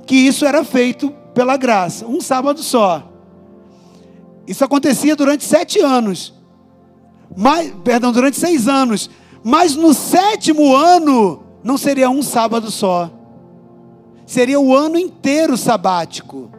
que 0.07 0.15
isso 0.15 0.45
era 0.45 0.63
feito 0.63 1.13
pela 1.33 1.57
graça, 1.57 2.05
um 2.05 2.21
sábado 2.21 2.61
só. 2.61 3.03
Isso 4.47 4.63
acontecia 4.63 5.15
durante 5.15 5.43
sete 5.43 5.79
anos, 5.79 6.33
mas, 7.35 7.73
perdão, 7.83 8.11
durante 8.11 8.37
seis 8.37 8.67
anos. 8.67 9.09
Mas 9.43 9.75
no 9.75 9.93
sétimo 9.93 10.75
ano 10.75 11.43
não 11.63 11.77
seria 11.77 12.09
um 12.09 12.21
sábado 12.21 12.69
só 12.69 13.09
seria 14.31 14.57
o 14.61 14.73
ano 14.73 14.97
inteiro 14.97 15.57
sabático. 15.57 16.49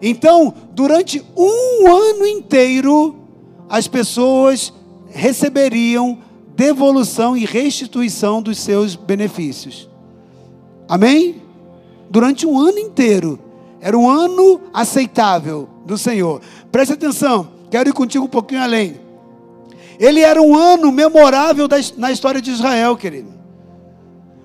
Então, 0.00 0.54
durante 0.72 1.22
um 1.36 1.86
ano 1.86 2.26
inteiro, 2.26 3.14
as 3.68 3.86
pessoas 3.86 4.72
receberiam 5.10 6.18
devolução 6.56 7.36
e 7.36 7.44
restituição 7.44 8.40
dos 8.40 8.58
seus 8.58 8.96
benefícios. 8.96 9.86
Amém? 10.88 11.42
Durante 12.08 12.46
um 12.46 12.58
ano 12.58 12.78
inteiro. 12.78 13.38
Era 13.84 13.98
um 13.98 14.08
ano 14.08 14.62
aceitável 14.72 15.68
do 15.84 15.98
Senhor. 15.98 16.40
Preste 16.72 16.94
atenção, 16.94 17.48
quero 17.70 17.90
ir 17.90 17.92
contigo 17.92 18.24
um 18.24 18.28
pouquinho 18.28 18.62
além. 18.62 18.98
Ele 20.00 20.20
era 20.20 20.40
um 20.40 20.56
ano 20.56 20.90
memorável 20.90 21.68
na 21.98 22.10
história 22.10 22.40
de 22.40 22.50
Israel, 22.50 22.96
querido. 22.96 23.28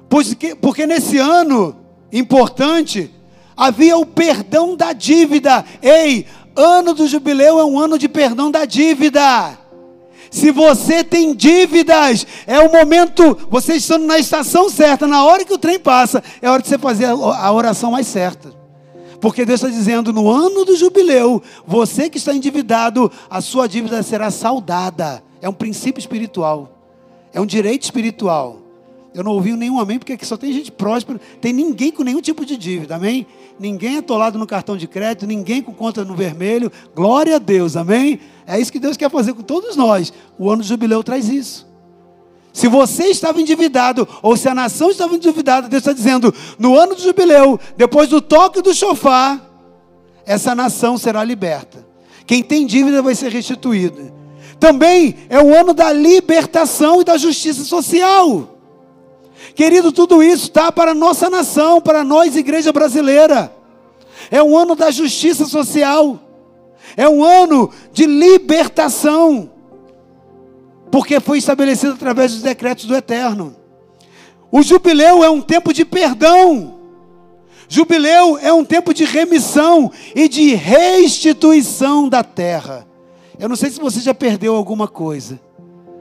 Porque, 0.09 0.55
porque 0.55 0.85
nesse 0.85 1.17
ano 1.17 1.73
importante, 2.11 3.09
havia 3.55 3.95
o 3.95 4.05
perdão 4.05 4.75
da 4.75 4.91
dívida. 4.91 5.63
Ei, 5.81 6.25
ano 6.53 6.93
do 6.93 7.07
jubileu 7.07 7.61
é 7.61 7.63
um 7.63 7.79
ano 7.79 7.97
de 7.97 8.09
perdão 8.09 8.51
da 8.51 8.65
dívida. 8.65 9.57
Se 10.29 10.51
você 10.51 11.01
tem 11.01 11.33
dívidas, 11.33 12.27
é 12.45 12.59
o 12.59 12.69
momento, 12.69 13.37
você 13.49 13.75
estando 13.75 14.05
na 14.05 14.19
estação 14.19 14.69
certa, 14.69 15.07
na 15.07 15.23
hora 15.23 15.45
que 15.45 15.53
o 15.53 15.57
trem 15.57 15.79
passa, 15.79 16.21
é 16.41 16.49
hora 16.49 16.61
de 16.61 16.67
você 16.67 16.77
fazer 16.77 17.05
a 17.05 17.51
oração 17.53 17.91
mais 17.91 18.05
certa. 18.05 18.58
Porque 19.19 19.45
Deus 19.45 19.61
está 19.61 19.69
dizendo: 19.73 20.13
no 20.13 20.29
ano 20.29 20.65
do 20.65 20.75
jubileu, 20.75 21.41
você 21.65 22.09
que 22.09 22.17
está 22.17 22.33
endividado, 22.33 23.11
a 23.29 23.41
sua 23.41 23.67
dívida 23.67 24.01
será 24.03 24.31
saldada. 24.31 25.23
É 25.41 25.47
um 25.47 25.53
princípio 25.53 25.99
espiritual, 25.99 26.77
é 27.33 27.39
um 27.39 27.45
direito 27.45 27.83
espiritual. 27.83 28.61
Eu 29.13 29.23
não 29.23 29.31
ouvi 29.31 29.53
nenhum 29.53 29.79
amém, 29.79 29.97
porque 29.97 30.13
aqui 30.13 30.25
só 30.25 30.37
tem 30.37 30.53
gente 30.53 30.71
próspera, 30.71 31.19
tem 31.41 31.51
ninguém 31.51 31.91
com 31.91 32.03
nenhum 32.03 32.21
tipo 32.21 32.45
de 32.45 32.55
dívida, 32.55 32.95
amém? 32.95 33.25
Ninguém 33.59 33.97
atolado 33.97 34.37
no 34.37 34.45
cartão 34.45 34.77
de 34.77 34.87
crédito, 34.87 35.25
ninguém 35.25 35.61
com 35.61 35.73
conta 35.73 36.05
no 36.05 36.15
vermelho, 36.15 36.71
glória 36.95 37.35
a 37.35 37.39
Deus, 37.39 37.75
amém? 37.75 38.19
É 38.45 38.59
isso 38.59 38.71
que 38.71 38.79
Deus 38.79 38.95
quer 38.95 39.09
fazer 39.09 39.33
com 39.33 39.41
todos 39.41 39.75
nós. 39.75 40.13
O 40.37 40.49
ano 40.49 40.61
do 40.61 40.67
jubileu 40.67 41.03
traz 41.03 41.27
isso. 41.27 41.68
Se 42.51 42.67
você 42.67 43.05
estava 43.05 43.39
endividado, 43.39 44.07
ou 44.21 44.35
se 44.35 44.49
a 44.49 44.55
nação 44.55 44.89
estava 44.89 45.15
endividada, 45.15 45.67
Deus 45.67 45.81
está 45.81 45.93
dizendo: 45.93 46.33
no 46.57 46.77
ano 46.77 46.95
do 46.95 47.01
jubileu, 47.01 47.59
depois 47.77 48.09
do 48.09 48.21
toque 48.21 48.61
do 48.61 48.73
chofar, 48.73 49.41
essa 50.25 50.53
nação 50.53 50.97
será 50.97 51.23
liberta. 51.23 51.87
Quem 52.25 52.43
tem 52.43 52.65
dívida 52.65 53.01
vai 53.01 53.15
ser 53.15 53.31
restituída. 53.31 54.13
Também 54.59 55.15
é 55.29 55.41
o 55.41 55.55
ano 55.55 55.73
da 55.73 55.91
libertação 55.91 57.01
e 57.01 57.03
da 57.03 57.17
justiça 57.17 57.63
social. 57.63 58.57
Querido, 59.55 59.91
tudo 59.91 60.21
isso 60.21 60.45
está 60.45 60.71
para 60.71 60.91
a 60.91 60.95
nossa 60.95 61.29
nação, 61.29 61.81
para 61.81 62.03
nós, 62.03 62.35
igreja 62.35 62.71
brasileira. 62.71 63.51
É 64.29 64.43
um 64.43 64.57
ano 64.57 64.75
da 64.75 64.91
justiça 64.91 65.45
social. 65.45 66.19
É 66.95 67.07
um 67.07 67.23
ano 67.23 67.71
de 67.91 68.05
libertação. 68.05 69.49
Porque 70.91 71.19
foi 71.19 71.37
estabelecido 71.37 71.93
através 71.93 72.31
dos 72.31 72.41
decretos 72.41 72.85
do 72.85 72.95
Eterno. 72.95 73.55
O 74.51 74.61
jubileu 74.61 75.23
é 75.23 75.29
um 75.29 75.41
tempo 75.41 75.73
de 75.73 75.85
perdão. 75.85 76.79
Jubileu 77.67 78.37
é 78.39 78.51
um 78.51 78.65
tempo 78.65 78.93
de 78.93 79.05
remissão 79.05 79.91
e 80.15 80.27
de 80.27 80.55
restituição 80.55 82.09
da 82.09 82.23
terra. 82.23 82.87
Eu 83.37 83.47
não 83.47 83.55
sei 83.55 83.69
se 83.69 83.79
você 83.79 83.99
já 83.99 84.13
perdeu 84.13 84.55
alguma 84.55 84.87
coisa. 84.87 85.39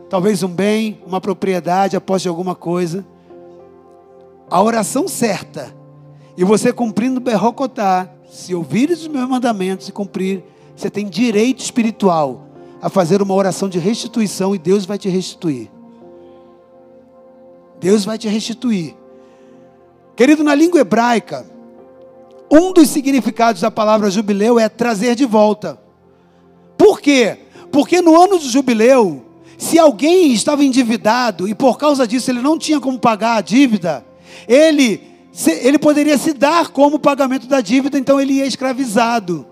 Talvez 0.08 0.42
um 0.42 0.48
bem, 0.48 1.02
uma 1.06 1.20
propriedade, 1.20 1.96
após 1.96 2.22
de 2.22 2.28
alguma 2.28 2.54
coisa 2.54 3.04
a 4.50 4.62
oração 4.62 5.06
certa, 5.06 5.74
e 6.36 6.44
você 6.44 6.72
cumprindo 6.72 7.20
berrocotá, 7.20 8.08
se 8.30 8.54
ouvir 8.54 8.90
os 8.90 9.06
meus 9.06 9.28
mandamentos 9.28 9.88
e 9.88 9.92
cumprir, 9.92 10.42
você 10.74 10.88
tem 10.88 11.06
direito 11.06 11.60
espiritual 11.60 12.47
a 12.80 12.88
fazer 12.88 13.20
uma 13.20 13.34
oração 13.34 13.68
de 13.68 13.78
restituição 13.78 14.54
e 14.54 14.58
Deus 14.58 14.84
vai 14.84 14.98
te 14.98 15.08
restituir. 15.08 15.70
Deus 17.80 18.04
vai 18.04 18.18
te 18.18 18.28
restituir. 18.28 18.94
Querido, 20.16 20.42
na 20.42 20.54
língua 20.54 20.80
hebraica, 20.80 21.46
um 22.50 22.72
dos 22.72 22.88
significados 22.88 23.60
da 23.62 23.70
palavra 23.70 24.10
jubileu 24.10 24.58
é 24.58 24.68
trazer 24.68 25.14
de 25.14 25.24
volta. 25.24 25.78
Por 26.76 27.00
quê? 27.00 27.38
Porque 27.70 28.00
no 28.00 28.20
ano 28.20 28.38
do 28.38 28.48
jubileu, 28.48 29.24
se 29.56 29.78
alguém 29.78 30.32
estava 30.32 30.64
endividado 30.64 31.46
e 31.46 31.54
por 31.54 31.76
causa 31.78 32.06
disso 32.06 32.30
ele 32.30 32.40
não 32.40 32.58
tinha 32.58 32.80
como 32.80 32.98
pagar 32.98 33.36
a 33.36 33.40
dívida, 33.40 34.04
ele, 34.46 35.02
ele 35.62 35.78
poderia 35.78 36.16
se 36.16 36.32
dar 36.32 36.68
como 36.68 36.98
pagamento 36.98 37.46
da 37.46 37.60
dívida, 37.60 37.98
então 37.98 38.20
ele 38.20 38.34
ia 38.34 38.46
escravizado. 38.46 39.46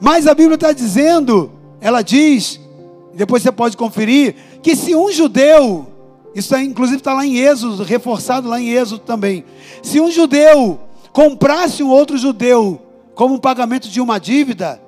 Mas 0.00 0.26
a 0.26 0.34
Bíblia 0.34 0.56
está 0.56 0.72
dizendo, 0.72 1.52
ela 1.80 2.02
diz, 2.02 2.60
depois 3.14 3.42
você 3.42 3.52
pode 3.52 3.76
conferir, 3.76 4.34
que 4.62 4.74
se 4.74 4.94
um 4.94 5.10
judeu, 5.10 5.86
isso 6.34 6.54
é, 6.54 6.62
inclusive 6.62 6.98
está 6.98 7.14
lá 7.14 7.24
em 7.26 7.36
Êxodo, 7.36 7.82
reforçado 7.82 8.48
lá 8.48 8.60
em 8.60 8.70
Êxodo 8.70 9.00
também, 9.00 9.44
se 9.82 10.00
um 10.00 10.10
judeu 10.10 10.80
comprasse 11.12 11.82
um 11.82 11.90
outro 11.90 12.18
judeu 12.18 12.80
como 13.14 13.34
um 13.34 13.38
pagamento 13.38 13.88
de 13.88 14.00
uma 14.00 14.18
dívida, 14.18 14.80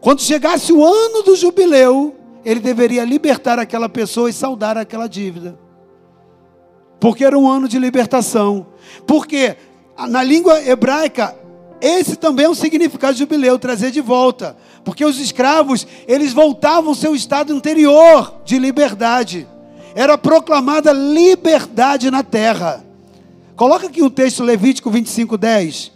quando 0.00 0.20
chegasse 0.20 0.72
o 0.72 0.84
ano 0.84 1.22
do 1.22 1.36
jubileu, 1.36 2.14
ele 2.44 2.60
deveria 2.60 3.04
libertar 3.04 3.58
aquela 3.58 3.88
pessoa 3.88 4.30
e 4.30 4.32
saldar 4.32 4.76
aquela 4.76 5.08
dívida 5.08 5.66
porque 7.00 7.24
era 7.24 7.38
um 7.38 7.48
ano 7.48 7.68
de 7.68 7.78
libertação. 7.78 8.66
Porque 9.06 9.56
na 10.08 10.22
língua 10.22 10.60
hebraica, 10.62 11.36
esse 11.80 12.16
também 12.16 12.46
é 12.46 12.48
um 12.48 12.54
significado 12.54 13.14
de 13.14 13.20
jubileu, 13.20 13.58
trazer 13.58 13.90
de 13.90 14.00
volta. 14.00 14.56
Porque 14.84 15.04
os 15.04 15.18
escravos, 15.18 15.86
eles 16.06 16.32
voltavam 16.32 16.90
ao 16.90 16.94
seu 16.94 17.14
estado 17.14 17.52
anterior 17.52 18.40
de 18.44 18.58
liberdade. 18.58 19.46
era 19.94 20.18
proclamada 20.18 20.92
liberdade 20.92 22.10
na 22.10 22.22
terra. 22.22 22.84
Coloca 23.56 23.86
aqui 23.86 24.02
o 24.02 24.10
texto 24.10 24.42
Levítico 24.42 24.90
25, 24.90 25.38
10. 25.38 25.92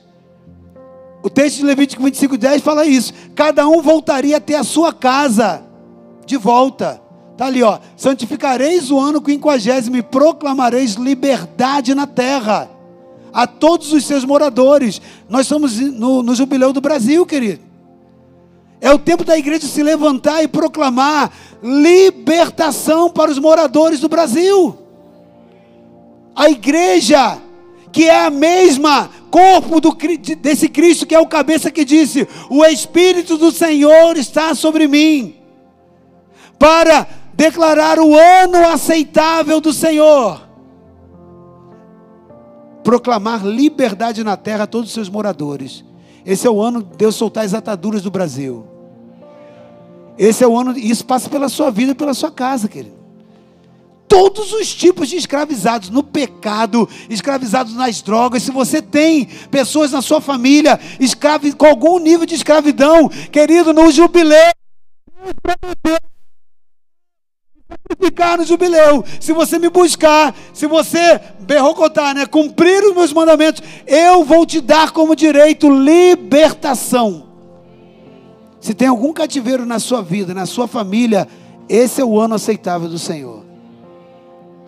O 1.23 1.29
texto 1.29 1.59
de 1.59 1.65
Levítico 1.65 2.03
25, 2.03 2.39
10 2.39 2.63
fala 2.63 2.87
isso. 2.87 3.13
Cada 3.35 3.69
um 3.69 3.83
voltaria 3.83 4.39
até 4.39 4.57
a 4.57 4.65
sua 4.65 4.91
casa 4.95 5.63
de 6.25 6.39
volta. 6.39 7.03
Está 7.33 7.45
ali, 7.45 7.63
ó. 7.63 7.79
Santificareis 7.95 8.91
o 8.91 8.99
ano 8.99 9.21
quinquagésimo 9.21 9.97
e 9.97 10.03
proclamareis 10.03 10.95
liberdade 10.95 11.95
na 11.95 12.07
terra 12.07 12.80
a 13.33 13.47
todos 13.47 13.93
os 13.93 14.05
seus 14.05 14.25
moradores. 14.25 15.01
Nós 15.29 15.47
somos 15.47 15.79
no, 15.79 16.23
no 16.23 16.35
jubileu 16.35 16.73
do 16.73 16.81
Brasil, 16.81 17.25
querido. 17.27 17.61
É 18.81 18.91
o 18.93 18.99
tempo 18.99 19.25
da 19.25 19.37
igreja 19.37 19.67
se 19.67 19.83
levantar 19.83 20.43
e 20.43 20.49
proclamar 20.49 21.31
libertação 21.63 23.11
para 23.11 23.31
os 23.31 23.39
moradores 23.39 24.01
do 24.01 24.09
Brasil. 24.09 24.77
A 26.35 26.49
igreja, 26.49 27.39
que 27.93 28.05
é 28.05 28.25
a 28.25 28.31
mesma 28.31 29.11
corpo 29.31 29.81
do, 29.81 29.97
desse 30.37 30.69
Cristo 30.69 31.07
que 31.07 31.15
é 31.15 31.19
o 31.19 31.27
cabeça 31.27 31.71
que 31.71 31.85
disse: 31.85 32.27
O 32.49 32.65
Espírito 32.65 33.37
do 33.37 33.53
Senhor 33.53 34.17
está 34.17 34.55
sobre 34.55 34.89
mim, 34.89 35.37
para 36.59 37.07
declarar 37.35 37.99
o 37.99 38.15
ano 38.15 38.69
aceitável 38.69 39.61
do 39.61 39.73
Senhor, 39.73 40.41
proclamar 42.91 43.47
liberdade 43.47 44.25
na 44.25 44.37
terra 44.37 44.65
a 44.65 44.67
todos 44.67 44.89
os 44.89 44.95
seus 44.95 45.09
moradores. 45.09 45.85
Esse 46.27 46.45
é 46.45 46.51
o 46.51 46.61
ano 46.61 46.83
de 46.83 46.97
Deus 46.97 47.15
soltar 47.15 47.45
as 47.45 47.55
ataduras 47.55 48.03
do 48.03 48.11
Brasil. 48.11 48.67
Esse 50.19 50.43
é 50.43 50.49
o 50.49 50.59
ano, 50.59 50.77
isso 50.77 51.05
passa 51.05 51.31
pela 51.31 51.49
sua 51.49 51.71
vida, 51.71 51.95
pela 51.95 52.13
sua 52.13 52.33
casa, 52.33 52.67
querido 52.67 52.99
todos 54.09 54.53
os 54.53 54.75
tipos 54.75 55.09
de 55.09 55.15
escravizados 55.15 55.89
no 55.89 56.03
pecado, 56.03 56.89
escravizados 57.09 57.75
nas 57.75 58.03
drogas. 58.03 58.43
Se 58.43 58.51
você 58.51 58.83
tem 58.83 59.27
pessoas 59.53 59.93
na 59.93 60.03
sua 60.03 60.21
família 60.21 60.81
escravi, 60.99 61.53
com 61.53 61.65
algum 61.65 61.97
nível 62.01 62.27
de 62.27 62.35
escravidão, 62.35 63.09
querido, 63.31 63.73
no 63.73 63.89
jubileu, 63.93 64.51
sacrificar 67.71 68.39
no 68.39 68.45
jubileu. 68.45 69.05
Se 69.21 69.33
você 69.33 69.59
me 69.59 69.69
buscar, 69.69 70.35
se 70.53 70.67
você 70.67 71.21
berrocotar, 71.41 72.15
né, 72.15 72.27
cumprir 72.27 72.83
os 72.85 72.95
meus 72.95 73.13
mandamentos, 73.13 73.63
eu 73.87 74.25
vou 74.25 74.45
te 74.45 74.61
dar 74.61 74.91
como 74.91 75.15
direito 75.15 75.69
libertação. 75.69 77.29
Se 78.61 78.75
tem 78.75 78.89
algum 78.89 79.13
cativeiro 79.13 79.65
na 79.65 79.79
sua 79.79 80.03
vida, 80.03 80.35
na 80.35 80.47
sua 80.47 80.69
família, 80.69 81.27
esse 81.69 82.01
é 82.01 82.05
o 82.05 82.19
ano 82.19 82.35
aceitável 82.35 82.89
do 82.89 82.99
Senhor. 82.99 83.45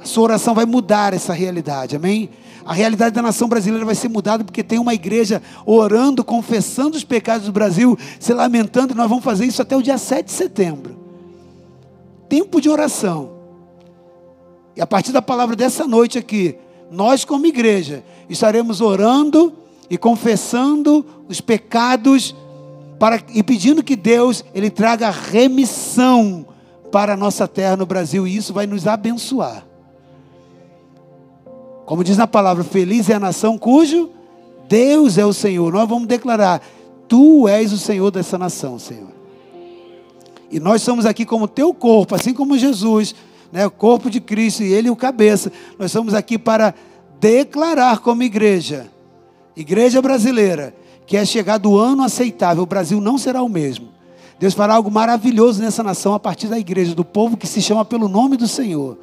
A 0.00 0.04
sua 0.04 0.24
oração 0.24 0.54
vai 0.54 0.64
mudar 0.64 1.12
essa 1.12 1.32
realidade, 1.32 1.94
amém? 1.94 2.30
A 2.64 2.72
realidade 2.72 3.14
da 3.14 3.22
nação 3.22 3.48
brasileira 3.48 3.84
vai 3.84 3.94
ser 3.94 4.08
mudada 4.08 4.44
porque 4.44 4.62
tem 4.62 4.78
uma 4.78 4.94
igreja 4.94 5.42
orando, 5.66 6.24
confessando 6.24 6.96
os 6.96 7.04
pecados 7.04 7.46
do 7.46 7.52
Brasil, 7.52 7.98
se 8.18 8.32
lamentando, 8.32 8.94
e 8.94 8.96
nós 8.96 9.08
vamos 9.08 9.24
fazer 9.24 9.44
isso 9.44 9.60
até 9.60 9.76
o 9.76 9.82
dia 9.82 9.98
7 9.98 10.26
de 10.26 10.32
setembro. 10.32 11.01
Tempo 12.32 12.62
de 12.62 12.70
oração. 12.70 13.28
E 14.74 14.80
a 14.80 14.86
partir 14.86 15.12
da 15.12 15.20
palavra 15.20 15.54
dessa 15.54 15.86
noite 15.86 16.16
aqui, 16.16 16.56
nós, 16.90 17.26
como 17.26 17.44
igreja, 17.44 18.02
estaremos 18.26 18.80
orando 18.80 19.52
e 19.90 19.98
confessando 19.98 21.04
os 21.28 21.42
pecados 21.42 22.34
para, 22.98 23.20
e 23.34 23.42
pedindo 23.42 23.82
que 23.82 23.94
Deus 23.94 24.42
ele 24.54 24.70
traga 24.70 25.10
remissão 25.10 26.46
para 26.90 27.12
a 27.12 27.16
nossa 27.18 27.46
terra 27.46 27.76
no 27.76 27.84
Brasil, 27.84 28.26
e 28.26 28.34
isso 28.34 28.54
vai 28.54 28.66
nos 28.66 28.86
abençoar. 28.86 29.66
Como 31.84 32.02
diz 32.02 32.16
na 32.16 32.26
palavra, 32.26 32.64
feliz 32.64 33.10
é 33.10 33.14
a 33.16 33.20
nação 33.20 33.58
cujo 33.58 34.08
Deus 34.66 35.18
é 35.18 35.26
o 35.26 35.34
Senhor. 35.34 35.70
Nós 35.70 35.86
vamos 35.86 36.08
declarar: 36.08 36.62
Tu 37.06 37.46
és 37.46 37.74
o 37.74 37.78
Senhor 37.78 38.10
dessa 38.10 38.38
nação, 38.38 38.78
Senhor. 38.78 39.11
E 40.52 40.60
nós 40.60 40.82
somos 40.82 41.06
aqui 41.06 41.24
como 41.24 41.48
teu 41.48 41.72
corpo, 41.72 42.14
assim 42.14 42.34
como 42.34 42.58
Jesus, 42.58 43.14
né, 43.50 43.66
o 43.66 43.70
corpo 43.70 44.10
de 44.10 44.20
Cristo 44.20 44.62
e 44.62 44.70
Ele 44.70 44.90
o 44.90 44.94
cabeça. 44.94 45.50
Nós 45.78 45.86
estamos 45.86 46.12
aqui 46.12 46.36
para 46.36 46.74
declarar 47.18 48.00
como 48.00 48.22
igreja, 48.22 48.86
igreja 49.56 50.02
brasileira, 50.02 50.74
que 51.06 51.16
é 51.16 51.24
chegado 51.24 51.70
o 51.70 51.78
ano 51.78 52.02
aceitável. 52.02 52.64
O 52.64 52.66
Brasil 52.66 53.00
não 53.00 53.16
será 53.16 53.42
o 53.42 53.48
mesmo. 53.48 53.88
Deus 54.38 54.52
fará 54.52 54.74
algo 54.74 54.90
maravilhoso 54.90 55.62
nessa 55.62 55.82
nação 55.82 56.12
a 56.12 56.20
partir 56.20 56.48
da 56.48 56.58
igreja, 56.58 56.94
do 56.94 57.04
povo 57.04 57.34
que 57.34 57.46
se 57.46 57.62
chama 57.62 57.82
pelo 57.82 58.06
nome 58.06 58.36
do 58.36 58.46
Senhor. 58.46 58.98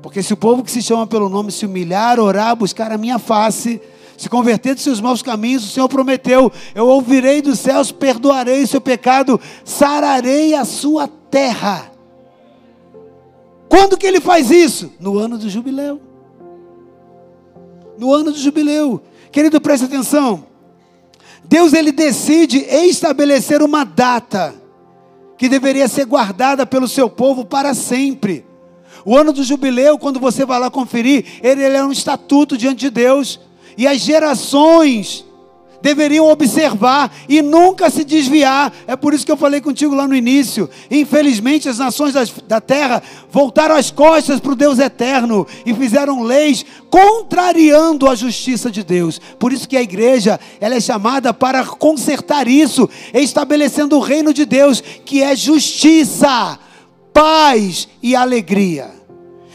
Porque 0.00 0.22
se 0.22 0.32
o 0.32 0.36
povo 0.36 0.62
que 0.62 0.70
se 0.70 0.80
chama 0.80 1.08
pelo 1.08 1.28
nome 1.28 1.50
se 1.50 1.66
humilhar, 1.66 2.20
orar, 2.20 2.54
buscar 2.54 2.92
a 2.92 2.98
minha 2.98 3.18
face, 3.18 3.80
se 4.16 4.28
converter 4.28 4.74
dos 4.74 4.84
seus 4.84 5.00
maus 5.00 5.22
caminhos, 5.22 5.64
o 5.64 5.68
Senhor 5.68 5.88
prometeu: 5.88 6.50
eu 6.74 6.86
ouvirei 6.88 7.42
dos 7.42 7.58
céus, 7.58 7.92
perdoarei 7.92 8.66
seu 8.66 8.80
pecado, 8.80 9.40
sararei 9.64 10.54
a 10.54 10.64
sua 10.64 11.08
terra. 11.30 11.92
Quando 13.68 13.96
que 13.96 14.06
ele 14.06 14.20
faz 14.20 14.50
isso? 14.50 14.92
No 14.98 15.18
ano 15.18 15.36
do 15.36 15.50
jubileu. 15.50 16.00
No 17.98 18.12
ano 18.12 18.30
do 18.30 18.38
jubileu. 18.38 19.02
Querido, 19.32 19.60
preste 19.60 19.84
atenção. 19.84 20.46
Deus 21.44 21.72
ele 21.72 21.92
decide 21.92 22.58
estabelecer 22.58 23.62
uma 23.62 23.84
data 23.84 24.54
que 25.36 25.48
deveria 25.48 25.88
ser 25.88 26.06
guardada 26.06 26.64
pelo 26.66 26.88
seu 26.88 27.10
povo 27.10 27.44
para 27.44 27.74
sempre. 27.74 28.44
O 29.04 29.16
ano 29.16 29.32
do 29.32 29.44
jubileu, 29.44 29.98
quando 29.98 30.18
você 30.18 30.44
vai 30.44 30.58
lá 30.58 30.70
conferir, 30.70 31.24
ele, 31.42 31.62
ele 31.62 31.76
é 31.76 31.84
um 31.84 31.92
estatuto 31.92 32.56
diante 32.56 32.80
de 32.80 32.90
Deus. 32.90 33.38
E 33.76 33.86
as 33.86 34.00
gerações 34.00 35.26
deveriam 35.86 36.28
observar 36.28 37.12
e 37.28 37.40
nunca 37.40 37.88
se 37.90 38.02
desviar. 38.02 38.72
É 38.88 38.96
por 38.96 39.14
isso 39.14 39.24
que 39.24 39.30
eu 39.30 39.36
falei 39.36 39.60
contigo 39.60 39.94
lá 39.94 40.08
no 40.08 40.16
início. 40.16 40.68
Infelizmente, 40.90 41.68
as 41.68 41.78
nações 41.78 42.12
da 42.48 42.60
terra 42.60 43.00
voltaram 43.30 43.76
as 43.76 43.90
costas 43.90 44.40
para 44.40 44.52
o 44.52 44.56
Deus 44.56 44.80
eterno 44.80 45.46
e 45.64 45.72
fizeram 45.74 46.22
leis 46.22 46.64
contrariando 46.90 48.08
a 48.08 48.16
justiça 48.16 48.68
de 48.68 48.82
Deus. 48.82 49.20
Por 49.38 49.52
isso 49.52 49.68
que 49.68 49.76
a 49.76 49.82
igreja 49.82 50.40
ela 50.60 50.74
é 50.74 50.80
chamada 50.80 51.32
para 51.32 51.64
consertar 51.64 52.48
isso, 52.48 52.88
estabelecendo 53.14 53.96
o 53.96 54.00
reino 54.00 54.32
de 54.34 54.44
Deus, 54.44 54.82
que 55.04 55.22
é 55.22 55.36
justiça, 55.36 56.58
paz 57.12 57.88
e 58.02 58.16
alegria. 58.16 58.90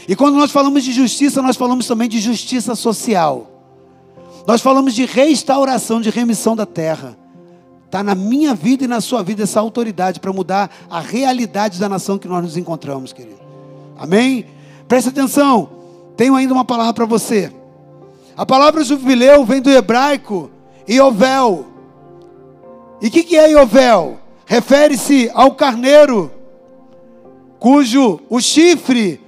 E 0.08 0.16
quando 0.16 0.36
nós 0.36 0.50
falamos 0.50 0.82
de 0.82 0.92
justiça, 0.92 1.42
nós 1.42 1.56
falamos 1.56 1.86
também 1.86 2.08
de 2.08 2.20
justiça 2.20 2.74
social. 2.74 3.51
Nós 4.46 4.60
falamos 4.60 4.94
de 4.94 5.04
restauração, 5.04 6.00
de 6.00 6.10
remissão 6.10 6.56
da 6.56 6.66
terra. 6.66 7.16
Está 7.86 8.02
na 8.02 8.14
minha 8.14 8.54
vida 8.54 8.84
e 8.84 8.88
na 8.88 9.00
sua 9.00 9.22
vida 9.22 9.42
essa 9.42 9.60
autoridade 9.60 10.18
para 10.18 10.32
mudar 10.32 10.70
a 10.88 11.00
realidade 11.00 11.78
da 11.78 11.88
nação 11.88 12.18
que 12.18 12.26
nós 12.26 12.42
nos 12.42 12.56
encontramos, 12.56 13.12
querido. 13.12 13.40
Amém? 13.98 14.46
Preste 14.88 15.10
atenção. 15.10 15.68
Tenho 16.16 16.34
ainda 16.34 16.54
uma 16.54 16.64
palavra 16.64 16.94
para 16.94 17.04
você. 17.04 17.52
A 18.36 18.46
palavra 18.46 18.82
jubileu 18.82 19.44
vem 19.44 19.60
do 19.60 19.70
hebraico 19.70 20.50
Iovel. 20.88 21.66
E 23.00 23.08
o 23.08 23.10
que, 23.10 23.22
que 23.22 23.36
é 23.36 23.50
Iovel? 23.50 24.18
Refere-se 24.46 25.30
ao 25.34 25.54
carneiro, 25.54 26.30
cujo 27.58 28.20
o 28.28 28.40
chifre 28.40 29.20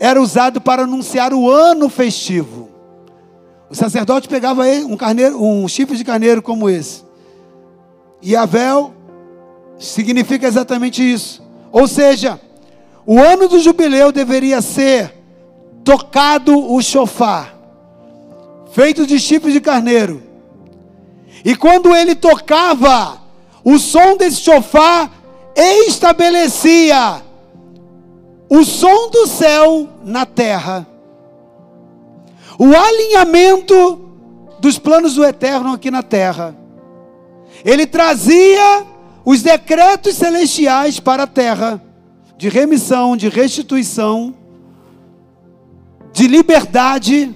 era 0.00 0.20
usado 0.20 0.60
para 0.60 0.82
anunciar 0.84 1.32
o 1.32 1.50
ano 1.50 1.88
festivo. 1.88 2.71
O 3.72 3.74
sacerdote 3.74 4.28
pegava 4.28 4.66
um, 4.66 4.98
carneiro, 4.98 5.42
um 5.42 5.66
chifre 5.66 5.96
de 5.96 6.04
carneiro 6.04 6.42
como 6.42 6.68
esse. 6.68 7.02
E 8.20 8.36
Avel 8.36 8.92
significa 9.78 10.46
exatamente 10.46 11.02
isso. 11.02 11.42
Ou 11.72 11.88
seja, 11.88 12.38
o 13.06 13.18
ano 13.18 13.48
do 13.48 13.58
jubileu 13.58 14.12
deveria 14.12 14.60
ser 14.60 15.14
tocado 15.82 16.54
o 16.54 16.82
chofar, 16.82 17.56
feito 18.72 19.06
de 19.06 19.18
chifre 19.18 19.50
de 19.50 19.60
carneiro. 19.60 20.22
E 21.42 21.56
quando 21.56 21.96
ele 21.96 22.14
tocava, 22.14 23.22
o 23.64 23.78
som 23.78 24.18
desse 24.18 24.42
chofar 24.42 25.10
estabelecia 25.56 27.22
o 28.50 28.64
som 28.64 29.08
do 29.08 29.26
céu 29.26 29.88
na 30.04 30.26
terra, 30.26 30.86
o 32.64 32.76
alinhamento 32.76 34.00
dos 34.60 34.78
planos 34.78 35.16
do 35.16 35.24
eterno 35.24 35.72
aqui 35.72 35.90
na 35.90 36.00
terra. 36.00 36.56
Ele 37.64 37.84
trazia 37.88 38.86
os 39.24 39.42
decretos 39.42 40.14
celestiais 40.14 41.00
para 41.00 41.24
a 41.24 41.26
terra, 41.26 41.82
de 42.38 42.48
remissão, 42.48 43.16
de 43.16 43.28
restituição, 43.28 44.32
de 46.12 46.28
liberdade. 46.28 47.34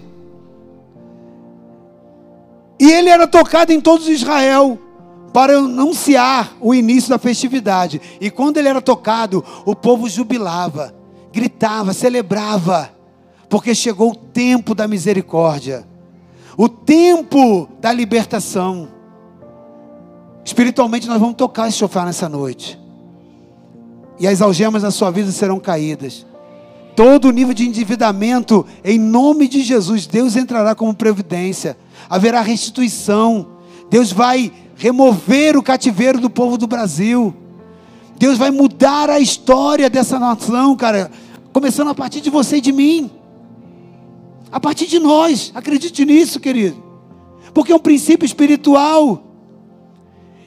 E 2.79 2.89
ele 2.89 3.09
era 3.09 3.27
tocado 3.27 3.73
em 3.73 3.81
todo 3.81 4.09
Israel 4.09 4.79
para 5.33 5.59
anunciar 5.59 6.57
o 6.61 6.73
início 6.73 7.11
da 7.11 7.19
festividade. 7.19 8.01
E 8.21 8.31
quando 8.31 8.59
ele 8.59 8.69
era 8.69 8.81
tocado, 8.81 9.45
o 9.65 9.75
povo 9.75 10.09
jubilava 10.09 10.95
gritava, 11.37 11.93
celebrava, 11.93 12.91
porque 13.49 13.75
chegou 13.75 14.13
o 14.13 14.17
tempo 14.17 14.75
da 14.75 14.89
misericórdia, 14.89 15.87
o 16.57 16.69
tempo 16.69 17.69
da 17.81 17.93
libertação. 17.93 18.89
Espiritualmente, 20.45 21.09
nós 21.09 21.21
vamos 21.21 21.37
tocar 21.37 21.69
esse 21.69 21.79
chofar 21.79 22.07
nessa 22.07 22.29
noite, 22.29 22.79
e 24.19 24.27
as 24.27 24.41
algemas 24.41 24.83
da 24.83 24.91
sua 24.91 25.11
vida 25.11 25.31
serão 25.31 25.61
caídas. 25.61 26.25
Todo 26.95 27.29
o 27.29 27.31
nível 27.31 27.53
de 27.53 27.69
endividamento, 27.69 28.65
em 28.83 28.99
nome 28.99 29.47
de 29.49 29.63
Jesus, 29.63 30.07
Deus 30.07 30.35
entrará 30.35 30.75
como 30.75 30.95
previdência, 30.95 31.77
haverá 32.09 32.41
restituição, 32.41 33.49
Deus 33.91 34.11
vai 34.13 34.51
remover 34.77 35.57
o 35.57 35.63
cativeiro 35.63 36.21
do 36.21 36.31
povo 36.31 36.57
do 36.57 36.67
Brasil. 36.67 37.35
Deus 38.19 38.39
vai 38.39 38.51
mudar 38.51 39.11
a 39.11 39.21
história 39.21 39.91
dessa 39.91 40.19
nação, 40.19 40.75
cara, 40.75 41.11
começando 41.53 41.89
a 41.89 41.95
partir 41.95 42.21
de 42.21 42.31
você 42.31 42.57
e 42.57 42.61
de 42.61 42.73
mim. 42.73 43.11
A 44.57 44.61
partir 44.61 44.87
de 44.87 44.99
nós, 44.99 45.53
acredite 45.55 46.03
nisso, 46.07 46.41
querido. 46.41 46.83
Porque 47.53 47.73
é 47.73 47.77
um 47.77 47.79
princípio 47.79 48.25
espiritual. 48.25 49.23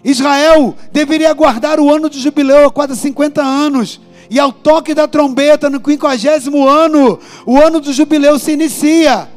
Israel 0.04 0.74
deveria 0.92 1.30
aguardar 1.30 1.80
o 1.80 1.94
ano 1.94 2.10
de 2.10 2.20
jubileu 2.20 2.66
a 2.66 2.72
quase 2.72 2.96
50 2.96 3.40
anos. 3.40 4.02
E 4.28 4.40
ao 4.40 4.52
toque 4.52 4.96
da 4.96 5.08
trombeta, 5.08 5.70
no 5.70 5.80
quinquagésimo 5.80 6.68
ano, 6.68 7.20
o 7.46 7.56
ano 7.60 7.80
do 7.80 7.94
jubileu 7.94 8.40
se 8.40 8.54
inicia. 8.54 9.30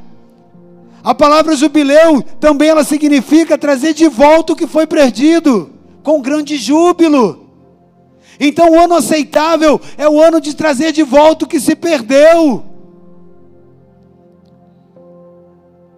A 1.05 1.15
palavra 1.15 1.55
jubileu 1.55 2.23
também 2.41 2.71
ela 2.71 2.83
significa 2.83 3.59
trazer 3.59 3.93
de 3.93 4.09
volta 4.09 4.55
o 4.55 4.57
que 4.57 4.67
foi 4.67 4.87
perdido, 4.87 5.71
com 6.03 6.23
grande 6.23 6.57
júbilo. 6.57 7.47
Então 8.41 8.71
o 8.71 8.81
ano 8.81 8.95
aceitável 8.95 9.79
é 9.99 10.09
o 10.09 10.19
ano 10.19 10.41
de 10.41 10.57
trazer 10.57 10.93
de 10.93 11.03
volta 11.03 11.45
o 11.45 11.49
que 11.49 11.61
se 11.61 11.77
perdeu. 11.77 12.72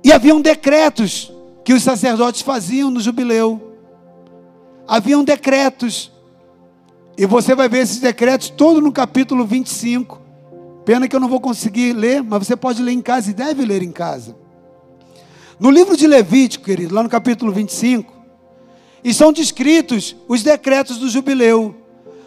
E 0.04 0.12
haviam 0.12 0.38
decretos 0.38 1.32
que 1.64 1.72
os 1.72 1.82
sacerdotes 1.82 2.42
faziam 2.42 2.90
no 2.90 3.00
jubileu. 3.00 3.72
Haviam 4.86 5.24
decretos. 5.24 6.12
E 7.16 7.24
você 7.24 7.54
vai 7.54 7.70
ver 7.70 7.78
esses 7.78 8.00
decretos 8.00 8.50
todo 8.50 8.82
no 8.82 8.92
capítulo 8.92 9.46
25. 9.46 10.20
Pena 10.84 11.08
que 11.08 11.16
eu 11.16 11.20
não 11.20 11.28
vou 11.28 11.40
conseguir 11.40 11.94
ler, 11.94 12.22
mas 12.22 12.46
você 12.46 12.54
pode 12.54 12.82
ler 12.82 12.92
em 12.92 13.00
casa 13.00 13.30
e 13.30 13.34
deve 13.34 13.64
ler 13.64 13.82
em 13.82 13.90
casa. 13.90 14.36
No 15.58 15.70
livro 15.70 15.96
de 15.96 16.06
Levítico, 16.06 16.66
querido, 16.66 16.94
lá 16.94 17.02
no 17.02 17.08
capítulo 17.08 17.50
25, 17.50 18.12
e 19.02 19.14
são 19.14 19.32
descritos 19.32 20.14
os 20.28 20.42
decretos 20.42 20.98
do 20.98 21.08
jubileu. 21.08 21.74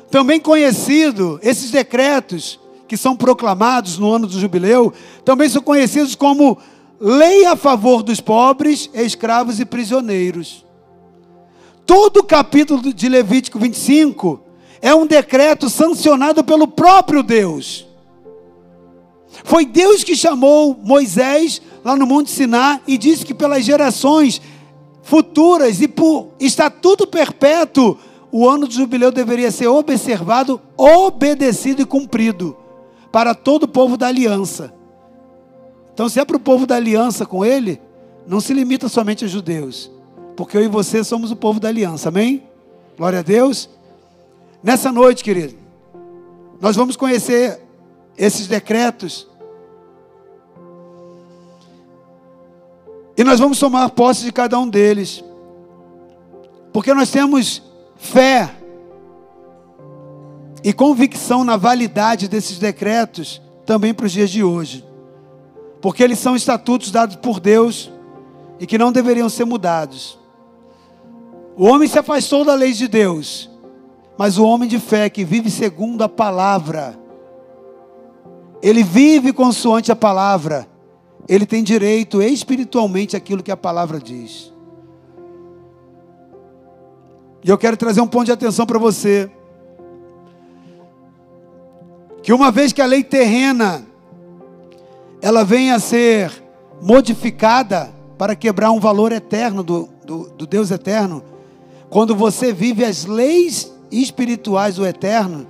Também 0.10 0.40
conhecido, 0.40 1.40
esses 1.44 1.70
decretos 1.70 2.60
que 2.88 2.98
são 2.98 3.16
proclamados 3.16 4.00
no 4.00 4.12
ano 4.12 4.26
do 4.26 4.40
jubileu, 4.40 4.92
também 5.24 5.48
são 5.48 5.62
conhecidos 5.62 6.16
como 6.16 6.58
lei 7.00 7.46
a 7.46 7.56
favor 7.56 8.04
dos 8.04 8.20
pobres, 8.20 8.90
escravos 8.94 9.60
e 9.60 9.66
prisioneiros. 9.66 10.66
Todo 11.86 12.18
o 12.18 12.24
capítulo 12.24 12.94
de 12.94 13.08
Levítico 13.08 13.60
25 13.60 14.42
é 14.82 14.94
um 14.94 15.06
decreto 15.06 15.70
sancionado 15.70 16.44
pelo 16.44 16.68
próprio 16.68 17.24
Deus. 17.24 17.88
Foi 19.44 19.66
Deus 19.66 20.04
que 20.04 20.16
chamou 20.16 20.78
Moisés 20.84 21.62
lá 21.84 21.96
no 21.96 22.06
Monte 22.06 22.32
Siná 22.32 22.82
e 22.88 22.98
disse 22.98 23.26
que 23.26 23.34
pelas 23.34 23.64
gerações 23.64 24.42
futuras 25.02 25.82
e 25.82 25.88
por 25.88 26.30
estatuto 26.40 27.08
perpétuo 27.08 27.98
o 28.32 28.50
ano 28.50 28.68
de 28.68 28.76
jubileu 28.76 29.12
deveria 29.12 29.52
ser 29.52 29.68
observado, 29.68 30.60
obedecido 30.76 31.82
e 31.82 31.86
cumprido 31.86 32.58
para 33.12 33.34
todo 33.34 33.64
o 33.64 33.68
povo 33.68 33.96
da 33.96 34.08
aliança. 34.08 34.77
Então, 35.98 36.08
se 36.08 36.20
é 36.20 36.26
para 36.26 36.38
o 36.38 36.40
povo 36.40 36.68
da 36.68 36.76
aliança 36.76 37.26
com 37.26 37.44
ele, 37.44 37.82
não 38.28 38.40
se 38.40 38.54
limita 38.54 38.88
somente 38.88 39.26
a 39.26 39.28
judeus, 39.28 39.90
porque 40.36 40.56
eu 40.56 40.62
e 40.62 40.68
você 40.68 41.04
somos 41.04 41.32
o 41.32 41.36
povo 41.36 41.60
da 41.60 41.70
aliança, 41.70 42.10
amém? 42.10 42.44
Glória 42.96 43.18
a 43.18 43.24
Deus. 43.24 43.68
Nessa 44.62 44.92
noite, 44.92 45.24
querido, 45.24 45.56
nós 46.62 46.76
vamos 46.76 46.96
conhecer 46.96 47.60
esses 48.16 48.46
decretos 48.46 49.28
e 53.18 53.24
nós 53.24 53.40
vamos 53.40 53.58
tomar 53.58 53.90
posse 53.90 54.24
de 54.24 54.32
cada 54.32 54.60
um 54.60 54.70
deles, 54.70 55.24
porque 56.72 56.94
nós 56.94 57.10
temos 57.10 57.64
fé 57.96 58.54
e 60.64 60.72
convicção 60.72 61.44
na 61.44 61.58
validade 61.58 62.28
desses 62.28 62.60
decretos 62.60 63.42
também 63.66 63.96
para 63.96 64.06
os 64.06 64.12
dias 64.12 64.30
de 64.30 64.44
hoje. 64.44 64.86
Porque 65.88 66.04
eles 66.04 66.20
são 66.20 66.36
estatutos 66.36 66.92
dados 66.92 67.16
por 67.16 67.40
Deus 67.40 67.90
e 68.60 68.68
que 68.68 68.78
não 68.78 68.92
deveriam 68.92 69.30
ser 69.30 69.46
mudados. 69.46 70.20
O 71.56 71.64
homem 71.64 71.88
se 71.88 71.98
afastou 71.98 72.44
da 72.44 72.54
lei 72.56 72.74
de 72.74 72.90
Deus, 72.90 73.50
mas 74.18 74.38
o 74.38 74.44
homem 74.44 74.68
de 74.68 74.80
fé 74.80 75.10
que 75.10 75.24
vive 75.24 75.50
segundo 75.50 76.04
a 76.04 76.10
palavra, 76.10 77.00
ele 78.62 78.84
vive 78.84 79.32
consoante 79.32 79.90
a 79.90 79.96
palavra, 79.96 80.68
ele 81.26 81.46
tem 81.46 81.64
direito 81.64 82.22
espiritualmente 82.22 83.16
àquilo 83.16 83.42
que 83.42 83.50
a 83.50 83.56
palavra 83.56 83.98
diz. 83.98 84.52
E 87.46 87.50
eu 87.50 87.58
quero 87.58 87.78
trazer 87.78 88.02
um 88.02 88.08
ponto 88.08 88.26
de 88.26 88.34
atenção 88.34 88.66
para 88.66 88.78
você. 88.78 89.32
Que 92.22 92.34
uma 92.34 92.52
vez 92.52 92.74
que 92.74 92.82
a 92.82 92.86
lei 92.86 93.06
terrena 93.06 93.87
ela 95.22 95.44
venha 95.44 95.76
a 95.76 95.80
ser 95.80 96.32
modificada 96.82 97.94
para 98.18 98.36
quebrar 98.36 98.72
um 98.72 98.80
valor 98.80 99.12
eterno 99.12 99.64
do, 99.64 99.90
do, 100.06 100.30
do 100.30 100.48
Deus 100.48 100.72
eterno, 100.72 101.24
quando 101.90 102.16
você 102.16 102.52
vive 102.52 102.84
as 102.84 103.06
leis 103.06 103.72
espirituais 103.92 104.76
do 104.76 104.86
eterno, 104.86 105.48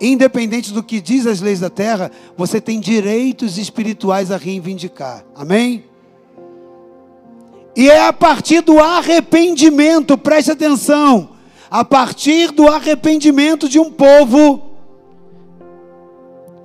independente 0.00 0.72
do 0.72 0.82
que 0.82 1.00
diz 1.00 1.26
as 1.26 1.40
leis 1.40 1.60
da 1.60 1.70
terra, 1.70 2.10
você 2.36 2.60
tem 2.60 2.80
direitos 2.80 3.58
espirituais 3.58 4.30
a 4.30 4.36
reivindicar. 4.36 5.24
Amém? 5.34 5.84
E 7.76 7.88
é 7.88 8.06
a 8.06 8.12
partir 8.12 8.60
do 8.60 8.80
arrependimento, 8.80 10.18
preste 10.18 10.50
atenção, 10.50 11.30
a 11.70 11.84
partir 11.84 12.50
do 12.50 12.66
arrependimento 12.66 13.68
de 13.68 13.78
um 13.78 13.90
povo, 13.90 14.62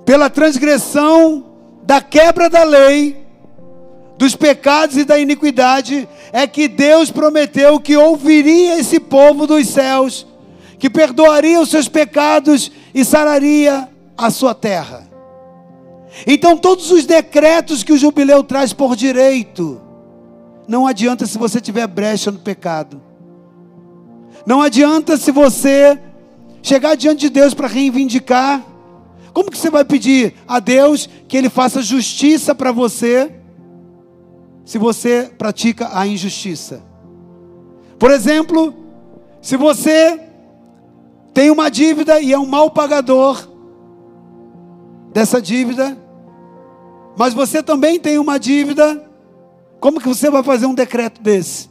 pela 0.04 0.28
transgressão 0.28 1.53
da 1.86 2.00
quebra 2.00 2.48
da 2.48 2.64
lei, 2.64 3.24
dos 4.16 4.34
pecados 4.34 4.96
e 4.96 5.04
da 5.04 5.18
iniquidade, 5.18 6.08
é 6.32 6.46
que 6.46 6.66
Deus 6.66 7.10
prometeu 7.10 7.78
que 7.78 7.96
ouviria 7.96 8.78
esse 8.78 8.98
povo 8.98 9.46
dos 9.46 9.68
céus, 9.68 10.26
que 10.78 10.88
perdoaria 10.88 11.60
os 11.60 11.68
seus 11.68 11.88
pecados 11.88 12.70
e 12.94 13.04
sararia 13.04 13.88
a 14.16 14.30
sua 14.30 14.54
terra. 14.54 15.08
Então, 16.26 16.56
todos 16.56 16.90
os 16.90 17.04
decretos 17.04 17.82
que 17.82 17.92
o 17.92 17.98
jubileu 17.98 18.42
traz 18.42 18.72
por 18.72 18.96
direito, 18.96 19.80
não 20.66 20.86
adianta 20.86 21.26
se 21.26 21.36
você 21.36 21.60
tiver 21.60 21.86
brecha 21.86 22.30
no 22.30 22.38
pecado. 22.38 23.02
Não 24.46 24.62
adianta 24.62 25.16
se 25.16 25.30
você 25.30 25.98
chegar 26.62 26.94
diante 26.94 27.20
de 27.20 27.30
Deus 27.30 27.52
para 27.52 27.66
reivindicar. 27.66 28.64
Como 29.34 29.50
que 29.50 29.58
você 29.58 29.68
vai 29.68 29.84
pedir 29.84 30.34
a 30.48 30.58
Deus 30.60 31.06
que 31.28 31.36
Ele 31.36 31.50
faça 31.50 31.82
justiça 31.82 32.54
para 32.54 32.72
você, 32.72 33.30
se 34.64 34.78
você 34.78 35.30
pratica 35.36 35.90
a 35.92 36.06
injustiça? 36.06 36.82
Por 37.98 38.10
exemplo, 38.10 38.74
se 39.42 39.58
você 39.58 40.18
tem 41.34 41.50
uma 41.50 41.70
dívida 41.70 42.18
e 42.18 42.32
é 42.32 42.38
um 42.38 42.46
mau 42.46 42.70
pagador 42.70 43.46
dessa 45.12 45.42
dívida, 45.42 45.98
mas 47.14 47.34
você 47.34 47.62
também 47.62 48.00
tem 48.00 48.18
uma 48.18 48.38
dívida 48.38 49.04
como 49.84 50.00
que 50.00 50.08
você 50.08 50.30
vai 50.30 50.42
fazer 50.42 50.64
um 50.64 50.72
decreto 50.74 51.20
desse? 51.20 51.68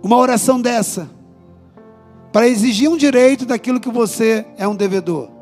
Uma 0.00 0.16
oração 0.16 0.60
dessa? 0.60 1.10
Para 2.30 2.46
exigir 2.46 2.88
um 2.88 2.96
direito 2.96 3.44
daquilo 3.44 3.80
que 3.80 3.90
você 3.90 4.46
é 4.56 4.68
um 4.68 4.76
devedor. 4.76 5.35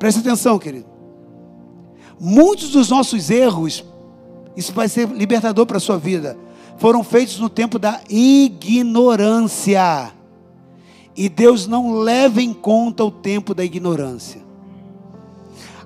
Preste 0.00 0.20
atenção, 0.20 0.58
querido. 0.58 0.86
Muitos 2.18 2.70
dos 2.70 2.88
nossos 2.88 3.28
erros, 3.28 3.84
isso 4.56 4.72
vai 4.72 4.88
ser 4.88 5.06
libertador 5.08 5.66
para 5.66 5.76
a 5.76 5.80
sua 5.80 5.98
vida, 5.98 6.38
foram 6.78 7.04
feitos 7.04 7.38
no 7.38 7.50
tempo 7.50 7.78
da 7.78 8.00
ignorância. 8.08 10.10
E 11.14 11.28
Deus 11.28 11.66
não 11.66 11.98
leva 11.98 12.40
em 12.40 12.54
conta 12.54 13.04
o 13.04 13.10
tempo 13.10 13.54
da 13.54 13.62
ignorância. 13.62 14.40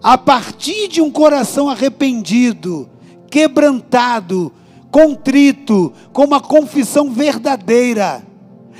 A 0.00 0.16
partir 0.16 0.86
de 0.86 1.00
um 1.00 1.10
coração 1.10 1.68
arrependido, 1.68 2.88
quebrantado, 3.28 4.52
contrito, 4.92 5.92
com 6.12 6.22
uma 6.22 6.40
confissão 6.40 7.10
verdadeira. 7.10 8.24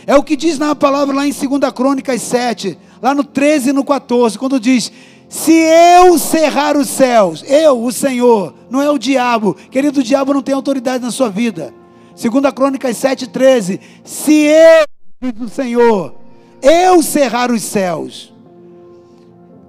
É 0.07 0.15
o 0.15 0.23
que 0.23 0.37
diz 0.37 0.61
na 0.61 0.77
palavra 0.77 1.13
lá 1.13 1.27
em 1.27 1.33
2 1.33 1.73
Crônicas 1.73 2.23
7, 2.23 2.79
lá 3.03 3.13
no 3.13 3.25
13 3.25 3.71
e 3.71 3.73
no 3.73 3.85
14, 3.85 4.39
quando 4.39 4.61
diz: 4.61 4.93
Se 5.29 5.53
eu 5.53 6.19
cerrar 6.19 6.77
os 6.77 6.89
céus, 6.89 7.43
eu, 7.47 7.83
o 7.83 7.91
Senhor, 7.91 8.55
não 8.71 8.83
é 8.83 8.91
o 8.91 8.99
diabo. 8.99 9.55
Querido, 9.71 10.01
o 10.01 10.03
diabo 10.03 10.35
não 10.35 10.43
tem 10.43 10.55
autoridade 10.55 11.03
na 11.03 11.11
sua 11.11 11.29
vida. 11.29 11.75
Segunda 12.15 12.53
Crônicas 12.53 12.97
7,13. 12.97 13.81
Se 14.05 14.45
eu, 14.45 14.87
diz 15.21 15.41
o 15.41 15.49
Senhor, 15.49 16.15
eu 16.63 17.03
cerrar 17.03 17.51
os 17.51 17.63
céus, 17.63 18.33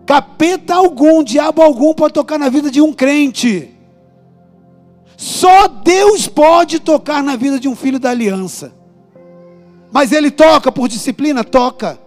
capeta 0.05 0.75
algum, 0.75 1.23
diabo 1.23 1.61
algum 1.61 1.93
pode 1.93 2.13
tocar 2.13 2.37
na 2.37 2.49
vida 2.49 2.69
de 2.69 2.81
um 2.81 2.93
crente. 2.93 3.71
Só 5.17 5.67
Deus 5.67 6.27
pode 6.27 6.79
tocar 6.79 7.23
na 7.23 7.35
vida 7.35 7.59
de 7.59 7.67
um 7.67 7.75
filho 7.75 7.99
da 7.99 8.11
aliança. 8.11 8.73
Mas 9.91 10.11
ele 10.11 10.29
toca 10.29 10.71
por 10.71 10.87
disciplina? 10.87 11.43
Toca. 11.43 11.97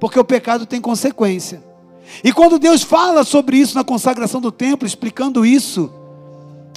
Porque 0.00 0.18
o 0.18 0.24
pecado 0.24 0.66
tem 0.66 0.80
consequência. 0.80 1.62
E 2.22 2.32
quando 2.32 2.58
Deus 2.58 2.82
fala 2.82 3.24
sobre 3.24 3.56
isso 3.58 3.74
na 3.74 3.84
consagração 3.84 4.40
do 4.40 4.50
templo, 4.50 4.86
explicando 4.86 5.44
isso 5.44 5.90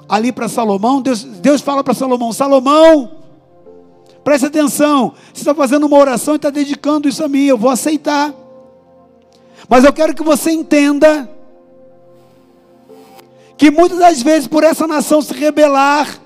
ali 0.07 0.32
para 0.32 0.47
Salomão, 0.47 1.01
Deus, 1.01 1.23
Deus 1.23 1.61
fala 1.61 1.84
para 1.84 1.93
Salomão: 1.93 2.34
Salomão, 2.34 3.11
preste 4.23 4.45
atenção, 4.45 5.13
você 5.34 5.41
está 5.41 5.55
fazendo 5.55 5.86
uma 5.86 5.97
oração 5.97 6.34
e 6.34 6.38
está 6.38 6.49
dedicando 6.49 7.07
isso 7.07 7.23
a 7.23 7.27
mim, 7.27 7.45
eu 7.45 7.57
vou 7.57 7.69
aceitar. 7.69 8.34
Mas 9.69 9.84
eu 9.84 9.93
quero 9.93 10.13
que 10.13 10.23
você 10.23 10.51
entenda 10.51 11.29
que 13.57 13.71
muitas 13.71 13.99
das 13.99 14.21
vezes, 14.21 14.47
por 14.47 14.63
essa 14.63 14.88
nação 14.88 15.21
se 15.21 15.34
rebelar, 15.34 16.19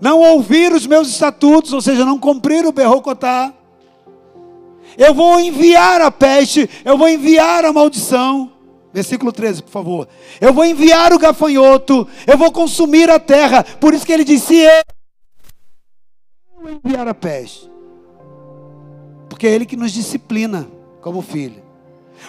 não 0.00 0.20
ouvir 0.20 0.72
os 0.72 0.86
meus 0.86 1.08
estatutos, 1.08 1.72
ou 1.72 1.80
seja, 1.80 2.04
não 2.04 2.18
cumprir 2.18 2.66
o 2.66 2.72
Berrocotá, 2.72 3.52
eu 4.96 5.14
vou 5.14 5.40
enviar 5.40 6.00
a 6.00 6.10
peste, 6.10 6.68
eu 6.84 6.96
vou 6.96 7.08
enviar 7.08 7.64
a 7.64 7.72
maldição. 7.72 8.52
Versículo 8.92 9.32
13, 9.32 9.62
por 9.64 9.70
favor. 9.70 10.08
Eu 10.40 10.52
vou 10.52 10.64
enviar 10.64 11.12
o 11.12 11.18
gafanhoto, 11.18 12.06
eu 12.26 12.38
vou 12.38 12.52
consumir 12.52 13.10
a 13.10 13.18
terra. 13.18 13.64
Por 13.64 13.92
isso 13.92 14.06
que 14.06 14.12
ele 14.12 14.22
disse: 14.22 14.54
Eu 14.56 14.84
vou 16.62 16.70
enviar 16.70 17.08
a 17.08 17.14
peste. 17.14 17.68
Porque 19.28 19.48
é 19.48 19.50
ele 19.50 19.66
que 19.66 19.76
nos 19.76 19.90
disciplina 19.90 20.68
como 21.00 21.20
filho. 21.22 21.60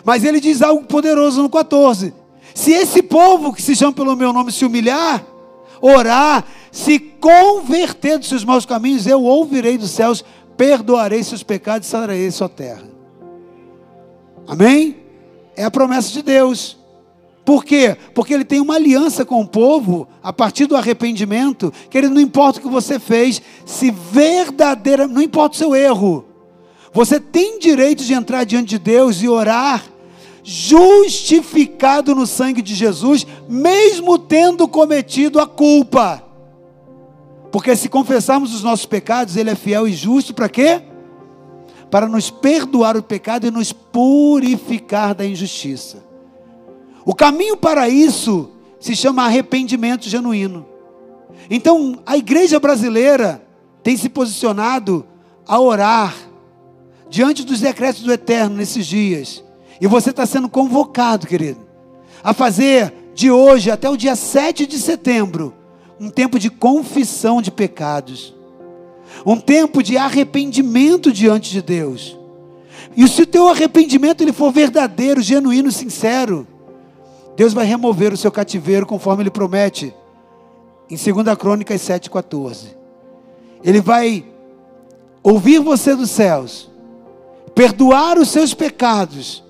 Mas 0.04 0.24
ele 0.24 0.40
diz 0.40 0.64
algo 0.64 0.86
poderoso 0.86 1.44
no 1.44 1.50
14: 1.50 2.14
Se 2.56 2.72
esse 2.72 3.04
povo 3.04 3.54
que 3.54 3.62
se 3.62 3.76
chama 3.76 3.94
pelo 3.94 4.16
meu 4.16 4.34
nome 4.34 4.52
se 4.52 4.66
humilhar, 4.66 5.24
orar, 5.80 6.44
se 6.72 7.00
converter 7.00 8.18
dos 8.18 8.28
seus 8.28 8.44
maus 8.44 8.66
caminhos, 8.66 9.06
eu 9.06 9.24
ouvirei 9.24 9.78
dos 9.78 9.92
céus 9.92 10.26
perdoarei 10.58 11.24
seus 11.24 11.44
pecados 11.44 11.88
e 11.88 11.92
sararei 11.92 12.30
sua 12.32 12.50
terra. 12.50 12.84
Amém? 14.48 14.98
É 15.56 15.64
a 15.64 15.72
promessa 15.72 16.12
de 16.12 16.22
Deus. 16.22 16.78
Por 17.44 17.64
quê? 17.64 17.96
Porque 18.14 18.34
ele 18.34 18.44
tem 18.44 18.60
uma 18.60 18.76
aliança 18.76 19.24
com 19.24 19.40
o 19.40 19.48
povo 19.48 20.08
a 20.24 20.34
partir 20.34 20.66
do 20.66 20.76
arrependimento, 20.76 21.72
que 21.90 21.98
ele 21.98 22.10
não 22.10 22.20
importa 22.20 22.60
o 22.60 22.62
que 22.62 22.68
você 22.68 23.00
fez, 23.00 23.42
se 23.66 23.92
verdadeira, 23.92 25.08
não 25.08 25.22
importa 25.22 25.56
o 25.56 25.58
seu 25.60 25.76
erro. 25.76 26.26
Você 26.92 27.20
tem 27.20 27.60
direito 27.60 28.04
de 28.04 28.14
entrar 28.14 28.46
diante 28.46 28.70
de 28.70 28.80
Deus 28.80 29.22
e 29.22 29.30
orar 29.30 29.84
justificado 30.44 32.14
no 32.16 32.28
sangue 32.28 32.62
de 32.62 32.74
Jesus, 32.76 33.26
mesmo 33.50 34.18
tendo 34.18 34.68
cometido 34.68 35.40
a 35.40 35.48
culpa. 35.48 36.25
Porque 37.56 37.74
se 37.74 37.88
confessarmos 37.88 38.54
os 38.54 38.62
nossos 38.62 38.86
pecados, 38.86 39.38
Ele 39.38 39.50
é 39.50 39.56
fiel 39.56 39.88
e 39.88 39.94
justo 39.94 40.34
para 40.34 40.50
quê? 40.50 40.82
Para 41.90 42.06
nos 42.06 42.30
perdoar 42.30 42.98
o 42.98 43.02
pecado 43.02 43.48
e 43.48 43.50
nos 43.50 43.72
purificar 43.72 45.16
da 45.16 45.26
injustiça. 45.26 46.04
O 47.06 47.16
caminho 47.16 47.56
para 47.56 47.88
isso 47.88 48.52
se 48.78 48.94
chama 48.94 49.24
arrependimento 49.24 50.10
genuíno. 50.10 50.66
Então, 51.50 51.98
a 52.06 52.18
igreja 52.18 52.60
brasileira 52.60 53.42
tem 53.82 53.96
se 53.96 54.10
posicionado 54.10 55.06
a 55.48 55.58
orar 55.58 56.14
diante 57.10 57.46
dos 57.46 57.62
decretos 57.62 58.02
do 58.02 58.12
Eterno 58.12 58.58
nesses 58.58 58.86
dias. 58.86 59.42
E 59.80 59.88
você 59.88 60.10
está 60.10 60.26
sendo 60.26 60.50
convocado, 60.50 61.26
querido, 61.26 61.66
a 62.22 62.34
fazer 62.34 62.94
de 63.14 63.32
hoje 63.32 63.72
até 63.72 63.90
o 63.90 63.96
dia 63.96 64.18
7 64.18 64.68
de 64.68 64.78
setembro 64.78 65.54
um 66.00 66.10
tempo 66.10 66.38
de 66.38 66.50
confissão 66.50 67.42
de 67.42 67.52
pecados, 67.52 68.34
um 69.26 69.40
tempo 69.40 69.82
de 69.82 69.98
arrependimento 69.98 71.12
diante 71.12 71.52
de 71.52 71.62
Deus. 71.62 72.18
E 72.96 73.08
se 73.08 73.22
o 73.22 73.28
teu 73.28 73.48
arrependimento 73.48 74.22
ele 74.22 74.34
for 74.34 74.52
verdadeiro, 74.52 75.22
genuíno, 75.22 75.72
sincero, 75.72 76.48
Deus 77.36 77.54
vai 77.54 77.66
remover 77.66 78.14
o 78.14 78.18
seu 78.18 78.32
cativeiro 78.32 78.86
conforme 78.86 79.24
ele 79.24 79.30
promete 79.30 79.94
em 80.90 80.96
2 80.96 81.38
Crônicas 81.38 81.82
7,14. 81.82 82.68
Ele 83.64 83.82
vai 83.82 84.26
ouvir 85.24 85.60
você 85.60 85.96
dos 85.96 86.12
céus, 86.12 86.70
perdoar 87.54 88.18
os 88.18 88.30
seus 88.30 88.54
pecados 88.54 89.44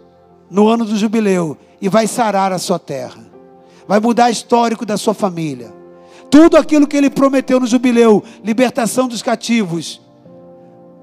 no 0.50 0.68
ano 0.68 0.86
do 0.86 0.96
jubileu 0.96 1.58
e 1.82 1.90
vai 1.90 2.08
sarar 2.08 2.54
a 2.54 2.60
sua 2.60 2.80
terra. 2.80 3.26
Vai 3.88 4.00
mudar 4.00 4.30
o 4.30 4.32
histórico 4.32 4.86
da 4.86 4.98
sua 4.98 5.14
família 5.14 5.85
tudo 6.36 6.58
aquilo 6.58 6.86
que 6.86 6.98
ele 6.98 7.10
prometeu 7.10 7.62
no 7.62 7.66
jubileu 7.66 8.22
libertação 8.44 9.08
dos 9.08 9.22
cativos, 9.22 10.02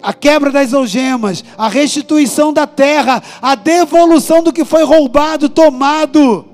a 0.03 0.13
quebra 0.13 0.51
das 0.51 0.75
algemas, 0.75 1.43
a 1.57 1.69
restituição 1.69 2.53
da 2.53 2.67
terra, 2.67 3.23
a 3.41 3.55
devolução 3.55 4.43
do 4.43 4.53
que 4.53 4.63
foi 4.63 4.85
roubado, 4.85 5.49
tomado. 5.49 6.45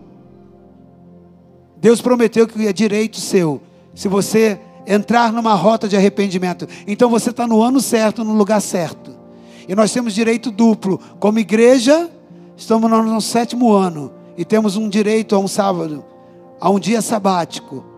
Deus 1.76 2.00
prometeu 2.00 2.46
que 2.46 2.68
é 2.68 2.72
direito 2.72 3.16
seu, 3.16 3.60
se 3.96 4.06
você 4.06 4.60
entrar 4.86 5.32
numa 5.32 5.54
rota 5.54 5.88
de 5.88 5.96
arrependimento. 5.96 6.68
Então 6.86 7.10
você 7.10 7.30
está 7.30 7.48
no 7.48 7.60
ano 7.60 7.80
certo, 7.80 8.22
no 8.22 8.32
lugar 8.32 8.60
certo. 8.60 9.10
E 9.66 9.74
nós 9.74 9.92
temos 9.92 10.14
direito 10.14 10.52
duplo. 10.52 11.00
Como 11.18 11.40
igreja, 11.40 12.08
estamos 12.56 12.88
no 12.88 13.20
sétimo 13.20 13.72
ano. 13.72 14.12
E 14.36 14.44
temos 14.44 14.76
um 14.76 14.88
direito 14.88 15.34
a 15.34 15.38
um 15.40 15.48
sábado, 15.48 16.04
a 16.60 16.70
um 16.70 16.78
dia 16.78 17.02
sabático. 17.02 17.97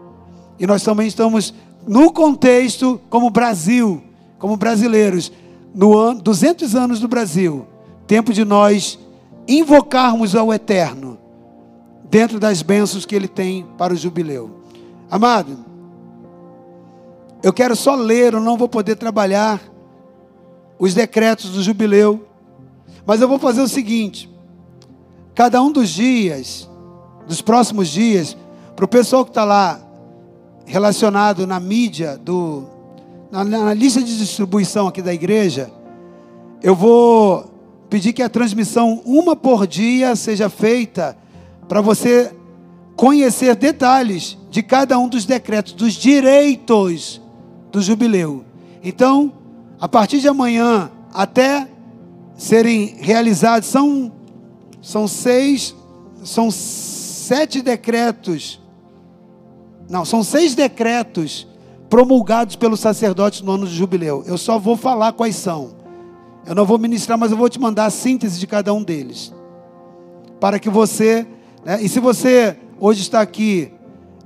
E 0.60 0.66
nós 0.66 0.82
também 0.82 1.08
estamos 1.08 1.54
no 1.86 2.12
contexto 2.12 3.00
como 3.08 3.30
Brasil, 3.30 4.02
como 4.38 4.58
brasileiros, 4.58 5.32
no 5.74 5.96
ano 5.96 6.20
200 6.20 6.74
anos 6.76 7.00
do 7.00 7.08
Brasil, 7.08 7.66
tempo 8.06 8.30
de 8.30 8.44
nós 8.44 8.98
invocarmos 9.48 10.36
ao 10.36 10.52
Eterno 10.52 11.18
dentro 12.10 12.38
das 12.38 12.60
bênçãos 12.60 13.06
que 13.06 13.16
ele 13.16 13.26
tem 13.26 13.66
para 13.78 13.94
o 13.94 13.96
jubileu. 13.96 14.50
Amado, 15.10 15.64
eu 17.42 17.54
quero 17.54 17.74
só 17.74 17.94
ler, 17.94 18.34
eu 18.34 18.40
não 18.40 18.58
vou 18.58 18.68
poder 18.68 18.96
trabalhar 18.96 19.62
os 20.78 20.92
decretos 20.92 21.50
do 21.50 21.62
jubileu, 21.62 22.26
mas 23.06 23.22
eu 23.22 23.28
vou 23.28 23.38
fazer 23.38 23.62
o 23.62 23.68
seguinte: 23.68 24.30
cada 25.34 25.62
um 25.62 25.72
dos 25.72 25.88
dias, 25.88 26.68
dos 27.26 27.40
próximos 27.40 27.88
dias, 27.88 28.36
para 28.76 28.84
o 28.84 28.88
pessoal 28.88 29.24
que 29.24 29.30
está 29.30 29.44
lá 29.44 29.80
relacionado 30.70 31.48
na 31.48 31.58
mídia, 31.58 32.16
do, 32.16 32.64
na, 33.30 33.42
na 33.42 33.74
lista 33.74 34.00
de 34.00 34.16
distribuição 34.16 34.86
aqui 34.86 35.02
da 35.02 35.12
igreja, 35.12 35.68
eu 36.62 36.76
vou 36.76 37.50
pedir 37.90 38.12
que 38.12 38.22
a 38.22 38.28
transmissão, 38.28 39.02
uma 39.04 39.34
por 39.34 39.66
dia, 39.66 40.14
seja 40.14 40.48
feita 40.48 41.16
para 41.68 41.80
você 41.80 42.32
conhecer 42.94 43.56
detalhes 43.56 44.38
de 44.48 44.62
cada 44.62 44.96
um 44.96 45.08
dos 45.08 45.24
decretos, 45.24 45.72
dos 45.72 45.94
direitos 45.94 47.20
do 47.72 47.82
jubileu. 47.82 48.44
Então, 48.82 49.32
a 49.80 49.88
partir 49.88 50.20
de 50.20 50.28
amanhã 50.28 50.88
até 51.12 51.66
serem 52.36 52.94
realizados, 53.00 53.68
são, 53.68 54.12
são 54.80 55.08
seis, 55.08 55.74
são 56.22 56.48
sete 56.48 57.60
decretos 57.60 58.59
não, 59.90 60.04
são 60.04 60.22
seis 60.22 60.54
decretos 60.54 61.48
promulgados 61.90 62.54
pelos 62.54 62.78
sacerdotes 62.78 63.40
no 63.42 63.50
ano 63.50 63.66
de 63.66 63.74
jubileu. 63.74 64.22
Eu 64.24 64.38
só 64.38 64.56
vou 64.56 64.76
falar 64.76 65.12
quais 65.12 65.34
são. 65.34 65.72
Eu 66.46 66.54
não 66.54 66.64
vou 66.64 66.78
ministrar, 66.78 67.18
mas 67.18 67.32
eu 67.32 67.36
vou 67.36 67.48
te 67.48 67.58
mandar 67.58 67.86
a 67.86 67.90
síntese 67.90 68.38
de 68.38 68.46
cada 68.46 68.72
um 68.72 68.84
deles. 68.84 69.34
Para 70.38 70.60
que 70.60 70.70
você. 70.70 71.26
Né, 71.64 71.82
e 71.82 71.88
se 71.88 71.98
você 71.98 72.56
hoje 72.78 73.02
está 73.02 73.20
aqui, 73.20 73.72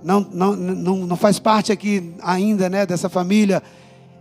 não, 0.03 0.21
não, 0.31 0.55
não, 0.55 0.97
não 0.99 1.17
faz 1.17 1.39
parte 1.39 1.73
aqui 1.73 2.13
ainda 2.23 2.69
né, 2.69 2.85
dessa 2.85 3.09
família, 3.09 3.63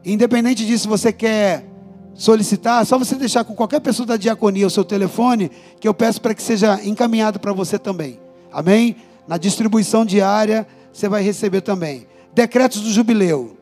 independente 0.05 0.65
disso, 0.65 0.87
você 0.87 1.11
quer 1.11 1.65
solicitar, 2.13 2.85
só 2.85 2.97
você 2.97 3.15
deixar 3.15 3.43
com 3.43 3.53
qualquer 3.53 3.81
pessoa 3.81 4.05
da 4.05 4.15
diaconia 4.15 4.65
o 4.65 4.69
seu 4.69 4.85
telefone, 4.85 5.51
que 5.81 5.87
eu 5.89 5.93
peço 5.93 6.21
para 6.21 6.33
que 6.33 6.41
seja 6.41 6.79
encaminhado 6.85 7.37
para 7.37 7.51
você 7.51 7.77
também. 7.77 8.17
Amém? 8.49 8.95
Na 9.27 9.37
distribuição 9.37 10.05
diária 10.05 10.65
você 10.93 11.09
vai 11.09 11.23
receber 11.23 11.61
também. 11.61 12.07
Decretos 12.33 12.81
do 12.81 12.91
jubileu. 12.91 13.57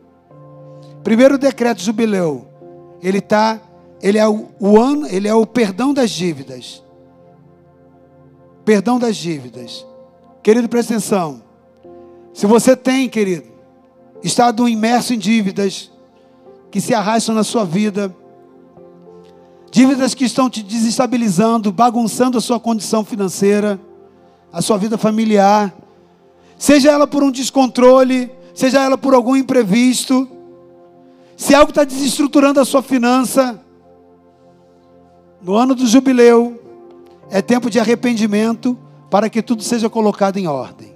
Primeiro 1.03 1.37
decreto 1.37 1.77
do 1.77 1.83
jubileu. 1.83 2.47
Ele 3.01 3.21
tá, 3.21 3.59
ele 4.01 4.17
é 4.17 4.27
o, 4.27 4.49
o 4.59 4.77
ano, 4.77 5.07
ele 5.07 5.27
é 5.27 5.33
o 5.33 5.45
perdão 5.45 5.93
das 5.93 6.11
dívidas. 6.11 6.83
perdão 8.65 8.99
das 8.99 9.15
dívidas. 9.15 9.85
Querido, 10.43 10.67
presta 10.67 10.93
atenção. 10.93 11.41
Se 12.33 12.45
você 12.45 12.75
tem, 12.75 13.09
querido, 13.09 13.47
estado 14.23 14.67
imerso 14.67 15.13
em 15.13 15.17
dívidas 15.17 15.91
que 16.69 16.79
se 16.79 16.93
arrastam 16.93 17.33
na 17.33 17.43
sua 17.43 17.65
vida, 17.65 18.15
dívidas 19.71 20.13
que 20.13 20.25
estão 20.25 20.49
te 20.49 20.61
desestabilizando, 20.61 21.71
bagunçando 21.71 22.37
a 22.37 22.41
sua 22.41 22.59
condição 22.59 23.03
financeira, 23.03 23.79
a 24.51 24.61
sua 24.61 24.77
vida 24.77 24.97
familiar, 24.97 25.73
seja 26.61 26.91
ela 26.91 27.07
por 27.07 27.23
um 27.23 27.31
descontrole, 27.31 28.31
seja 28.53 28.83
ela 28.83 28.95
por 28.95 29.15
algum 29.15 29.35
imprevisto, 29.35 30.29
se 31.35 31.55
algo 31.55 31.71
está 31.71 31.83
desestruturando 31.83 32.59
a 32.59 32.65
sua 32.65 32.83
finança, 32.83 33.59
no 35.41 35.55
ano 35.55 35.73
do 35.73 35.87
jubileu, 35.87 36.61
é 37.31 37.41
tempo 37.41 37.67
de 37.67 37.79
arrependimento 37.79 38.77
para 39.09 39.27
que 39.27 39.41
tudo 39.41 39.63
seja 39.63 39.89
colocado 39.89 40.37
em 40.37 40.45
ordem. 40.45 40.95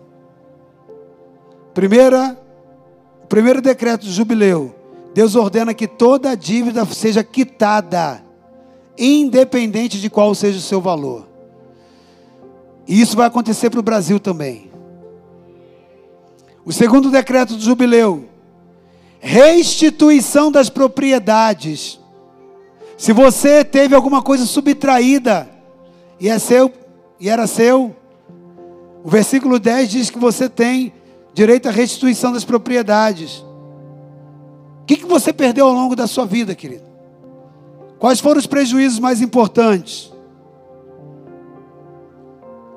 Primeira, 1.73 2.39
primeiro 3.27 3.59
decreto 3.59 4.05
do 4.05 4.11
jubileu, 4.11 4.75
Deus 5.15 5.33
ordena 5.33 5.73
que 5.73 5.87
toda 5.87 6.29
a 6.29 6.35
dívida 6.35 6.85
seja 6.85 7.23
quitada, 7.23 8.23
independente 8.95 9.99
de 9.99 10.11
qual 10.11 10.35
seja 10.35 10.59
o 10.59 10.61
seu 10.61 10.79
valor. 10.79 11.27
E 12.87 13.01
isso 13.01 13.17
vai 13.17 13.25
acontecer 13.25 13.71
para 13.71 13.79
o 13.79 13.83
Brasil 13.83 14.19
também. 14.19 14.64
O 16.65 16.73
segundo 16.73 17.11
decreto 17.11 17.55
do 17.55 17.61
jubileu, 17.61 18.27
restituição 19.19 20.51
das 20.51 20.67
propriedades. 20.67 21.99
Se 22.97 23.13
você 23.13 23.63
teve 23.63 23.93
alguma 23.93 24.23
coisa 24.23 24.47
subtraída 24.47 25.47
e 26.19 26.27
é 26.27 26.39
seu 26.39 26.73
e 27.19 27.29
era 27.29 27.45
seu, 27.45 27.95
o 29.03 29.09
versículo 29.09 29.59
10 29.59 29.89
diz 29.89 30.09
que 30.09 30.17
você 30.17 30.49
tem 30.49 30.91
direito 31.35 31.67
à 31.67 31.71
restituição 31.71 32.33
das 32.33 32.43
propriedades. 32.43 33.45
O 34.81 34.85
que, 34.87 34.97
que 34.97 35.05
você 35.05 35.31
perdeu 35.31 35.67
ao 35.67 35.73
longo 35.73 35.95
da 35.95 36.07
sua 36.07 36.25
vida, 36.25 36.55
querido? 36.55 36.85
Quais 37.99 38.19
foram 38.19 38.39
os 38.39 38.47
prejuízos 38.47 38.97
mais 38.99 39.21
importantes? 39.21 40.11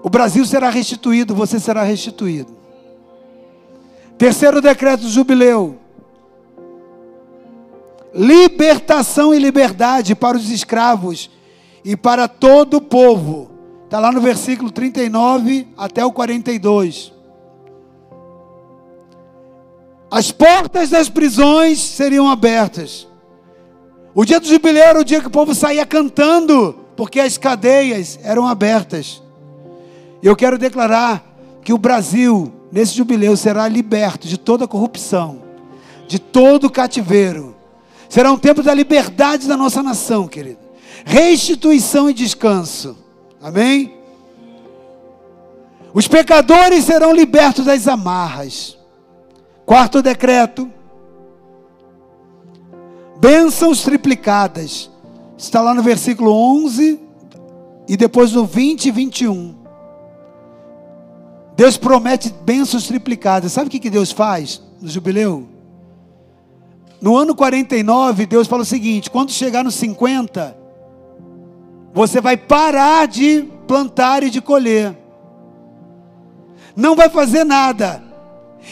O 0.03 0.11
Brasil 0.11 0.45
será 0.45 0.68
restituído, 0.68 1.34
você 1.34 1.59
será 1.59 1.82
restituído. 1.82 2.57
Terceiro 4.19 4.61
decreto 4.61 5.03
do 5.03 5.09
jubileu 5.09 5.79
libertação 8.14 9.35
e 9.35 9.39
liberdade 9.39 10.14
para 10.14 10.37
os 10.37 10.51
escravos 10.51 11.31
e 11.85 11.97
para 11.97 12.27
todo 12.27 12.79
o 12.79 12.81
povo. 12.81 13.51
Está 13.85 14.01
lá 14.01 14.12
no 14.12 14.21
versículo 14.21 14.71
39 14.71 15.69
até 15.77 16.05
o 16.05 16.12
42. 16.12 17.12
As 20.11 20.33
portas 20.33 20.91
das 20.91 21.09
prisões 21.09 21.79
seriam 21.81 22.29
abertas. 22.29 23.07
O 24.14 24.25
dia 24.25 24.41
do 24.41 24.49
jubileu 24.49 24.83
era 24.83 25.01
o 25.01 25.05
dia 25.05 25.21
que 25.21 25.27
o 25.27 25.31
povo 25.31 25.55
saía 25.55 25.87
cantando, 25.87 26.75
porque 26.97 27.21
as 27.21 27.39
cadeias 27.39 28.19
eram 28.23 28.47
abertas. 28.47 29.23
Eu 30.23 30.35
quero 30.35 30.59
declarar 30.59 31.25
que 31.62 31.73
o 31.73 31.79
Brasil, 31.79 32.53
nesse 32.71 32.95
jubileu, 32.95 33.37
será 33.37 33.69
liberto 33.69 34.27
de 34.27 34.39
toda 34.39 34.69
corrupção, 34.69 35.43
de 36.07 36.19
todo 36.19 36.71
cativeiro 36.71 37.59
Será 38.09 38.33
um 38.33 38.39
tempo 38.39 38.62
da 38.62 38.73
liberdade 38.73 39.47
da 39.47 39.57
nossa 39.57 39.83
nação, 39.83 40.27
querido. 40.27 40.59
Restituição 41.05 42.09
e 42.09 42.14
descanso. 42.14 42.97
Amém? 43.41 43.95
Os 45.93 46.09
pecadores 46.09 46.85
serão 46.85 47.12
libertos 47.12 47.66
das 47.66 47.87
amarras. 47.87 48.79
Quarto 49.66 50.01
decreto. 50.01 50.71
Bênçãos 53.21 53.83
triplicadas. 53.83 54.91
Está 55.37 55.61
lá 55.61 55.75
no 55.75 55.83
versículo 55.83 56.33
11 56.33 56.99
e 57.87 57.97
depois 57.97 58.33
no 58.33 58.47
20 58.47 58.87
e 58.87 58.91
21. 58.91 59.57
Deus 61.59 61.76
promete 61.76 62.32
bênçãos 62.44 62.86
triplicadas. 62.86 63.50
Sabe 63.50 63.66
o 63.66 63.70
que 63.70 63.90
Deus 63.90 64.12
faz 64.12 64.62
no 64.80 64.88
jubileu? 64.88 65.48
No 67.00 67.16
ano 67.16 67.34
49, 67.34 68.26
Deus 68.26 68.46
fala 68.46 68.62
o 68.62 68.64
seguinte: 68.64 69.11
quando 69.11 69.32
chegar 69.32 69.64
no 69.64 69.70
50, 69.72 70.56
você 71.92 72.20
vai 72.20 72.36
parar 72.36 73.09
de 73.09 73.42
plantar 73.66 74.22
e 74.22 74.30
de 74.30 74.40
colher. 74.40 74.96
Não 76.76 76.94
vai 76.94 77.09
fazer 77.09 77.42
nada. 77.42 78.04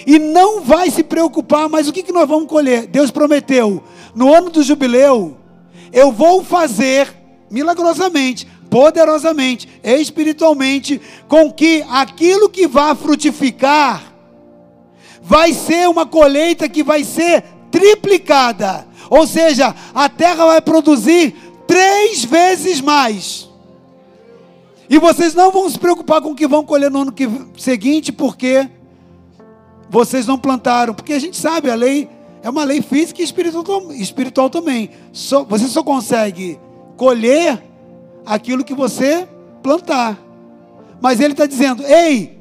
E 0.07 0.17
não 0.21 0.61
vai 0.61 0.89
se 0.89 1.03
preocupar, 1.03 1.69
mas 1.69 1.89
o 1.89 1.93
que, 1.93 2.05
que 2.05 2.13
nós 2.13 2.29
vamos 2.29 2.47
colher? 2.47 2.87
Deus 2.87 3.11
prometeu: 3.11 3.83
no 4.15 4.33
ano 4.33 4.49
do 4.49 4.63
jubileu, 4.63 5.37
eu 5.93 6.13
vou 6.13 6.45
fazer 6.45 7.13
milagrosamente, 7.51 8.47
poderosamente, 8.77 9.67
espiritualmente, 9.83 11.01
com 11.27 11.51
que 11.51 11.83
aquilo 11.89 12.47
que 12.47 12.67
vai 12.67 12.95
frutificar, 12.95 14.13
vai 15.23 15.55
ser 15.55 15.89
uma 15.89 16.05
colheita 16.05 16.69
que 16.69 16.83
vai 16.83 17.03
ser 17.03 17.43
triplicada. 17.71 18.87
Ou 19.09 19.27
seja, 19.27 19.75
a 19.95 20.11
terra 20.11 20.45
vai 20.45 20.61
produzir 20.61 21.35
três 21.67 22.23
vezes 22.23 22.83
mais. 22.83 23.49
E 24.91 24.99
vocês 24.99 25.33
não 25.33 25.51
vão 25.51 25.71
se 25.71 25.79
preocupar 25.79 26.21
com 26.21 26.33
o 26.33 26.37
que 26.37 26.47
vão 26.47 26.63
colher 26.63 26.91
no 26.91 27.01
ano 27.01 27.13
que, 27.13 27.27
seguinte, 27.57 28.13
porque 28.13 28.69
vocês 29.89 30.27
não 30.27 30.37
plantaram. 30.37 30.93
Porque 30.93 31.15
a 31.15 31.19
gente 31.19 31.39
sabe, 31.39 31.71
a 31.71 31.75
lei 31.75 32.11
é 32.43 32.51
uma 32.51 32.63
lei 32.63 32.83
física 32.83 33.23
e 33.23 33.25
espiritual, 33.25 33.91
espiritual 33.93 34.51
também. 34.51 34.91
Só, 35.15 35.45
você 35.45 35.67
só 35.67 35.83
consegue 35.83 36.61
colher 36.99 37.66
aquilo 38.27 38.65
que 38.65 38.75
você 38.75 39.29
plantar. 39.63 40.19
Mas 41.01 41.21
ele 41.21 41.33
está 41.33 41.47
dizendo: 41.47 41.83
ei, 41.87 42.39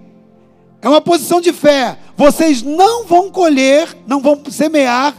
é 0.82 0.90
uma 0.90 1.00
posição 1.00 1.40
de 1.40 1.54
fé. 1.54 1.98
Vocês 2.18 2.62
não 2.62 3.06
vão 3.06 3.30
colher, 3.30 3.96
não 4.08 4.20
vão 4.20 4.42
semear 4.50 5.16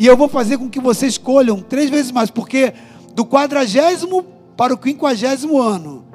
e 0.00 0.06
eu 0.06 0.16
vou 0.16 0.28
fazer 0.30 0.56
com 0.56 0.70
que 0.70 0.80
vocês 0.80 1.18
colham 1.18 1.60
três 1.60 1.90
vezes 1.90 2.10
mais, 2.10 2.30
porque 2.30 2.72
do 3.14 3.22
quadragésimo 3.22 4.24
para 4.56 4.72
o 4.72 4.78
quinquagésimo 4.78 5.60
ano, 5.60 6.06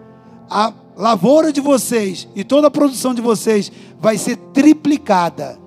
a 0.50 0.74
lavoura 0.98 1.54
de 1.54 1.62
vocês 1.62 2.28
e 2.36 2.44
toda 2.44 2.66
a 2.66 2.72
produção 2.72 3.14
de 3.14 3.22
vocês 3.22 3.72
vai 4.00 4.18
ser 4.18 4.38
triplicada 4.54 5.60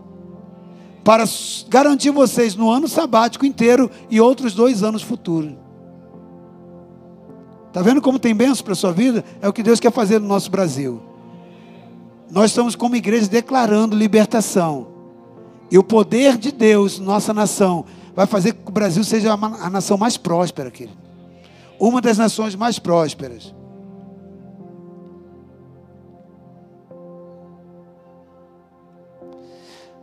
para 1.05 1.23
garantir 1.69 2.11
vocês 2.11 2.57
no 2.57 2.69
ano 2.69 2.89
sabático 2.89 3.47
inteiro 3.47 3.89
e 4.11 4.21
outros 4.21 4.53
dois 4.53 4.83
anos 4.83 5.01
futuros. 5.01 5.53
Está 7.79 7.89
vendo 7.89 8.03
como 8.03 8.19
tem 8.19 8.35
bênção 8.35 8.65
para 8.65 8.73
a 8.73 8.77
sua 8.77 8.91
vida? 8.91 9.25
É 9.41 9.49
o 9.49 9.53
que 9.53 9.63
Deus 9.63 9.79
quer 9.79 9.93
fazer 9.93 10.19
no 10.19 10.27
nosso 10.27 10.51
Brasil. 10.51 11.01
Nós 12.29 12.51
estamos 12.51 12.75
como 12.75 12.97
igreja 12.97 13.29
declarando 13.29 13.95
libertação. 13.95 14.89
E 15.71 15.79
o 15.79 15.85
poder 15.85 16.37
de 16.37 16.51
Deus, 16.51 16.99
nossa 16.99 17.33
nação, 17.33 17.85
vai 18.17 18.27
fazer 18.27 18.55
que 18.55 18.69
o 18.69 18.73
Brasil 18.73 19.05
seja 19.05 19.33
a 19.33 19.71
nação 19.71 19.97
mais 19.97 20.17
próspera, 20.17 20.73
querido. 20.73 20.99
Uma 21.79 22.01
das 22.01 22.19
nações 22.19 22.57
mais 22.57 22.81
prósperas. 22.81 23.55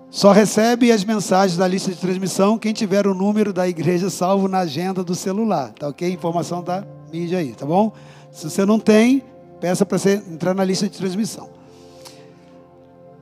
Só 0.10 0.32
recebe 0.32 0.94
as 0.94 1.04
mensagens 1.04 1.58
da 1.58 1.68
lista 1.68 1.92
de 1.92 1.98
transmissão 1.98 2.58
quem 2.58 2.72
tiver 2.72 3.06
o 3.06 3.14
número 3.14 3.52
da 3.52 3.68
igreja 3.68 4.10
salvo 4.10 4.48
na 4.48 4.60
agenda 4.60 5.04
do 5.04 5.14
celular, 5.14 5.74
tá 5.74 5.90
ok? 5.90 6.10
Informação 6.10 6.64
da 6.64 6.88
mídia 7.16 7.40
aí, 7.40 7.54
tá 7.54 7.66
bom? 7.66 7.94
Se 8.32 8.50
você 8.50 8.66
não 8.66 8.78
tem, 8.78 9.24
peça 9.62 9.86
para 9.86 9.98
você 9.98 10.22
entrar 10.30 10.54
na 10.54 10.64
lista 10.64 10.90
de 10.90 10.98
transmissão. 10.98 11.50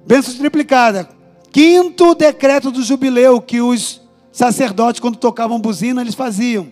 Bênção 0.05 0.33
triplicada. 0.35 1.07
Quinto 1.51 2.15
decreto 2.15 2.71
do 2.71 2.81
jubileu 2.81 3.39
que 3.39 3.61
os 3.61 4.01
sacerdotes, 4.31 4.99
quando 4.99 5.17
tocavam 5.17 5.59
buzina, 5.59 6.01
eles 6.01 6.15
faziam. 6.15 6.67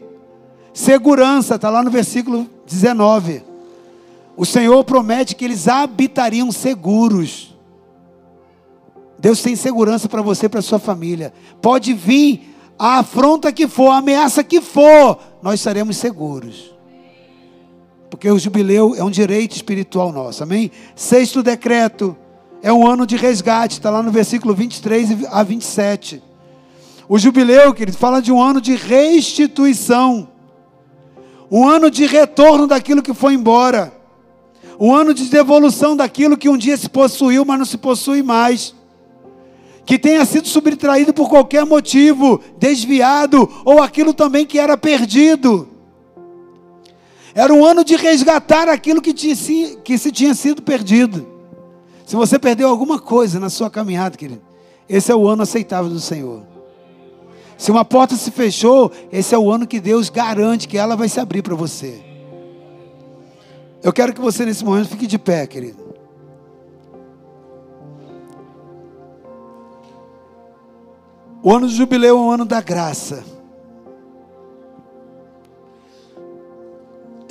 Segurança, 0.73 1.55
está 1.55 1.69
lá 1.69 1.83
no 1.83 1.91
versículo 1.91 2.49
19. 2.65 3.43
O 4.35 4.45
Senhor 4.45 4.83
promete 4.83 5.35
que 5.35 5.45
eles 5.45 5.67
habitariam 5.67 6.51
seguros. 6.51 7.55
Deus 9.19 9.41
tem 9.43 9.55
segurança 9.55 10.09
para 10.09 10.23
você 10.23 10.47
e 10.47 10.49
para 10.49 10.63
sua 10.63 10.79
família. 10.79 11.31
Pode 11.61 11.93
vir 11.93 12.55
a 12.79 12.97
afronta 12.97 13.51
que 13.51 13.67
for, 13.67 13.91
a 13.91 13.97
ameaça 13.97 14.43
que 14.43 14.59
for, 14.59 15.19
nós 15.43 15.59
estaremos 15.59 15.97
seguros. 15.97 16.80
Porque 18.11 18.29
o 18.29 18.37
jubileu 18.37 18.93
é 18.93 19.03
um 19.05 19.09
direito 19.09 19.55
espiritual 19.55 20.11
nosso, 20.11 20.43
amém? 20.43 20.69
Sexto 20.93 21.41
decreto 21.41 22.15
é 22.61 22.71
um 22.71 22.85
ano 22.85 23.07
de 23.07 23.15
resgate, 23.15 23.75
está 23.75 23.89
lá 23.89 24.03
no 24.03 24.11
versículo 24.11 24.53
23 24.53 25.25
a 25.31 25.41
27. 25.41 26.21
O 27.07 27.17
jubileu, 27.17 27.73
querido, 27.73 27.97
fala 27.97 28.21
de 28.21 28.29
um 28.29 28.41
ano 28.41 28.59
de 28.59 28.75
restituição, 28.75 30.27
um 31.49 31.65
ano 31.65 31.89
de 31.89 32.05
retorno 32.05 32.67
daquilo 32.67 33.01
que 33.01 33.13
foi 33.13 33.33
embora. 33.33 33.93
O 34.77 34.93
ano 34.93 35.13
de 35.13 35.29
devolução 35.29 35.95
daquilo 35.95 36.37
que 36.37 36.49
um 36.49 36.57
dia 36.57 36.75
se 36.75 36.89
possuiu, 36.89 37.45
mas 37.45 37.59
não 37.59 37.65
se 37.65 37.77
possui 37.77 38.21
mais. 38.21 38.75
Que 39.85 39.97
tenha 39.97 40.25
sido 40.25 40.49
subtraído 40.49 41.13
por 41.13 41.29
qualquer 41.29 41.65
motivo, 41.65 42.41
desviado, 42.59 43.49
ou 43.63 43.81
aquilo 43.81 44.13
também 44.13 44.45
que 44.45 44.59
era 44.59 44.77
perdido. 44.77 45.70
Era 47.33 47.53
um 47.53 47.65
ano 47.65 47.83
de 47.83 47.95
resgatar 47.95 48.67
aquilo 48.67 49.01
que, 49.01 49.13
tinha, 49.13 49.35
que 49.77 49.97
se 49.97 50.11
tinha 50.11 50.33
sido 50.33 50.61
perdido. 50.61 51.27
Se 52.05 52.15
você 52.15 52.37
perdeu 52.37 52.67
alguma 52.67 52.99
coisa 52.99 53.39
na 53.39 53.49
sua 53.49 53.69
caminhada, 53.69 54.17
querido, 54.17 54.41
esse 54.89 55.11
é 55.11 55.15
o 55.15 55.27
ano 55.27 55.43
aceitável 55.43 55.89
do 55.89 55.99
Senhor. 55.99 56.43
Se 57.57 57.71
uma 57.71 57.85
porta 57.85 58.15
se 58.15 58.31
fechou, 58.31 58.91
esse 59.11 59.33
é 59.33 59.37
o 59.37 59.51
ano 59.51 59.67
que 59.67 59.79
Deus 59.79 60.09
garante 60.09 60.67
que 60.67 60.77
ela 60.77 60.95
vai 60.95 61.07
se 61.07 61.19
abrir 61.19 61.41
para 61.41 61.55
você. 61.55 62.03
Eu 63.83 63.93
quero 63.93 64.13
que 64.13 64.19
você 64.19 64.45
nesse 64.45 64.65
momento 64.65 64.89
fique 64.89 65.07
de 65.07 65.17
pé, 65.17 65.47
querido. 65.47 65.91
O 71.43 71.51
ano 71.51 71.65
do 71.65 71.73
jubileu 71.73 72.17
é 72.17 72.21
o 72.21 72.29
ano 72.29 72.45
da 72.45 72.61
graça. 72.61 73.23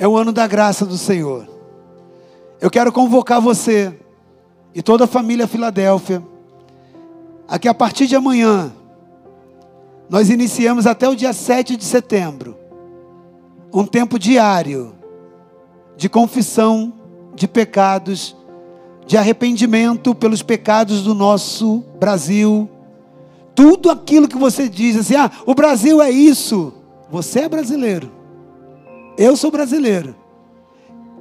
É 0.01 0.07
o 0.07 0.17
ano 0.17 0.31
da 0.31 0.47
graça 0.47 0.83
do 0.83 0.97
Senhor. 0.97 1.47
Eu 2.59 2.71
quero 2.71 2.91
convocar 2.91 3.39
você 3.39 3.95
e 4.73 4.81
toda 4.81 5.03
a 5.03 5.07
família 5.07 5.47
Filadélfia 5.47 6.23
a 7.47 7.59
que 7.59 7.67
a 7.67 7.73
partir 7.75 8.07
de 8.07 8.15
amanhã 8.15 8.73
nós 10.09 10.31
iniciamos 10.31 10.87
até 10.87 11.07
o 11.07 11.15
dia 11.15 11.33
7 11.33 11.77
de 11.77 11.83
setembro 11.83 12.57
um 13.71 13.85
tempo 13.85 14.17
diário 14.17 14.95
de 15.95 16.09
confissão 16.09 16.91
de 17.35 17.47
pecados, 17.47 18.35
de 19.05 19.17
arrependimento 19.17 20.15
pelos 20.15 20.41
pecados 20.41 21.03
do 21.03 21.13
nosso 21.13 21.83
Brasil. 21.99 22.67
Tudo 23.53 23.91
aquilo 23.91 24.27
que 24.27 24.35
você 24.35 24.67
diz 24.67 24.97
assim: 24.97 25.15
"Ah, 25.15 25.29
o 25.45 25.53
Brasil 25.53 26.01
é 26.01 26.09
isso". 26.09 26.73
Você 27.11 27.41
é 27.41 27.47
brasileiro. 27.47 28.20
Eu 29.17 29.35
sou 29.35 29.51
brasileiro. 29.51 30.15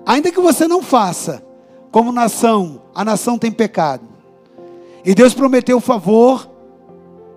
Ainda 0.06 0.32
que 0.32 0.40
você 0.40 0.66
não 0.66 0.82
faça, 0.82 1.42
como 1.90 2.12
nação, 2.12 2.82
a 2.94 3.04
nação 3.04 3.38
tem 3.38 3.50
pecado. 3.50 4.08
E 5.04 5.14
Deus 5.14 5.34
prometeu 5.34 5.80
favor 5.80 6.48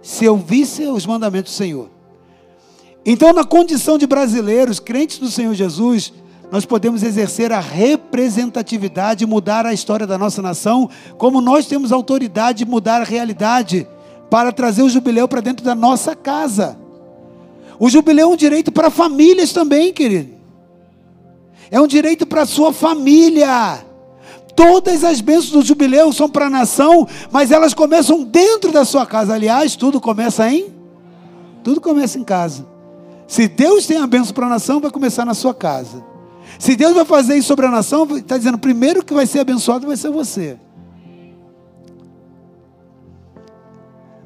se 0.01 0.25
eu 0.25 0.37
visse 0.37 0.83
os 0.83 1.05
mandamentos 1.05 1.53
do 1.53 1.55
Senhor. 1.55 1.89
Então, 3.05 3.33
na 3.33 3.43
condição 3.43 3.97
de 3.97 4.07
brasileiros, 4.07 4.79
crentes 4.79 5.17
do 5.17 5.29
Senhor 5.29 5.53
Jesus, 5.53 6.13
nós 6.51 6.65
podemos 6.65 7.03
exercer 7.03 7.51
a 7.51 7.59
representatividade, 7.59 9.25
mudar 9.25 9.65
a 9.65 9.73
história 9.73 10.05
da 10.05 10.17
nossa 10.17 10.41
nação, 10.41 10.89
como 11.17 11.41
nós 11.41 11.65
temos 11.65 11.91
autoridade 11.91 12.59
de 12.59 12.69
mudar 12.69 13.01
a 13.01 13.05
realidade 13.05 13.87
para 14.29 14.51
trazer 14.51 14.83
o 14.83 14.89
jubileu 14.89 15.27
para 15.27 15.41
dentro 15.41 15.65
da 15.65 15.75
nossa 15.75 16.15
casa. 16.15 16.77
O 17.79 17.89
jubileu 17.89 18.29
é 18.29 18.33
um 18.33 18.35
direito 18.35 18.71
para 18.71 18.89
famílias 18.89 19.51
também, 19.51 19.91
querido. 19.91 20.42
É 21.73 21.81
um 21.81 21.87
direito 21.87 22.23
para 22.27 22.43
a 22.43 22.45
sua 22.45 22.71
família. 22.71 23.83
Todas 24.55 25.03
as 25.03 25.21
bênçãos 25.21 25.49
do 25.49 25.63
jubileu 25.63 26.13
são 26.13 26.29
para 26.29 26.45
a 26.45 26.49
nação, 26.49 27.07
mas 27.31 27.49
elas 27.49 27.73
começam 27.73 28.23
dentro 28.23 28.71
da 28.71 28.85
sua 28.85 29.07
casa. 29.07 29.33
Aliás, 29.33 29.75
tudo 29.75 29.99
começa 29.99 30.47
em? 30.47 30.71
Tudo 31.63 31.81
começa 31.81 32.19
em 32.19 32.23
casa. 32.23 32.63
Se 33.27 33.47
Deus 33.47 33.87
tem 33.87 33.97
a 33.97 34.05
bênção 34.05 34.35
para 34.35 34.45
a 34.45 34.49
nação, 34.49 34.79
vai 34.79 34.91
começar 34.91 35.25
na 35.25 35.33
sua 35.33 35.51
casa. 35.51 36.05
Se 36.59 36.75
Deus 36.75 36.93
vai 36.93 37.05
fazer 37.05 37.37
isso 37.37 37.47
sobre 37.47 37.65
a 37.65 37.71
nação, 37.71 38.07
está 38.17 38.37
dizendo: 38.37 38.59
primeiro 38.59 39.03
que 39.03 39.11
vai 39.11 39.25
ser 39.25 39.39
abençoado 39.39 39.87
vai 39.87 39.97
ser 39.97 40.11
você. 40.11 40.59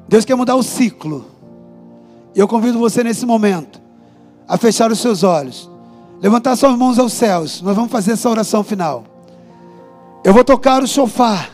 Deus 0.06 0.26
quer 0.26 0.34
mudar 0.34 0.54
o 0.54 0.62
ciclo. 0.62 1.24
E 2.34 2.38
eu 2.40 2.46
convido 2.46 2.78
você 2.78 3.02
nesse 3.02 3.24
momento 3.24 3.80
a 4.46 4.58
fechar 4.58 4.92
os 4.92 4.98
seus 4.98 5.22
olhos, 5.22 5.67
levantar 6.20 6.56
suas 6.56 6.76
mãos 6.76 6.98
aos 6.98 7.12
céus. 7.12 7.62
Nós 7.62 7.74
vamos 7.74 7.90
fazer 7.90 8.12
essa 8.12 8.28
oração 8.28 8.62
final. 8.62 9.04
Eu 10.24 10.32
vou 10.32 10.44
tocar 10.44 10.82
o 10.82 10.88
sofá 10.88 11.48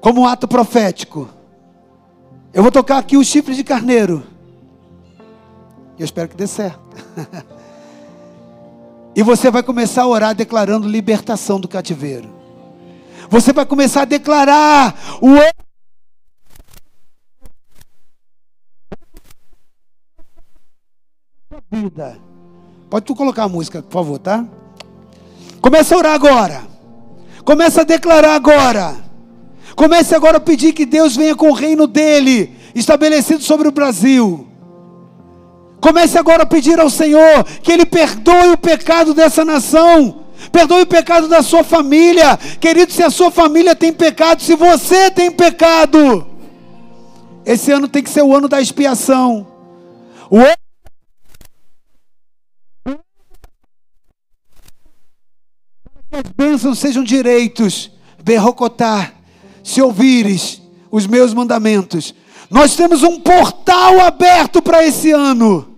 como 0.00 0.22
um 0.22 0.26
ato 0.26 0.46
profético. 0.46 1.28
Eu 2.52 2.62
vou 2.62 2.72
tocar 2.72 2.98
aqui 2.98 3.16
o 3.16 3.24
chifre 3.24 3.54
de 3.54 3.64
carneiro. 3.64 4.22
Eu 5.98 6.04
espero 6.04 6.28
que 6.28 6.36
dê 6.36 6.46
certo. 6.46 6.80
e 9.14 9.22
você 9.22 9.50
vai 9.50 9.62
começar 9.62 10.02
a 10.02 10.08
orar 10.08 10.34
declarando 10.34 10.88
libertação 10.88 11.60
do 11.60 11.68
cativeiro. 11.68 12.28
Você 13.28 13.52
vai 13.52 13.64
começar 13.64 14.02
a 14.02 14.06
declarar 14.06 14.94
o 15.20 15.28
vida. 21.70 22.29
Pode 22.90 23.06
tu 23.06 23.14
colocar 23.14 23.44
a 23.44 23.48
música, 23.48 23.80
por 23.80 23.92
favor, 23.92 24.18
tá? 24.18 24.44
Começa 25.60 25.94
a 25.94 25.98
orar 25.98 26.14
agora. 26.14 26.62
Começa 27.44 27.82
a 27.82 27.84
declarar 27.84 28.34
agora. 28.34 28.96
Comece 29.76 30.14
agora 30.14 30.38
a 30.38 30.40
pedir 30.40 30.72
que 30.72 30.84
Deus 30.84 31.16
venha 31.16 31.34
com 31.34 31.50
o 31.50 31.54
reino 31.54 31.86
dele 31.86 32.54
estabelecido 32.74 33.42
sobre 33.42 33.68
o 33.68 33.72
Brasil. 33.72 34.46
Comece 35.80 36.18
agora 36.18 36.42
a 36.42 36.46
pedir 36.46 36.78
ao 36.78 36.90
Senhor 36.90 37.44
que 37.62 37.72
Ele 37.72 37.86
perdoe 37.86 38.50
o 38.52 38.58
pecado 38.58 39.14
dessa 39.14 39.44
nação, 39.44 40.24
perdoe 40.52 40.82
o 40.82 40.86
pecado 40.86 41.28
da 41.28 41.42
sua 41.42 41.64
família. 41.64 42.36
Querido, 42.60 42.92
se 42.92 43.02
a 43.02 43.10
sua 43.10 43.30
família 43.30 43.74
tem 43.74 43.92
pecado, 43.92 44.42
se 44.42 44.54
você 44.54 45.10
tem 45.10 45.30
pecado, 45.30 46.26
esse 47.46 47.70
ano 47.70 47.88
tem 47.88 48.02
que 48.02 48.10
ser 48.10 48.22
o 48.22 48.34
ano 48.34 48.48
da 48.48 48.60
expiação. 48.60 49.46
O 50.28 50.38
ano 50.38 50.69
as 56.12 56.22
bênçãos 56.36 56.78
sejam 56.78 57.04
direitos, 57.04 57.90
berrocotar, 58.22 59.14
se 59.62 59.80
ouvires 59.80 60.60
os 60.90 61.06
meus 61.06 61.32
mandamentos. 61.32 62.14
Nós 62.50 62.74
temos 62.74 63.02
um 63.02 63.20
portal 63.20 64.00
aberto 64.00 64.60
para 64.60 64.84
esse 64.84 65.12
ano 65.12 65.70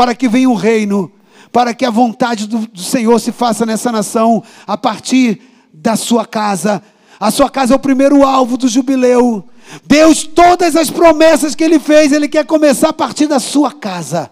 para 0.00 0.14
que 0.14 0.30
venha 0.30 0.48
o 0.48 0.54
reino, 0.54 1.12
para 1.52 1.74
que 1.74 1.84
a 1.84 1.90
vontade 1.90 2.46
do, 2.46 2.60
do 2.60 2.80
Senhor 2.80 3.18
se 3.18 3.30
faça 3.32 3.66
nessa 3.66 3.92
nação 3.92 4.42
a 4.66 4.74
partir 4.78 5.42
da 5.74 5.94
sua 5.94 6.24
casa. 6.24 6.82
A 7.20 7.30
sua 7.30 7.50
casa 7.50 7.74
é 7.74 7.76
o 7.76 7.80
primeiro 7.80 8.24
alvo 8.24 8.56
do 8.56 8.66
jubileu. 8.66 9.44
Deus, 9.86 10.24
todas 10.24 10.74
as 10.74 10.90
promessas 10.90 11.54
que 11.54 11.62
Ele 11.62 11.78
fez, 11.78 12.12
Ele 12.12 12.28
quer 12.28 12.46
começar 12.46 12.88
a 12.88 12.94
partir 12.94 13.26
da 13.26 13.38
sua 13.38 13.72
casa. 13.72 14.30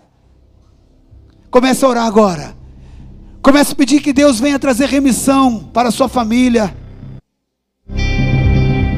Comece 1.50 1.84
a 1.84 1.88
orar 1.88 2.06
agora. 2.06 2.57
Comece 3.48 3.72
a 3.72 3.76
pedir 3.76 4.02
que 4.02 4.12
Deus 4.12 4.38
venha 4.38 4.58
trazer 4.58 4.90
remissão 4.90 5.70
para 5.72 5.88
a 5.88 5.90
sua 5.90 6.06
família. 6.06 6.76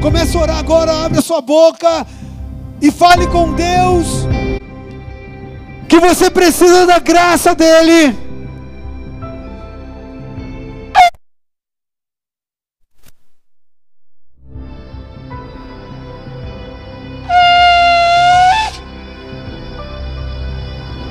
Comece 0.01 0.35
a 0.35 0.41
orar 0.41 0.57
agora, 0.57 1.05
abre 1.05 1.19
a 1.19 1.21
sua 1.21 1.39
boca 1.39 2.05
e 2.81 2.91
fale 2.91 3.27
com 3.27 3.53
Deus 3.53 4.27
que 5.87 5.97
você 6.01 6.29
precisa 6.29 6.85
da 6.85 6.99
graça 6.99 7.55
dele. 7.55 8.13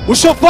O 0.07 0.15
chofar 0.15 0.49